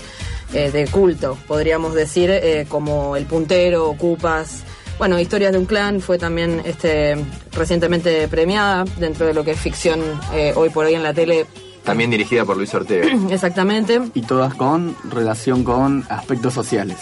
de 0.52 0.88
culto, 0.90 1.38
podríamos 1.46 1.94
decir, 1.94 2.32
como 2.68 3.14
El 3.14 3.26
Puntero, 3.26 3.88
Ocupas. 3.88 4.64
Bueno, 5.02 5.18
Historias 5.18 5.50
de 5.50 5.58
un 5.58 5.66
Clan 5.66 6.00
fue 6.00 6.16
también 6.16 6.62
este, 6.64 7.16
recientemente 7.50 8.28
premiada 8.28 8.84
dentro 9.00 9.26
de 9.26 9.34
lo 9.34 9.42
que 9.42 9.50
es 9.50 9.58
ficción 9.58 10.00
eh, 10.32 10.52
hoy 10.54 10.70
por 10.70 10.86
hoy 10.86 10.94
en 10.94 11.02
la 11.02 11.12
tele. 11.12 11.44
También 11.82 12.08
dirigida 12.08 12.44
por 12.44 12.56
Luis 12.56 12.72
Ortega. 12.72 13.08
Exactamente. 13.32 14.00
Y 14.14 14.22
todas 14.22 14.54
con 14.54 14.94
relación 15.10 15.64
con 15.64 16.06
aspectos 16.08 16.54
sociales. 16.54 16.98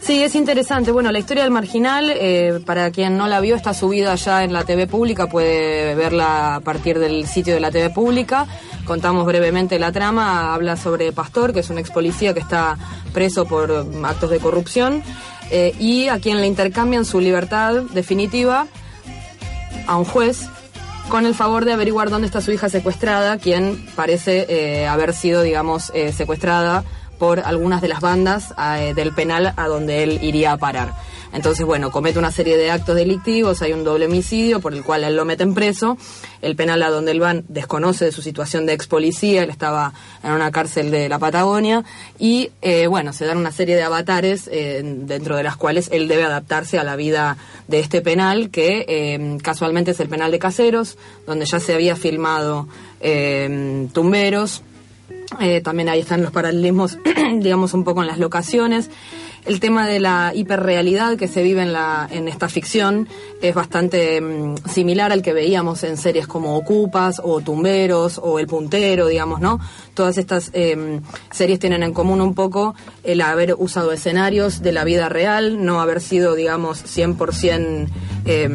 Sí, 0.00 0.22
es 0.22 0.34
interesante. 0.34 0.92
Bueno, 0.92 1.12
la 1.12 1.18
historia 1.18 1.42
del 1.42 1.52
marginal, 1.52 2.10
eh, 2.10 2.58
para 2.64 2.90
quien 2.90 3.18
no 3.18 3.28
la 3.28 3.38
vio, 3.40 3.54
está 3.54 3.74
subida 3.74 4.14
ya 4.14 4.44
en 4.44 4.54
la 4.54 4.64
TV 4.64 4.86
pública, 4.86 5.26
puede 5.26 5.94
verla 5.94 6.54
a 6.54 6.60
partir 6.60 6.98
del 6.98 7.26
sitio 7.26 7.52
de 7.52 7.60
la 7.60 7.70
TV 7.70 7.90
pública. 7.90 8.46
Contamos 8.86 9.26
brevemente 9.26 9.78
la 9.78 9.92
trama, 9.92 10.54
habla 10.54 10.78
sobre 10.78 11.12
Pastor, 11.12 11.52
que 11.52 11.60
es 11.60 11.68
un 11.68 11.76
ex 11.76 11.90
policía 11.90 12.32
que 12.32 12.40
está 12.40 12.78
preso 13.12 13.44
por 13.44 13.86
actos 14.04 14.30
de 14.30 14.38
corrupción, 14.38 15.02
eh, 15.54 15.74
y 15.78 16.08
a 16.08 16.18
quien 16.18 16.40
le 16.40 16.46
intercambian 16.46 17.04
su 17.04 17.20
libertad 17.20 17.82
definitiva 17.92 18.66
a 19.86 19.96
un 19.98 20.06
juez 20.06 20.48
con 21.10 21.26
el 21.26 21.34
favor 21.34 21.66
de 21.66 21.74
averiguar 21.74 22.08
dónde 22.08 22.26
está 22.26 22.40
su 22.40 22.52
hija 22.52 22.70
secuestrada, 22.70 23.36
quien 23.36 23.86
parece 23.94 24.46
eh, 24.48 24.86
haber 24.86 25.12
sido, 25.12 25.42
digamos, 25.42 25.92
eh, 25.94 26.10
secuestrada 26.12 26.84
por 27.18 27.40
algunas 27.40 27.82
de 27.82 27.88
las 27.88 28.00
bandas 28.00 28.54
del 28.96 29.12
penal 29.12 29.52
a 29.56 29.68
donde 29.68 30.02
él 30.02 30.18
iría 30.22 30.52
a 30.52 30.56
parar. 30.56 30.92
Entonces, 31.32 31.64
bueno, 31.64 31.90
comete 31.90 32.18
una 32.18 32.30
serie 32.30 32.58
de 32.58 32.70
actos 32.70 32.94
delictivos, 32.94 33.62
hay 33.62 33.72
un 33.72 33.84
doble 33.84 34.04
homicidio 34.04 34.60
por 34.60 34.74
el 34.74 34.82
cual 34.82 35.04
él 35.04 35.16
lo 35.16 35.24
meten 35.24 35.54
preso. 35.54 35.96
El 36.42 36.56
penal 36.56 36.82
a 36.82 36.90
donde 36.90 37.12
él 37.12 37.22
va 37.22 37.34
desconoce 37.48 38.04
de 38.04 38.12
su 38.12 38.20
situación 38.20 38.66
de 38.66 38.74
ex 38.74 38.86
policía, 38.86 39.42
él 39.42 39.50
estaba 39.50 39.94
en 40.22 40.32
una 40.32 40.50
cárcel 40.50 40.90
de 40.90 41.08
la 41.08 41.18
Patagonia 41.18 41.84
y, 42.18 42.50
eh, 42.60 42.86
bueno, 42.86 43.14
se 43.14 43.24
dan 43.24 43.38
una 43.38 43.50
serie 43.50 43.76
de 43.76 43.82
avatares 43.82 44.48
eh, 44.52 44.82
dentro 44.84 45.36
de 45.36 45.42
las 45.42 45.56
cuales 45.56 45.88
él 45.90 46.06
debe 46.06 46.24
adaptarse 46.24 46.78
a 46.78 46.84
la 46.84 46.96
vida 46.96 47.38
de 47.66 47.80
este 47.80 48.02
penal, 48.02 48.50
que 48.50 48.84
eh, 48.88 49.38
casualmente 49.42 49.92
es 49.92 50.00
el 50.00 50.08
penal 50.08 50.30
de 50.32 50.38
Caseros, 50.38 50.98
donde 51.26 51.46
ya 51.46 51.60
se 51.60 51.72
había 51.72 51.96
filmado 51.96 52.68
eh, 53.00 53.88
Tumberos. 53.92 54.62
También 55.64 55.88
ahí 55.88 56.00
están 56.00 56.20
los 56.20 56.30
paralelismos, 56.30 56.98
digamos, 57.36 57.72
un 57.72 57.84
poco 57.84 58.02
en 58.02 58.06
las 58.06 58.18
locaciones. 58.18 58.90
El 59.44 59.58
tema 59.58 59.88
de 59.88 59.98
la 59.98 60.32
hiperrealidad 60.34 61.16
que 61.16 61.26
se 61.26 61.42
vive 61.42 61.62
en, 61.62 61.72
la, 61.72 62.08
en 62.10 62.28
esta 62.28 62.48
ficción 62.48 63.08
es 63.40 63.54
bastante 63.54 64.20
mm, 64.20 64.68
similar 64.70 65.10
al 65.10 65.20
que 65.20 65.32
veíamos 65.32 65.82
en 65.82 65.96
series 65.96 66.28
como 66.28 66.56
Ocupas 66.56 67.20
o 67.22 67.40
Tumberos 67.40 68.20
o 68.22 68.38
El 68.38 68.46
Puntero, 68.46 69.08
digamos, 69.08 69.40
¿no? 69.40 69.58
Todas 69.94 70.16
estas 70.16 70.50
eh, 70.52 71.00
series 71.32 71.58
tienen 71.58 71.82
en 71.82 71.92
común 71.92 72.20
un 72.20 72.34
poco 72.34 72.76
el 73.02 73.20
haber 73.20 73.54
usado 73.58 73.90
escenarios 73.90 74.62
de 74.62 74.72
la 74.72 74.84
vida 74.84 75.08
real, 75.08 75.64
no 75.64 75.80
haber 75.80 76.00
sido, 76.00 76.36
digamos, 76.36 76.84
100% 76.84 77.88
eh, 78.24 78.48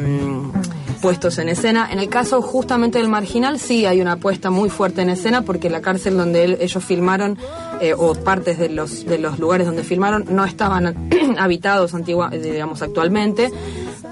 puestos 1.01 1.37
en 1.37 1.49
escena. 1.49 1.87
En 1.91 1.99
el 1.99 2.09
caso 2.09 2.41
justamente 2.41 2.97
del 2.99 3.07
marginal 3.09 3.59
sí 3.59 3.85
hay 3.85 4.01
una 4.01 4.17
puesta 4.17 4.49
muy 4.49 4.69
fuerte 4.69 5.01
en 5.01 5.09
escena 5.09 5.41
porque 5.43 5.69
la 5.69 5.81
cárcel 5.81 6.17
donde 6.17 6.43
él- 6.43 6.57
ellos 6.59 6.83
filmaron 6.83 7.37
eh, 7.81 7.93
o 7.97 8.13
partes 8.15 8.57
de 8.57 8.69
los 8.69 9.05
de 9.05 9.17
los 9.19 9.39
lugares 9.39 9.67
donde 9.67 9.83
filmaron 9.83 10.25
no 10.29 10.43
estaban 10.45 11.09
habitados 11.37 11.93
antigua, 11.93 12.29
eh, 12.31 12.39
digamos 12.39 12.81
actualmente. 12.81 13.51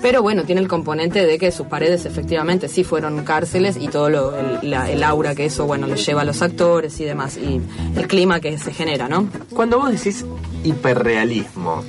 Pero 0.02 0.22
bueno, 0.22 0.44
tiene 0.44 0.62
el 0.62 0.68
componente 0.68 1.26
de 1.26 1.40
que 1.40 1.52
sus 1.52 1.66
paredes 1.68 2.06
efectivamente 2.06 2.68
sí 2.68 2.84
fueron 2.84 3.24
cárceles 3.24 3.76
y 3.80 3.88
todo 3.88 4.10
lo, 4.10 4.34
el, 4.62 5.04
aura 5.04 5.34
que 5.34 5.46
eso, 5.46 5.66
bueno, 5.66 5.88
le 5.88 5.96
lleva 5.96 6.22
a 6.22 6.26
los 6.26 6.42
actores 6.44 7.00
y 7.00 7.06
demás, 7.06 7.38
y 7.38 7.60
el 7.96 8.08
clima 8.08 8.40
que 8.40 8.56
se 8.60 8.72
genera, 8.72 9.08
¿no? 9.08 9.28
Cuando 9.56 9.80
vos 9.80 9.90
decís 9.90 10.24
hiperrealismo, 10.64 11.84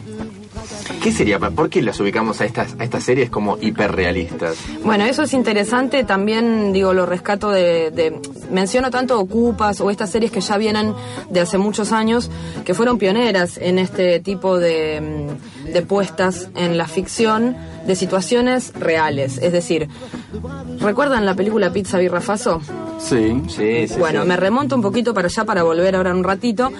¿qué 1.02 1.12
sería? 1.12 1.38
¿Por 1.38 1.68
qué 1.70 1.82
las 1.82 1.98
ubicamos 2.00 2.40
a 2.40 2.44
estas, 2.44 2.74
a 2.78 2.84
estas 2.84 3.04
series 3.04 3.30
como 3.30 3.58
hiperrealistas? 3.60 4.56
Bueno, 4.84 5.04
eso 5.04 5.22
es 5.22 5.32
interesante. 5.32 6.04
También, 6.04 6.72
digo, 6.72 6.92
lo 6.92 7.06
rescato 7.06 7.50
de, 7.50 7.90
de- 7.90 8.20
Menciono 8.50 8.90
tanto 8.90 9.18
Ocupas 9.18 9.80
o 9.80 9.90
estas 9.90 10.10
series 10.10 10.30
que 10.30 10.40
ya 10.40 10.56
vienen 10.56 10.94
de 11.30 11.40
hace 11.40 11.58
muchos 11.58 11.90
años, 11.92 12.30
que 12.64 12.74
fueron 12.74 12.96
pioneras 12.98 13.58
en 13.58 13.78
este 13.78 14.20
tipo 14.20 14.58
de, 14.58 15.00
mm, 15.00 15.55
de 15.72 15.82
puestas 15.82 16.48
en 16.54 16.76
la 16.76 16.86
ficción 16.86 17.56
de 17.86 17.94
situaciones 17.94 18.72
reales. 18.74 19.38
Es 19.38 19.52
decir, 19.52 19.88
¿recuerdan 20.80 21.24
la 21.24 21.34
película 21.34 21.72
Pizza 21.72 21.98
Birra 21.98 22.20
Faso? 22.20 22.60
Sí. 22.98 23.42
Sí, 23.48 23.86
Bueno, 23.98 24.24
me 24.24 24.36
remonto 24.36 24.74
un 24.74 24.82
poquito 24.82 25.14
para 25.14 25.28
allá 25.28 25.44
para 25.44 25.62
volver 25.62 25.96
ahora 25.96 26.14
un 26.14 26.24
ratito, 26.24 26.72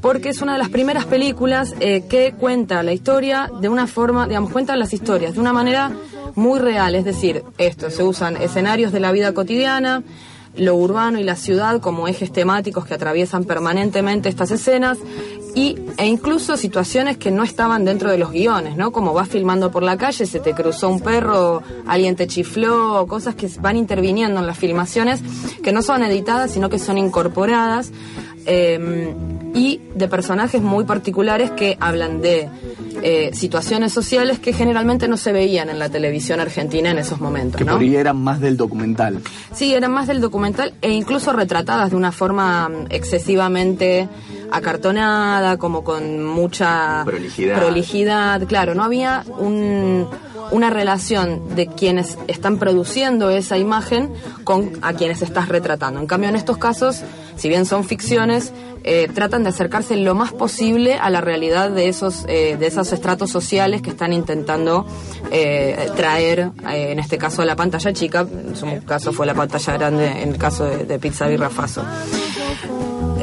porque 0.00 0.30
es 0.30 0.40
una 0.40 0.54
de 0.54 0.58
las 0.58 0.70
primeras 0.70 1.04
películas 1.04 1.74
eh, 1.80 2.04
que 2.08 2.32
cuenta 2.32 2.82
la 2.82 2.92
historia 2.92 3.50
de 3.60 3.68
una 3.68 3.86
forma, 3.86 4.26
digamos, 4.26 4.50
cuenta 4.50 4.74
las 4.76 4.92
historias 4.92 5.34
de 5.34 5.40
una 5.40 5.52
manera 5.52 5.92
muy 6.34 6.58
real, 6.58 6.94
es 6.94 7.04
decir, 7.04 7.44
esto, 7.58 7.90
se 7.90 8.02
usan 8.02 8.36
escenarios 8.36 8.92
de 8.92 9.00
la 9.00 9.12
vida 9.12 9.32
cotidiana, 9.34 10.02
lo 10.56 10.74
urbano 10.74 11.18
y 11.18 11.24
la 11.24 11.36
ciudad 11.36 11.80
como 11.80 12.08
ejes 12.08 12.32
temáticos 12.32 12.84
que 12.86 12.94
atraviesan 12.94 13.44
permanentemente 13.44 14.28
estas 14.28 14.50
escenas 14.50 14.98
y, 15.58 15.76
e 15.96 16.06
incluso 16.06 16.56
situaciones 16.56 17.16
que 17.16 17.32
no 17.32 17.42
estaban 17.42 17.84
dentro 17.84 18.12
de 18.12 18.16
los 18.16 18.30
guiones, 18.30 18.76
¿no? 18.76 18.92
Como 18.92 19.12
vas 19.12 19.28
filmando 19.28 19.72
por 19.72 19.82
la 19.82 19.96
calle, 19.96 20.24
se 20.24 20.38
te 20.38 20.54
cruzó 20.54 20.88
un 20.88 21.00
perro, 21.00 21.64
alguien 21.84 22.14
te 22.14 22.28
chifló, 22.28 23.04
cosas 23.08 23.34
que 23.34 23.48
van 23.60 23.76
interviniendo 23.76 24.38
en 24.38 24.46
las 24.46 24.56
filmaciones 24.56 25.20
que 25.60 25.72
no 25.72 25.82
son 25.82 26.04
editadas, 26.04 26.52
sino 26.52 26.70
que 26.70 26.78
son 26.78 26.96
incorporadas 26.96 27.90
eh, 28.46 29.12
y 29.52 29.80
de 29.96 30.06
personajes 30.06 30.62
muy 30.62 30.84
particulares 30.84 31.50
que 31.50 31.76
hablan 31.80 32.22
de 32.22 32.48
eh, 33.02 33.30
situaciones 33.32 33.92
sociales 33.92 34.38
que 34.38 34.52
generalmente 34.52 35.08
no 35.08 35.16
se 35.16 35.32
veían 35.32 35.68
en 35.70 35.78
la 35.78 35.88
televisión 35.88 36.40
argentina 36.40 36.90
en 36.90 36.98
esos 36.98 37.20
momentos, 37.20 37.58
Que 37.58 37.64
¿no? 37.64 37.72
por 37.74 37.82
ahí 37.82 37.94
eran 37.96 38.16
más 38.16 38.40
del 38.40 38.56
documental. 38.56 39.20
Sí, 39.54 39.72
eran 39.74 39.92
más 39.92 40.06
del 40.08 40.20
documental 40.20 40.74
e 40.82 40.90
incluso 40.90 41.32
retratadas 41.32 41.90
de 41.90 41.96
una 41.96 42.12
forma 42.12 42.68
mm, 42.68 42.86
excesivamente 42.90 44.08
acartonada, 44.50 45.56
como 45.56 45.84
con 45.84 46.24
mucha 46.24 47.02
Prolijidad. 47.04 47.58
prolijidad. 47.58 48.46
Claro, 48.46 48.74
no 48.74 48.82
había 48.84 49.24
un- 49.38 50.06
una 50.50 50.70
relación 50.70 51.54
de 51.56 51.66
quienes 51.66 52.16
están 52.26 52.58
produciendo 52.58 53.28
esa 53.30 53.58
imagen 53.58 54.10
con 54.44 54.72
a 54.80 54.94
quienes 54.94 55.20
estás 55.22 55.48
retratando. 55.48 56.00
En 56.00 56.06
cambio, 56.06 56.30
en 56.30 56.36
estos 56.36 56.56
casos, 56.56 57.02
si 57.36 57.48
bien 57.50 57.66
son 57.66 57.84
ficciones, 57.84 58.52
eh, 58.84 59.08
tratan 59.12 59.42
de 59.42 59.50
acercarse 59.50 59.96
lo 59.96 60.14
más 60.14 60.32
posible 60.32 60.94
a 60.94 61.10
la 61.10 61.20
realidad 61.20 61.70
de 61.70 61.88
esos, 61.88 62.24
eh, 62.28 62.56
de 62.58 62.66
estratos 62.92 63.30
sociales 63.30 63.82
que 63.82 63.90
están 63.90 64.12
intentando 64.12 64.86
eh, 65.30 65.90
traer, 65.96 66.50
eh, 66.70 66.92
en 66.92 66.98
este 66.98 67.18
caso 67.18 67.42
a 67.42 67.44
la 67.44 67.56
pantalla 67.56 67.92
chica, 67.92 68.20
en 68.30 68.56
su 68.56 68.66
caso 68.84 69.12
fue 69.12 69.26
la 69.26 69.34
pantalla 69.34 69.72
grande, 69.74 70.22
en 70.22 70.30
el 70.30 70.38
caso 70.38 70.64
de, 70.64 70.98
Pizza 70.98 71.26
Birra 71.28 71.50
Faso. 71.50 71.82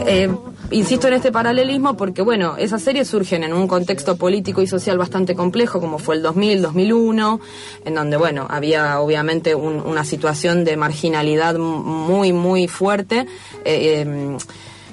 Eh, 0.08 0.30
insisto 0.72 1.08
en 1.08 1.14
este 1.14 1.32
paralelismo 1.32 1.96
porque, 1.98 2.22
bueno, 2.22 2.58
esas 2.58 2.82
series 2.84 3.08
surgen 3.08 3.44
en 3.44 3.54
un 3.54 3.68
contexto 3.68 4.18
político 4.18 4.62
y 4.62 4.68
social 4.68 4.98
bastante 4.98 5.36
complejo, 5.36 5.80
como 5.80 5.98
fue 6.00 6.16
el 6.16 6.22
2000, 6.22 6.62
2001, 6.62 7.40
en 7.86 7.96
donde, 7.96 8.18
bueno, 8.18 8.46
había 8.50 9.00
obviamente 9.00 9.56
un- 9.56 9.80
una 9.82 10.04
situación 10.06 10.64
de 10.64 10.78
marginalidad 10.78 11.58
muy, 11.58 12.34
muy 12.34 12.68
fuerte. 12.68 13.26
eh, 13.64 14.38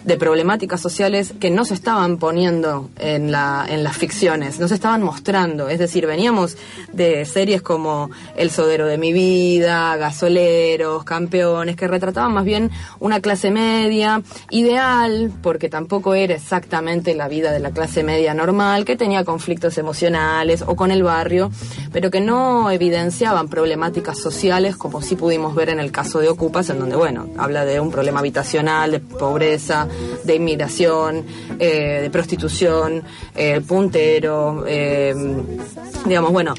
de 0.04 0.16
problemáticas 0.16 0.80
sociales 0.80 1.34
que 1.38 1.50
no 1.50 1.64
se 1.64 1.74
estaban 1.74 2.18
poniendo 2.18 2.90
en, 2.98 3.30
la, 3.30 3.64
en 3.68 3.84
las 3.84 3.96
ficciones, 3.96 4.58
no 4.58 4.68
se 4.68 4.74
estaban 4.74 5.02
mostrando. 5.02 5.68
Es 5.68 5.78
decir, 5.78 6.06
veníamos 6.06 6.56
de 6.92 7.24
series 7.24 7.62
como 7.62 8.10
El 8.36 8.50
Sodero 8.50 8.86
de 8.86 8.98
mi 8.98 9.12
vida, 9.12 9.96
Gasoleros, 9.96 11.04
Campeones, 11.04 11.76
que 11.76 11.88
retrataban 11.88 12.32
más 12.32 12.44
bien 12.44 12.70
una 13.00 13.20
clase 13.20 13.50
media 13.50 14.22
ideal, 14.50 15.32
porque 15.42 15.68
tampoco 15.68 16.14
era 16.14 16.34
exactamente 16.34 17.14
la 17.14 17.28
vida 17.28 17.52
de 17.52 17.60
la 17.60 17.70
clase 17.70 18.02
media 18.02 18.34
normal, 18.34 18.84
que 18.84 18.96
tenía 18.96 19.24
conflictos 19.24 19.78
emocionales 19.78 20.62
o 20.66 20.76
con 20.76 20.90
el 20.90 21.02
barrio, 21.02 21.50
pero 21.92 22.10
que 22.10 22.20
no 22.20 22.70
evidenciaban 22.70 23.48
problemáticas 23.48 24.18
sociales 24.18 24.76
como 24.76 25.02
sí 25.02 25.16
pudimos 25.16 25.54
ver 25.54 25.68
en 25.68 25.80
el 25.80 25.92
caso 25.92 26.18
de 26.18 26.28
Ocupas, 26.28 26.70
en 26.70 26.78
donde, 26.78 26.96
bueno, 26.96 27.28
habla 27.36 27.64
de 27.64 27.80
un 27.80 27.90
problema 27.90 28.20
habitacional, 28.20 28.90
de 28.90 29.00
pobreza, 29.00 29.88
de 30.24 30.34
inmigración, 30.34 31.24
eh, 31.58 32.00
de 32.02 32.10
prostitución, 32.10 33.02
eh, 33.34 33.60
puntero, 33.66 34.64
eh, 34.66 35.14
digamos, 36.06 36.32
bueno, 36.32 36.54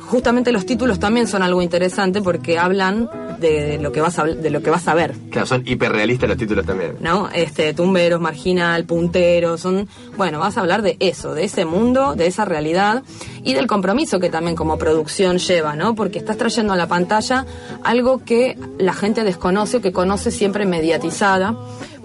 justamente 0.00 0.52
los 0.52 0.66
títulos 0.66 0.98
también 0.98 1.26
son 1.26 1.42
algo 1.42 1.62
interesante 1.62 2.20
porque 2.22 2.58
hablan 2.58 3.08
de 3.42 3.78
lo 3.78 3.92
que 3.92 4.00
vas 4.00 4.18
a, 4.18 4.24
de 4.24 4.50
lo 4.50 4.62
que 4.62 4.70
vas 4.70 4.88
a 4.88 4.94
ver. 4.94 5.14
Claro, 5.30 5.46
son 5.46 5.62
hiperrealistas 5.66 6.28
los 6.28 6.38
títulos 6.38 6.64
también. 6.64 6.96
¿no? 7.00 7.28
Este, 7.30 7.74
tumberos, 7.74 8.20
marginal, 8.20 8.84
puntero, 8.84 9.58
son, 9.58 9.88
bueno, 10.16 10.38
vas 10.38 10.56
a 10.56 10.60
hablar 10.60 10.80
de 10.80 10.96
eso, 11.00 11.34
de 11.34 11.44
ese 11.44 11.64
mundo, 11.64 12.14
de 12.14 12.26
esa 12.26 12.44
realidad 12.44 13.02
y 13.42 13.54
del 13.54 13.66
compromiso 13.66 14.20
que 14.20 14.30
también 14.30 14.56
como 14.56 14.78
producción 14.78 15.38
lleva, 15.38 15.76
¿no? 15.76 15.94
Porque 15.94 16.18
estás 16.18 16.38
trayendo 16.38 16.72
a 16.72 16.76
la 16.76 16.86
pantalla 16.86 17.44
algo 17.82 18.24
que 18.24 18.56
la 18.78 18.94
gente 18.94 19.24
desconoce 19.24 19.78
o 19.78 19.80
que 19.82 19.92
conoce 19.92 20.30
siempre 20.30 20.64
mediatizada 20.64 21.54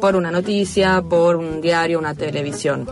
por 0.02 0.16
una 0.16 0.32
noticia, 0.32 1.02
por 1.02 1.36
un 1.36 1.62
diario, 1.62 2.00
una 2.00 2.14
televisión. 2.14 2.88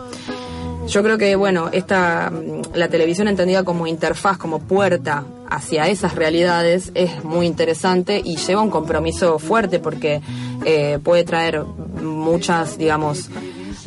Yo 0.88 1.02
creo 1.02 1.18
que, 1.18 1.34
bueno, 1.34 1.68
esta, 1.72 2.30
mm, 2.30 2.74
la 2.74 2.88
televisión 2.88 3.28
entendida 3.28 3.64
como 3.64 3.86
interfaz, 3.86 4.38
como 4.38 4.60
puerta 4.60 5.24
hacia 5.50 5.88
esas 5.88 6.14
realidades 6.14 6.92
es 6.94 7.24
muy 7.24 7.46
interesante 7.46 8.20
y 8.24 8.36
lleva 8.36 8.62
un 8.62 8.70
compromiso 8.70 9.38
fuerte 9.38 9.78
porque 9.78 10.20
eh, 10.64 10.98
puede 11.02 11.24
traer 11.24 11.62
muchas, 11.64 12.78
digamos, 12.78 13.30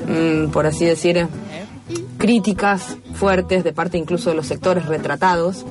mm, 0.08 0.52
por 0.52 0.66
así 0.66 0.86
decir, 0.86 1.28
críticas 2.18 2.98
fuertes 3.14 3.64
de 3.64 3.74
parte 3.74 3.98
incluso 3.98 4.30
de 4.30 4.36
los 4.36 4.48
sectores 4.48 4.86
retratados. 4.86 5.66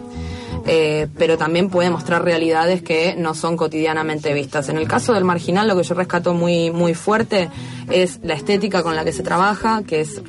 Eh, 0.71 1.09
pero 1.17 1.39
también 1.39 1.71
puede 1.71 1.89
mostrar 1.89 2.23
realidades 2.23 2.83
que 2.83 3.15
no 3.17 3.35
son 3.35 3.57
cotidianamente 3.57 4.35
vistas. 4.35 4.69
En 4.69 4.77
el 4.77 4.87
caso 4.87 5.15
del 5.15 5.25
marginal, 5.25 5.67
lo 5.67 5.75
que 5.75 5.83
yo 5.83 5.95
rescato 5.95 6.35
muy, 6.35 6.71
muy 6.71 6.93
fuerte 6.93 7.49
es 7.91 8.21
la 8.23 8.35
estética 8.35 8.83
con 8.83 8.95
la 8.95 9.03
que 9.03 9.13
se 9.13 9.23
trabaja, 9.23 9.83
que 9.87 10.03
es, 10.03 10.21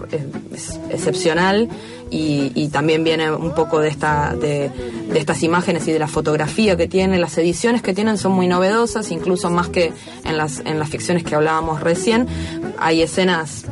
excepcional, 0.90 1.68
y, 2.10 2.70
también 2.70 3.04
viene 3.04 3.30
un 3.32 3.54
poco 3.54 3.80
de, 3.82 3.90
esta, 3.90 4.34
de 4.34 4.72
estas 5.14 5.44
imágenes 5.44 5.88
y 5.88 5.92
de 5.92 6.00
la 6.00 6.08
fotografía 6.08 6.78
que 6.78 6.88
tiene. 6.88 7.20
Las 7.20 7.38
ediciones 7.38 7.82
que 7.82 7.94
tienen 7.94 8.18
son 8.18 8.32
muy 8.32 8.48
novedosas, 8.48 9.12
incluso 9.12 9.50
más 9.50 9.68
que 9.68 9.92
en 10.24 10.38
las, 10.38 10.60
en 10.60 10.80
las 10.80 10.88
ficciones 10.88 11.24
que 11.24 11.36
hablábamos 11.36 11.82
recién. 11.82 12.28
Hay 12.80 13.02
escenas 13.02 13.66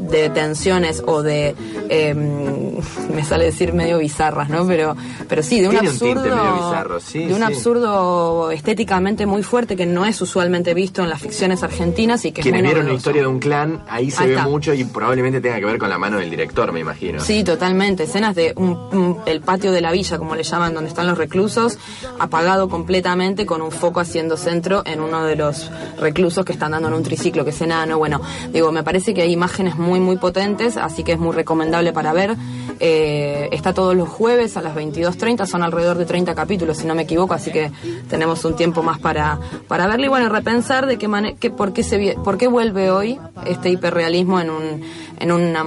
de 0.00 0.30
tensiones 0.30 1.02
o 1.06 1.22
de 1.22 1.54
eh, 1.88 2.14
me 3.14 3.24
sale 3.24 3.44
decir 3.44 3.72
medio 3.72 3.98
bizarras, 3.98 4.48
¿no? 4.48 4.66
Pero 4.66 4.96
pero 5.28 5.42
sí, 5.42 5.60
de 5.60 5.68
un 5.68 5.72
Tiene 5.74 5.88
absurdo 5.88 6.22
medio 6.22 6.54
bizarro, 6.54 7.00
sí, 7.00 7.26
de 7.26 7.32
un 7.34 7.38
sí. 7.40 7.44
absurdo 7.44 8.50
estéticamente 8.50 9.26
muy 9.26 9.42
fuerte 9.42 9.76
que 9.76 9.86
no 9.86 10.04
es 10.06 10.20
usualmente 10.20 10.74
visto 10.74 11.02
en 11.02 11.08
las 11.10 11.20
ficciones 11.20 11.62
argentinas 11.62 12.24
y 12.24 12.32
que 12.32 12.40
es 12.40 12.44
Quienes 12.44 12.62
vieron 12.62 12.86
la 12.86 12.94
historia 12.94 13.22
de 13.22 13.28
un 13.28 13.38
clan, 13.38 13.82
ahí 13.88 14.10
se 14.10 14.22
Ahí 14.22 14.28
ve 14.30 14.34
está. 14.36 14.48
mucho 14.48 14.72
y 14.74 14.84
probablemente 14.84 15.40
tenga 15.40 15.58
que 15.58 15.64
ver 15.66 15.78
con 15.78 15.90
la 15.90 15.98
mano 15.98 16.18
del 16.18 16.30
director, 16.30 16.72
me 16.72 16.80
imagino. 16.80 17.20
Sí, 17.20 17.44
totalmente. 17.44 18.04
Escenas 18.04 18.34
de 18.34 18.52
un, 18.56 18.70
un- 18.92 19.18
el 19.26 19.40
patio 19.40 19.72
de 19.72 19.80
la 19.80 19.92
villa, 19.92 20.18
como 20.18 20.34
le 20.34 20.42
llaman, 20.42 20.74
donde 20.74 20.88
están 20.88 21.06
los 21.06 21.18
reclusos, 21.18 21.78
apagado 22.18 22.68
completamente 22.68 23.46
con 23.46 23.62
un 23.62 23.70
foco 23.72 24.00
haciendo 24.00 24.36
centro 24.36 24.82
en 24.86 25.00
uno 25.00 25.24
de 25.24 25.36
los 25.36 25.70
reclusos 25.98 26.44
que 26.44 26.52
están 26.52 26.72
dando 26.72 26.88
en 26.88 26.94
un 26.94 27.02
triciclo, 27.02 27.44
que 27.44 27.50
es 27.50 27.60
enano. 27.60 27.98
Bueno, 27.98 28.20
digo, 28.52 28.70
me 28.72 28.82
parece 28.82 29.12
que 29.14 29.22
hay 29.22 29.32
imágenes 29.32 29.76
muy, 29.76 29.89
muy 29.98 30.16
potentes, 30.16 30.76
así 30.76 31.02
que 31.02 31.12
es 31.12 31.18
muy 31.18 31.34
recomendable 31.34 31.92
para 31.92 32.12
ver. 32.12 32.36
Eh, 32.78 33.48
está 33.52 33.74
todos 33.74 33.96
los 33.96 34.08
jueves 34.08 34.56
a 34.56 34.62
las 34.62 34.74
22.30, 34.74 35.46
son 35.46 35.62
alrededor 35.62 35.98
de 35.98 36.06
30 36.06 36.34
capítulos, 36.34 36.78
si 36.78 36.86
no 36.86 36.94
me 36.94 37.02
equivoco, 37.02 37.34
así 37.34 37.50
que 37.50 37.72
tenemos 38.08 38.44
un 38.44 38.56
tiempo 38.56 38.82
más 38.82 38.98
para, 38.98 39.38
para 39.66 39.86
verlo 39.86 40.06
y 40.06 40.08
bueno, 40.08 40.28
repensar 40.28 40.86
de 40.86 40.96
qué 40.96 41.08
manera, 41.08 41.36
qué, 41.38 41.50
por, 41.50 41.72
qué 41.72 41.82
se, 41.82 42.16
por 42.24 42.38
qué 42.38 42.46
vuelve 42.46 42.90
hoy 42.90 43.18
este 43.46 43.70
hiperrealismo 43.70 44.40
en 44.40 44.50
un, 44.50 44.82
en, 45.18 45.32
una, 45.32 45.64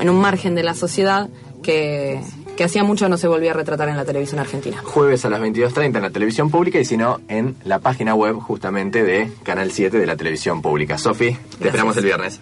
en 0.00 0.10
un 0.10 0.20
margen 0.20 0.54
de 0.54 0.62
la 0.62 0.74
sociedad 0.74 1.28
que, 1.62 2.20
que 2.56 2.64
hacía 2.64 2.84
mucho 2.84 3.08
no 3.08 3.16
se 3.16 3.28
volvía 3.28 3.52
a 3.52 3.54
retratar 3.54 3.88
en 3.88 3.96
la 3.96 4.04
televisión 4.04 4.40
argentina. 4.40 4.78
Jueves 4.82 5.24
a 5.24 5.30
las 5.30 5.40
22.30 5.40 5.96
en 5.96 6.02
la 6.02 6.10
televisión 6.10 6.50
pública 6.50 6.78
y 6.78 6.84
si 6.84 6.96
no, 6.96 7.20
en 7.28 7.56
la 7.64 7.78
página 7.78 8.14
web 8.14 8.36
justamente 8.36 9.02
de 9.02 9.30
Canal 9.42 9.72
7 9.72 9.98
de 9.98 10.06
la 10.06 10.16
televisión 10.16 10.62
pública. 10.62 10.98
Sofi, 10.98 11.36
te 11.58 11.68
esperamos 11.68 11.96
el 11.96 12.04
viernes. 12.04 12.40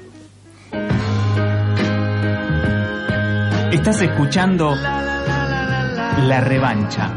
Estás 3.72 4.00
escuchando 4.02 4.74
La 4.74 6.40
Revancha. 6.40 7.08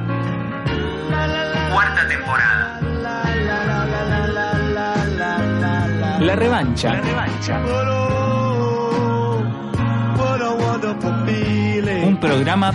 Cuarta 1.72 2.08
temporada. 2.08 2.80
La 6.20 6.36
Revancha. 6.36 6.94
La 6.94 7.02
Revancha. 7.02 7.60
Un 12.06 12.20
programa 12.20 12.72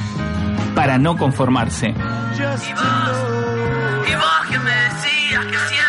para 0.74 0.98
no 0.98 1.16
conformarse. 1.16 1.88
Y 1.88 1.92
vos, 1.92 2.66
y 4.08 4.14
vos 4.14 4.46
que 4.50 4.58
me 4.58 4.70
decías 4.72 5.44
que 5.46 5.58
siempre 5.68 5.87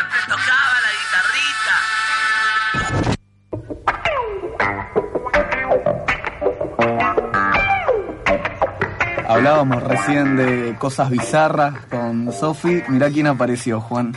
Hablábamos 9.34 9.84
recién 9.84 10.36
de 10.38 10.76
cosas 10.80 11.12
bizarras 11.12 11.86
con 11.86 12.34
Sofi. 12.34 12.82
Mirá 12.88 13.10
quién 13.12 13.28
apareció, 13.28 13.80
Juan. 13.80 14.14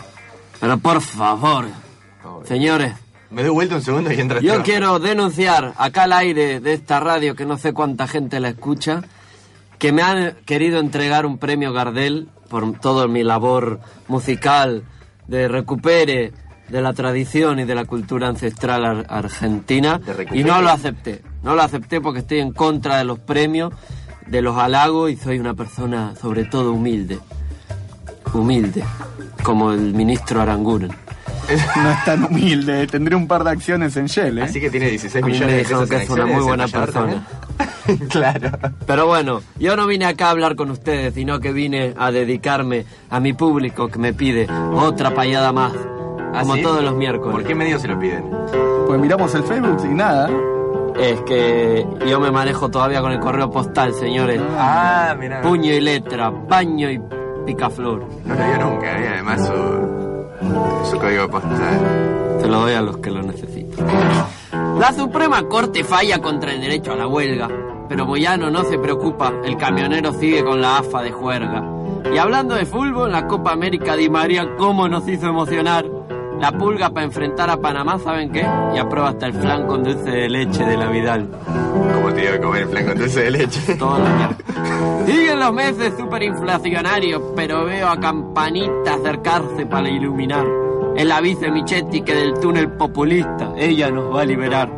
Pero 0.58 0.78
por 0.78 1.02
favor, 1.02 1.66
señores. 2.44 2.94
Me 3.30 3.42
doy 3.42 3.50
vuelta 3.50 3.74
un 3.76 3.82
segundo 3.82 4.10
y 4.10 4.18
entra 4.18 4.40
Yo 4.40 4.62
quiero 4.62 4.98
denunciar 4.98 5.74
acá 5.76 6.04
al 6.04 6.12
aire 6.14 6.60
de 6.60 6.72
esta 6.72 6.98
radio 6.98 7.34
que 7.34 7.44
no 7.44 7.58
sé 7.58 7.74
cuánta 7.74 8.06
gente 8.06 8.40
la 8.40 8.48
escucha, 8.48 9.02
que 9.78 9.92
me 9.92 10.00
han 10.02 10.36
querido 10.46 10.80
entregar 10.80 11.26
un 11.26 11.36
premio 11.36 11.72
Gardel 11.74 12.28
por 12.48 12.72
toda 12.78 13.06
mi 13.06 13.22
labor 13.22 13.80
musical 14.08 14.84
de 15.26 15.46
recupere 15.48 16.32
de 16.68 16.80
la 16.80 16.94
tradición 16.94 17.58
y 17.58 17.64
de 17.64 17.74
la 17.74 17.84
cultura 17.84 18.28
ancestral 18.28 18.84
ar- 18.84 19.06
argentina 19.10 20.00
y 20.32 20.42
no 20.42 20.62
lo 20.62 20.70
acepté. 20.70 21.20
No 21.42 21.54
lo 21.54 21.60
acepté 21.62 22.00
porque 22.00 22.20
estoy 22.20 22.40
en 22.40 22.52
contra 22.52 22.96
de 22.98 23.04
los 23.04 23.18
premios, 23.18 23.74
de 24.26 24.42
los 24.42 24.56
halagos 24.56 25.10
y 25.10 25.16
soy 25.16 25.38
una 25.38 25.54
persona 25.54 26.14
sobre 26.20 26.44
todo 26.44 26.72
humilde. 26.72 27.18
Humilde, 28.32 28.82
como 29.42 29.72
el 29.72 29.92
ministro 29.92 30.40
Aranguren. 30.40 30.92
No 31.76 31.90
es 31.90 32.04
tan 32.04 32.24
humilde, 32.24 32.86
tendré 32.86 33.16
un 33.16 33.26
par 33.26 33.44
de 33.44 33.50
acciones 33.50 33.96
en 33.96 34.06
Shell, 34.06 34.38
¿eh? 34.38 34.42
Así 34.42 34.60
que 34.60 34.70
tiene 34.70 34.88
16 34.88 35.22
A 35.22 35.26
mí 35.26 35.32
millones 35.32 35.56
de 35.56 35.62
pesos 35.64 35.88
que 35.88 35.96
en 35.96 36.02
es 36.02 36.10
una 36.10 36.22
acciones 36.22 36.36
muy 36.36 36.44
buena 36.44 36.68
persona. 36.68 37.26
claro. 38.08 38.50
Pero 38.86 39.06
bueno, 39.06 39.42
yo 39.58 39.76
no 39.76 39.86
vine 39.86 40.06
acá 40.06 40.28
a 40.28 40.30
hablar 40.30 40.56
con 40.56 40.70
ustedes, 40.70 41.14
sino 41.14 41.40
que 41.40 41.52
vine 41.52 41.94
a 41.98 42.10
dedicarme 42.10 42.86
a 43.10 43.20
mi 43.20 43.32
público 43.32 43.88
que 43.88 43.98
me 43.98 44.14
pide 44.14 44.48
otra 44.72 45.14
payada 45.14 45.52
más, 45.52 45.72
como 45.72 46.54
¿Ah, 46.54 46.56
sí? 46.56 46.62
todos 46.62 46.82
los 46.82 46.94
miércoles. 46.94 47.32
¿Por 47.32 47.44
qué 47.44 47.54
medio 47.54 47.78
se 47.78 47.88
lo 47.88 47.98
piden? 47.98 48.24
Pues 48.86 49.00
miramos 49.00 49.34
el 49.34 49.42
Facebook 49.42 49.78
y 49.84 49.94
nada. 49.94 50.30
Es 50.99 51.20
que 51.22 51.86
yo 52.07 52.20
me 52.20 52.30
manejo 52.30 52.70
todavía 52.70 53.01
con 53.01 53.12
el 53.12 53.20
correo 53.20 53.51
postal, 53.51 53.95
señores. 53.95 54.40
Ah, 54.59 55.14
mira. 55.18 55.40
Puño 55.40 55.72
y 55.72 55.80
letra, 55.80 56.30
baño 56.30 56.90
y 56.90 57.01
picaflor. 57.47 58.07
No 58.24 58.34
lo 58.34 58.45
dio 58.45 58.59
nunca, 58.59 58.99
¿eh? 59.01 59.09
además 59.14 59.47
su, 59.47 60.90
su 60.90 60.99
código 60.99 61.28
postal. 61.28 62.38
Se 62.40 62.49
lo 62.49 62.61
doy 62.61 62.74
a 62.74 62.82
los 62.82 62.99
que 62.99 63.11
lo 63.11 63.22
necesitan. 63.22 63.86
La 64.78 64.93
Suprema 64.93 65.43
Corte 65.49 65.84
falla 65.84 66.18
contra 66.18 66.53
el 66.53 66.61
derecho 66.61 66.93
a 66.93 66.97
la 66.97 67.07
huelga, 67.07 67.49
pero 67.88 68.07
Moyano 68.07 68.51
no 68.51 68.64
se 68.64 68.78
preocupa, 68.78 69.32
el 69.45 69.57
camionero 69.57 70.12
sigue 70.12 70.43
con 70.45 70.61
la 70.61 70.78
AFA 70.78 71.03
de 71.03 71.12
juerga. 71.12 71.62
Y 72.12 72.18
hablando 72.18 72.55
de 72.55 72.66
fútbol, 72.66 73.12
la 73.12 73.26
Copa 73.26 73.53
América 73.53 73.97
Di 73.97 74.11
María, 74.11 74.57
¿cómo 74.57 74.88
nos 74.88 75.09
hizo 75.09 75.28
emocionar? 75.28 75.86
La 76.43 76.51
pulga 76.51 76.90
para 76.90 77.07
enfrentar 77.07 77.49
a 77.51 77.57
Panamá, 77.57 78.01
¿saben 78.01 78.32
qué? 78.32 78.45
Y 78.74 78.78
aprueba 78.78 79.11
hasta 79.11 79.26
el 79.26 79.32
flan 79.32 79.64
con 79.68 79.84
dulce 79.84 80.11
de 80.11 80.28
leche 80.28 80.64
de 80.64 80.76
la 80.76 80.88
Vidal. 80.88 81.28
¿Cómo 81.95 82.12
te 82.12 82.24
iba 82.24 82.34
a 82.34 82.40
comer 82.40 82.62
el 82.62 82.68
flan 82.68 82.86
con 82.86 82.99
dulce 82.99 83.22
de 83.22 83.30
leche? 83.30 83.76
Todos 83.76 84.01
los 84.01 84.09
días. 84.18 85.07
Siguen 85.07 85.38
los 85.38 85.53
meses 85.53 85.95
superinflacionarios, 85.97 87.22
pero 87.36 87.64
veo 87.64 87.86
a 87.86 88.01
Campanita 88.01 88.95
acercarse 88.95 89.66
para 89.66 89.88
iluminar. 89.88 90.45
Es 90.97 91.07
la 91.07 91.20
vice 91.20 91.49
Michetti 91.49 92.01
que 92.01 92.12
del 92.12 92.34
túnel 92.40 92.72
populista, 92.72 93.53
ella 93.57 93.93
nos 93.93 94.12
va 94.12 94.22
a 94.22 94.24
liberar. 94.24 94.68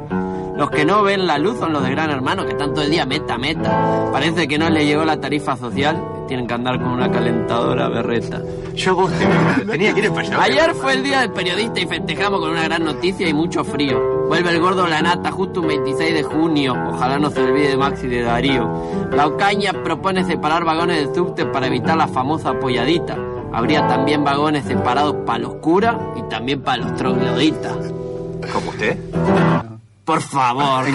Los 0.56 0.70
que 0.70 0.84
no 0.84 1.02
ven 1.02 1.26
la 1.26 1.36
luz 1.36 1.58
son 1.58 1.72
los 1.72 1.82
de 1.82 1.90
Gran 1.90 2.10
Hermano, 2.10 2.44
que 2.44 2.52
están 2.52 2.72
todo 2.72 2.84
el 2.84 2.90
día 2.90 3.04
meta, 3.04 3.36
meta. 3.36 4.08
Parece 4.12 4.46
que 4.46 4.56
no 4.56 4.70
les 4.70 4.86
llegó 4.86 5.04
la 5.04 5.20
tarifa 5.20 5.56
social, 5.56 6.00
tienen 6.28 6.46
que 6.46 6.54
andar 6.54 6.78
con 6.78 6.92
una 6.92 7.10
calentadora 7.10 7.88
berreta. 7.88 8.40
Yo 8.74 8.94
guste, 8.94 9.26
tenía 9.66 9.92
que 9.92 10.00
ir 10.00 10.12
allá. 10.16 10.42
Ayer 10.42 10.74
fue 10.74 10.92
el 10.92 11.02
día 11.02 11.20
del 11.22 11.32
periodista 11.32 11.80
y 11.80 11.86
festejamos 11.86 12.38
con 12.38 12.50
una 12.50 12.62
gran 12.62 12.84
noticia 12.84 13.28
y 13.28 13.34
mucho 13.34 13.64
frío. 13.64 14.26
Vuelve 14.28 14.50
el 14.50 14.60
gordo 14.60 14.86
Lanata 14.86 15.32
justo 15.32 15.60
un 15.60 15.66
26 15.68 16.14
de 16.14 16.22
junio. 16.22 16.74
Ojalá 16.88 17.18
no 17.18 17.30
se 17.30 17.42
olvide 17.42 17.70
de 17.70 17.76
Maxi 17.76 18.06
de 18.06 18.22
Darío. 18.22 18.70
La 19.10 19.26
Ocaña 19.26 19.72
propone 19.72 20.24
separar 20.24 20.64
vagones 20.64 20.98
del 20.98 21.14
subte 21.14 21.46
para 21.46 21.66
evitar 21.66 21.96
la 21.96 22.06
famosa 22.06 22.50
apoyadita. 22.50 23.16
Habría 23.52 23.86
también 23.88 24.22
vagones 24.22 24.64
separados 24.64 25.16
para 25.26 25.40
los 25.40 25.54
curas 25.56 25.96
y 26.16 26.22
también 26.28 26.62
para 26.62 26.84
los 26.84 26.94
trogloditas. 26.94 27.76
¿Como 28.52 28.70
usted? 28.70 28.98
Por 30.04 30.20
favor, 30.20 30.86
¿En 30.86 30.94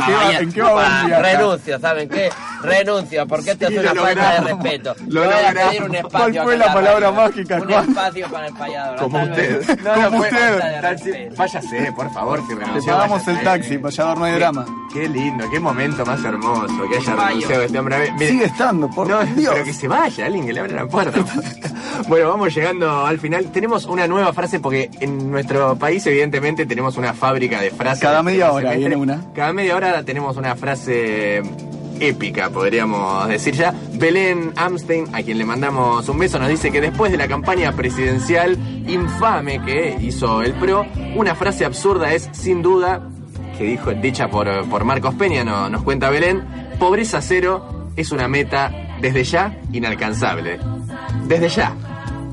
qué 0.51 0.61
va- 0.61 1.05
qué 1.07 1.19
renuncio, 1.19 1.79
¿saben 1.79 2.07
qué? 2.09 2.29
Renuncio, 2.61 3.27
porque 3.27 3.51
esto 3.51 3.67
Sí, 3.67 3.75
es 3.75 3.91
una 3.91 4.01
falta 4.01 4.33
de 4.33 4.39
respeto. 4.53 4.95
Lo 5.07 5.23
voy 5.23 5.33
a 5.33 5.53
pedir 5.53 5.83
un 5.83 5.95
espacio 5.95 6.19
¿Cuál 6.33 6.43
fue 6.43 6.57
la 6.57 6.73
palabra 6.73 7.11
mágica, 7.11 7.55
Un 7.57 7.69
Juan? 7.69 7.89
espacio 7.89 8.27
para 8.29 8.47
el 8.47 8.53
payador. 8.53 8.97
Como 8.99 9.23
usted. 9.23 9.79
No, 9.83 10.05
Como 10.09 10.19
usted. 10.21 11.31
Váyase, 11.37 11.91
por 11.95 12.11
favor, 12.13 12.47
Te 12.47 12.55
renunció. 12.55 12.93
pagamos 12.93 13.25
váyase. 13.25 13.31
el 13.31 13.43
taxi, 13.43 13.77
payador, 13.77 14.17
no 14.17 14.25
hay 14.25 14.33
drama. 14.35 14.65
Qué 14.93 15.07
lindo, 15.07 15.49
qué 15.49 15.59
momento 15.59 16.05
más 16.05 16.23
hermoso 16.23 16.89
que 16.89 16.97
haya 16.97 17.15
renunciado 17.15 17.63
este 17.63 17.79
hombre. 17.79 18.13
Sigue 18.17 18.45
estando, 18.45 18.89
por 18.89 19.07
no, 19.07 19.23
Dios. 19.23 19.53
pero 19.53 19.65
que 19.65 19.73
se 19.73 19.87
vaya, 19.87 20.25
alguien 20.25 20.45
que 20.45 20.53
le 20.53 20.59
abra 20.59 20.73
la 20.73 20.87
puerta. 20.87 21.19
bueno, 22.07 22.29
vamos 22.29 22.53
llegando 22.53 23.05
al 23.05 23.19
final. 23.19 23.51
Tenemos 23.51 23.85
una 23.85 24.07
nueva 24.07 24.33
frase 24.33 24.59
porque 24.59 24.89
en 24.99 25.31
nuestro 25.31 25.75
país, 25.77 26.05
evidentemente, 26.07 26.65
tenemos 26.65 26.97
una 26.97 27.13
fábrica 27.13 27.61
de 27.61 27.71
frases. 27.71 28.01
Cada 28.01 28.23
media 28.23 28.51
hora 28.51 28.71
viene 28.73 28.95
una. 28.95 29.21
Cada 29.33 29.53
media 29.53 29.75
hora 29.75 30.03
tenemos 30.03 30.35
una 30.37 30.55
frase 30.55 31.41
épica, 31.99 32.49
podríamos 32.49 33.27
decir 33.27 33.53
ya. 33.55 33.73
Belén 33.93 34.51
Amstein, 34.55 35.05
a 35.13 35.21
quien 35.23 35.37
le 35.37 35.45
mandamos 35.45 36.07
un 36.09 36.17
beso, 36.19 36.39
nos 36.39 36.49
dice 36.49 36.71
que 36.71 36.81
después 36.81 37.11
de 37.11 37.17
la 37.17 37.27
campaña 37.27 37.71
presidencial 37.73 38.57
infame 38.87 39.61
que 39.63 39.97
hizo 40.01 40.41
el 40.41 40.53
PRO, 40.53 40.85
una 41.15 41.35
frase 41.35 41.65
absurda 41.65 42.13
es, 42.13 42.29
sin 42.31 42.61
duda, 42.61 43.01
que 43.57 43.63
dijo, 43.65 43.91
dicha 43.93 44.29
por, 44.29 44.47
por 44.69 44.83
Marcos 44.85 45.15
Peña, 45.15 45.43
no- 45.43 45.69
nos 45.69 45.83
cuenta 45.83 46.09
Belén, 46.09 46.43
pobreza 46.79 47.21
cero 47.21 47.89
es 47.95 48.11
una 48.11 48.27
meta 48.27 48.71
desde 49.01 49.23
ya 49.23 49.57
inalcanzable. 49.73 50.59
Desde 51.27 51.49
ya. 51.49 51.73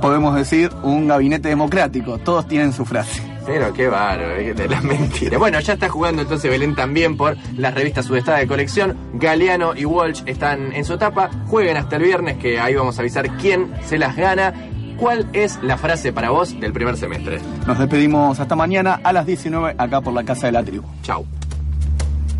Podemos 0.00 0.34
decir 0.36 0.70
un 0.82 1.08
gabinete 1.08 1.48
democrático. 1.48 2.18
Todos 2.18 2.46
tienen 2.46 2.72
su 2.72 2.84
frase. 2.84 3.22
Pero 3.46 3.72
qué 3.72 3.88
bárbaro, 3.88 4.36
eh, 4.36 4.54
de 4.54 4.68
las 4.68 4.82
mentiras. 4.82 5.38
Bueno, 5.38 5.60
ya 5.60 5.74
está 5.74 5.88
jugando 5.88 6.22
entonces 6.22 6.50
Belén 6.50 6.74
también 6.74 7.16
por 7.16 7.36
las 7.56 7.74
revistas 7.74 8.06
Sudestada 8.06 8.38
de 8.38 8.46
colección. 8.46 8.96
Galeano 9.14 9.74
y 9.74 9.84
Walsh 9.84 10.22
están 10.26 10.72
en 10.72 10.84
su 10.84 10.94
etapa. 10.94 11.30
Jueguen 11.46 11.76
hasta 11.76 11.96
el 11.96 12.02
viernes, 12.02 12.38
que 12.38 12.58
ahí 12.60 12.74
vamos 12.74 12.98
a 12.98 13.02
avisar 13.02 13.28
quién 13.36 13.72
se 13.84 13.98
las 13.98 14.16
gana. 14.16 14.52
¿Cuál 14.96 15.28
es 15.32 15.58
la 15.62 15.76
frase 15.76 16.12
para 16.12 16.30
vos 16.30 16.58
del 16.58 16.72
primer 16.72 16.96
semestre? 16.96 17.38
Nos 17.66 17.78
despedimos 17.78 18.40
hasta 18.40 18.56
mañana 18.56 19.00
a 19.02 19.12
las 19.12 19.26
19 19.26 19.74
acá 19.76 20.00
por 20.00 20.14
la 20.14 20.24
Casa 20.24 20.46
de 20.46 20.52
la 20.52 20.64
Tribu. 20.64 20.86
Chau. 21.02 21.26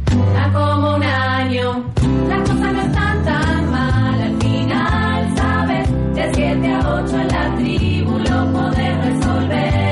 Está 0.07 0.53
como 0.53 0.97
un 0.97 1.03
año, 1.03 1.85
las 2.29 2.41
cosas 2.41 2.73
no 2.73 2.81
están 2.81 3.25
tan 3.25 3.71
mal 3.71 4.23
al 4.23 4.37
final, 4.41 5.37
¿sabes? 5.37 6.15
De 6.15 6.35
7 6.35 6.73
a 6.73 6.95
8 6.95 7.21
en 7.21 7.29
la 7.29 7.57
tribu 7.57 8.19
lo 8.19 8.53
podés 8.53 9.05
resolver. 9.05 9.86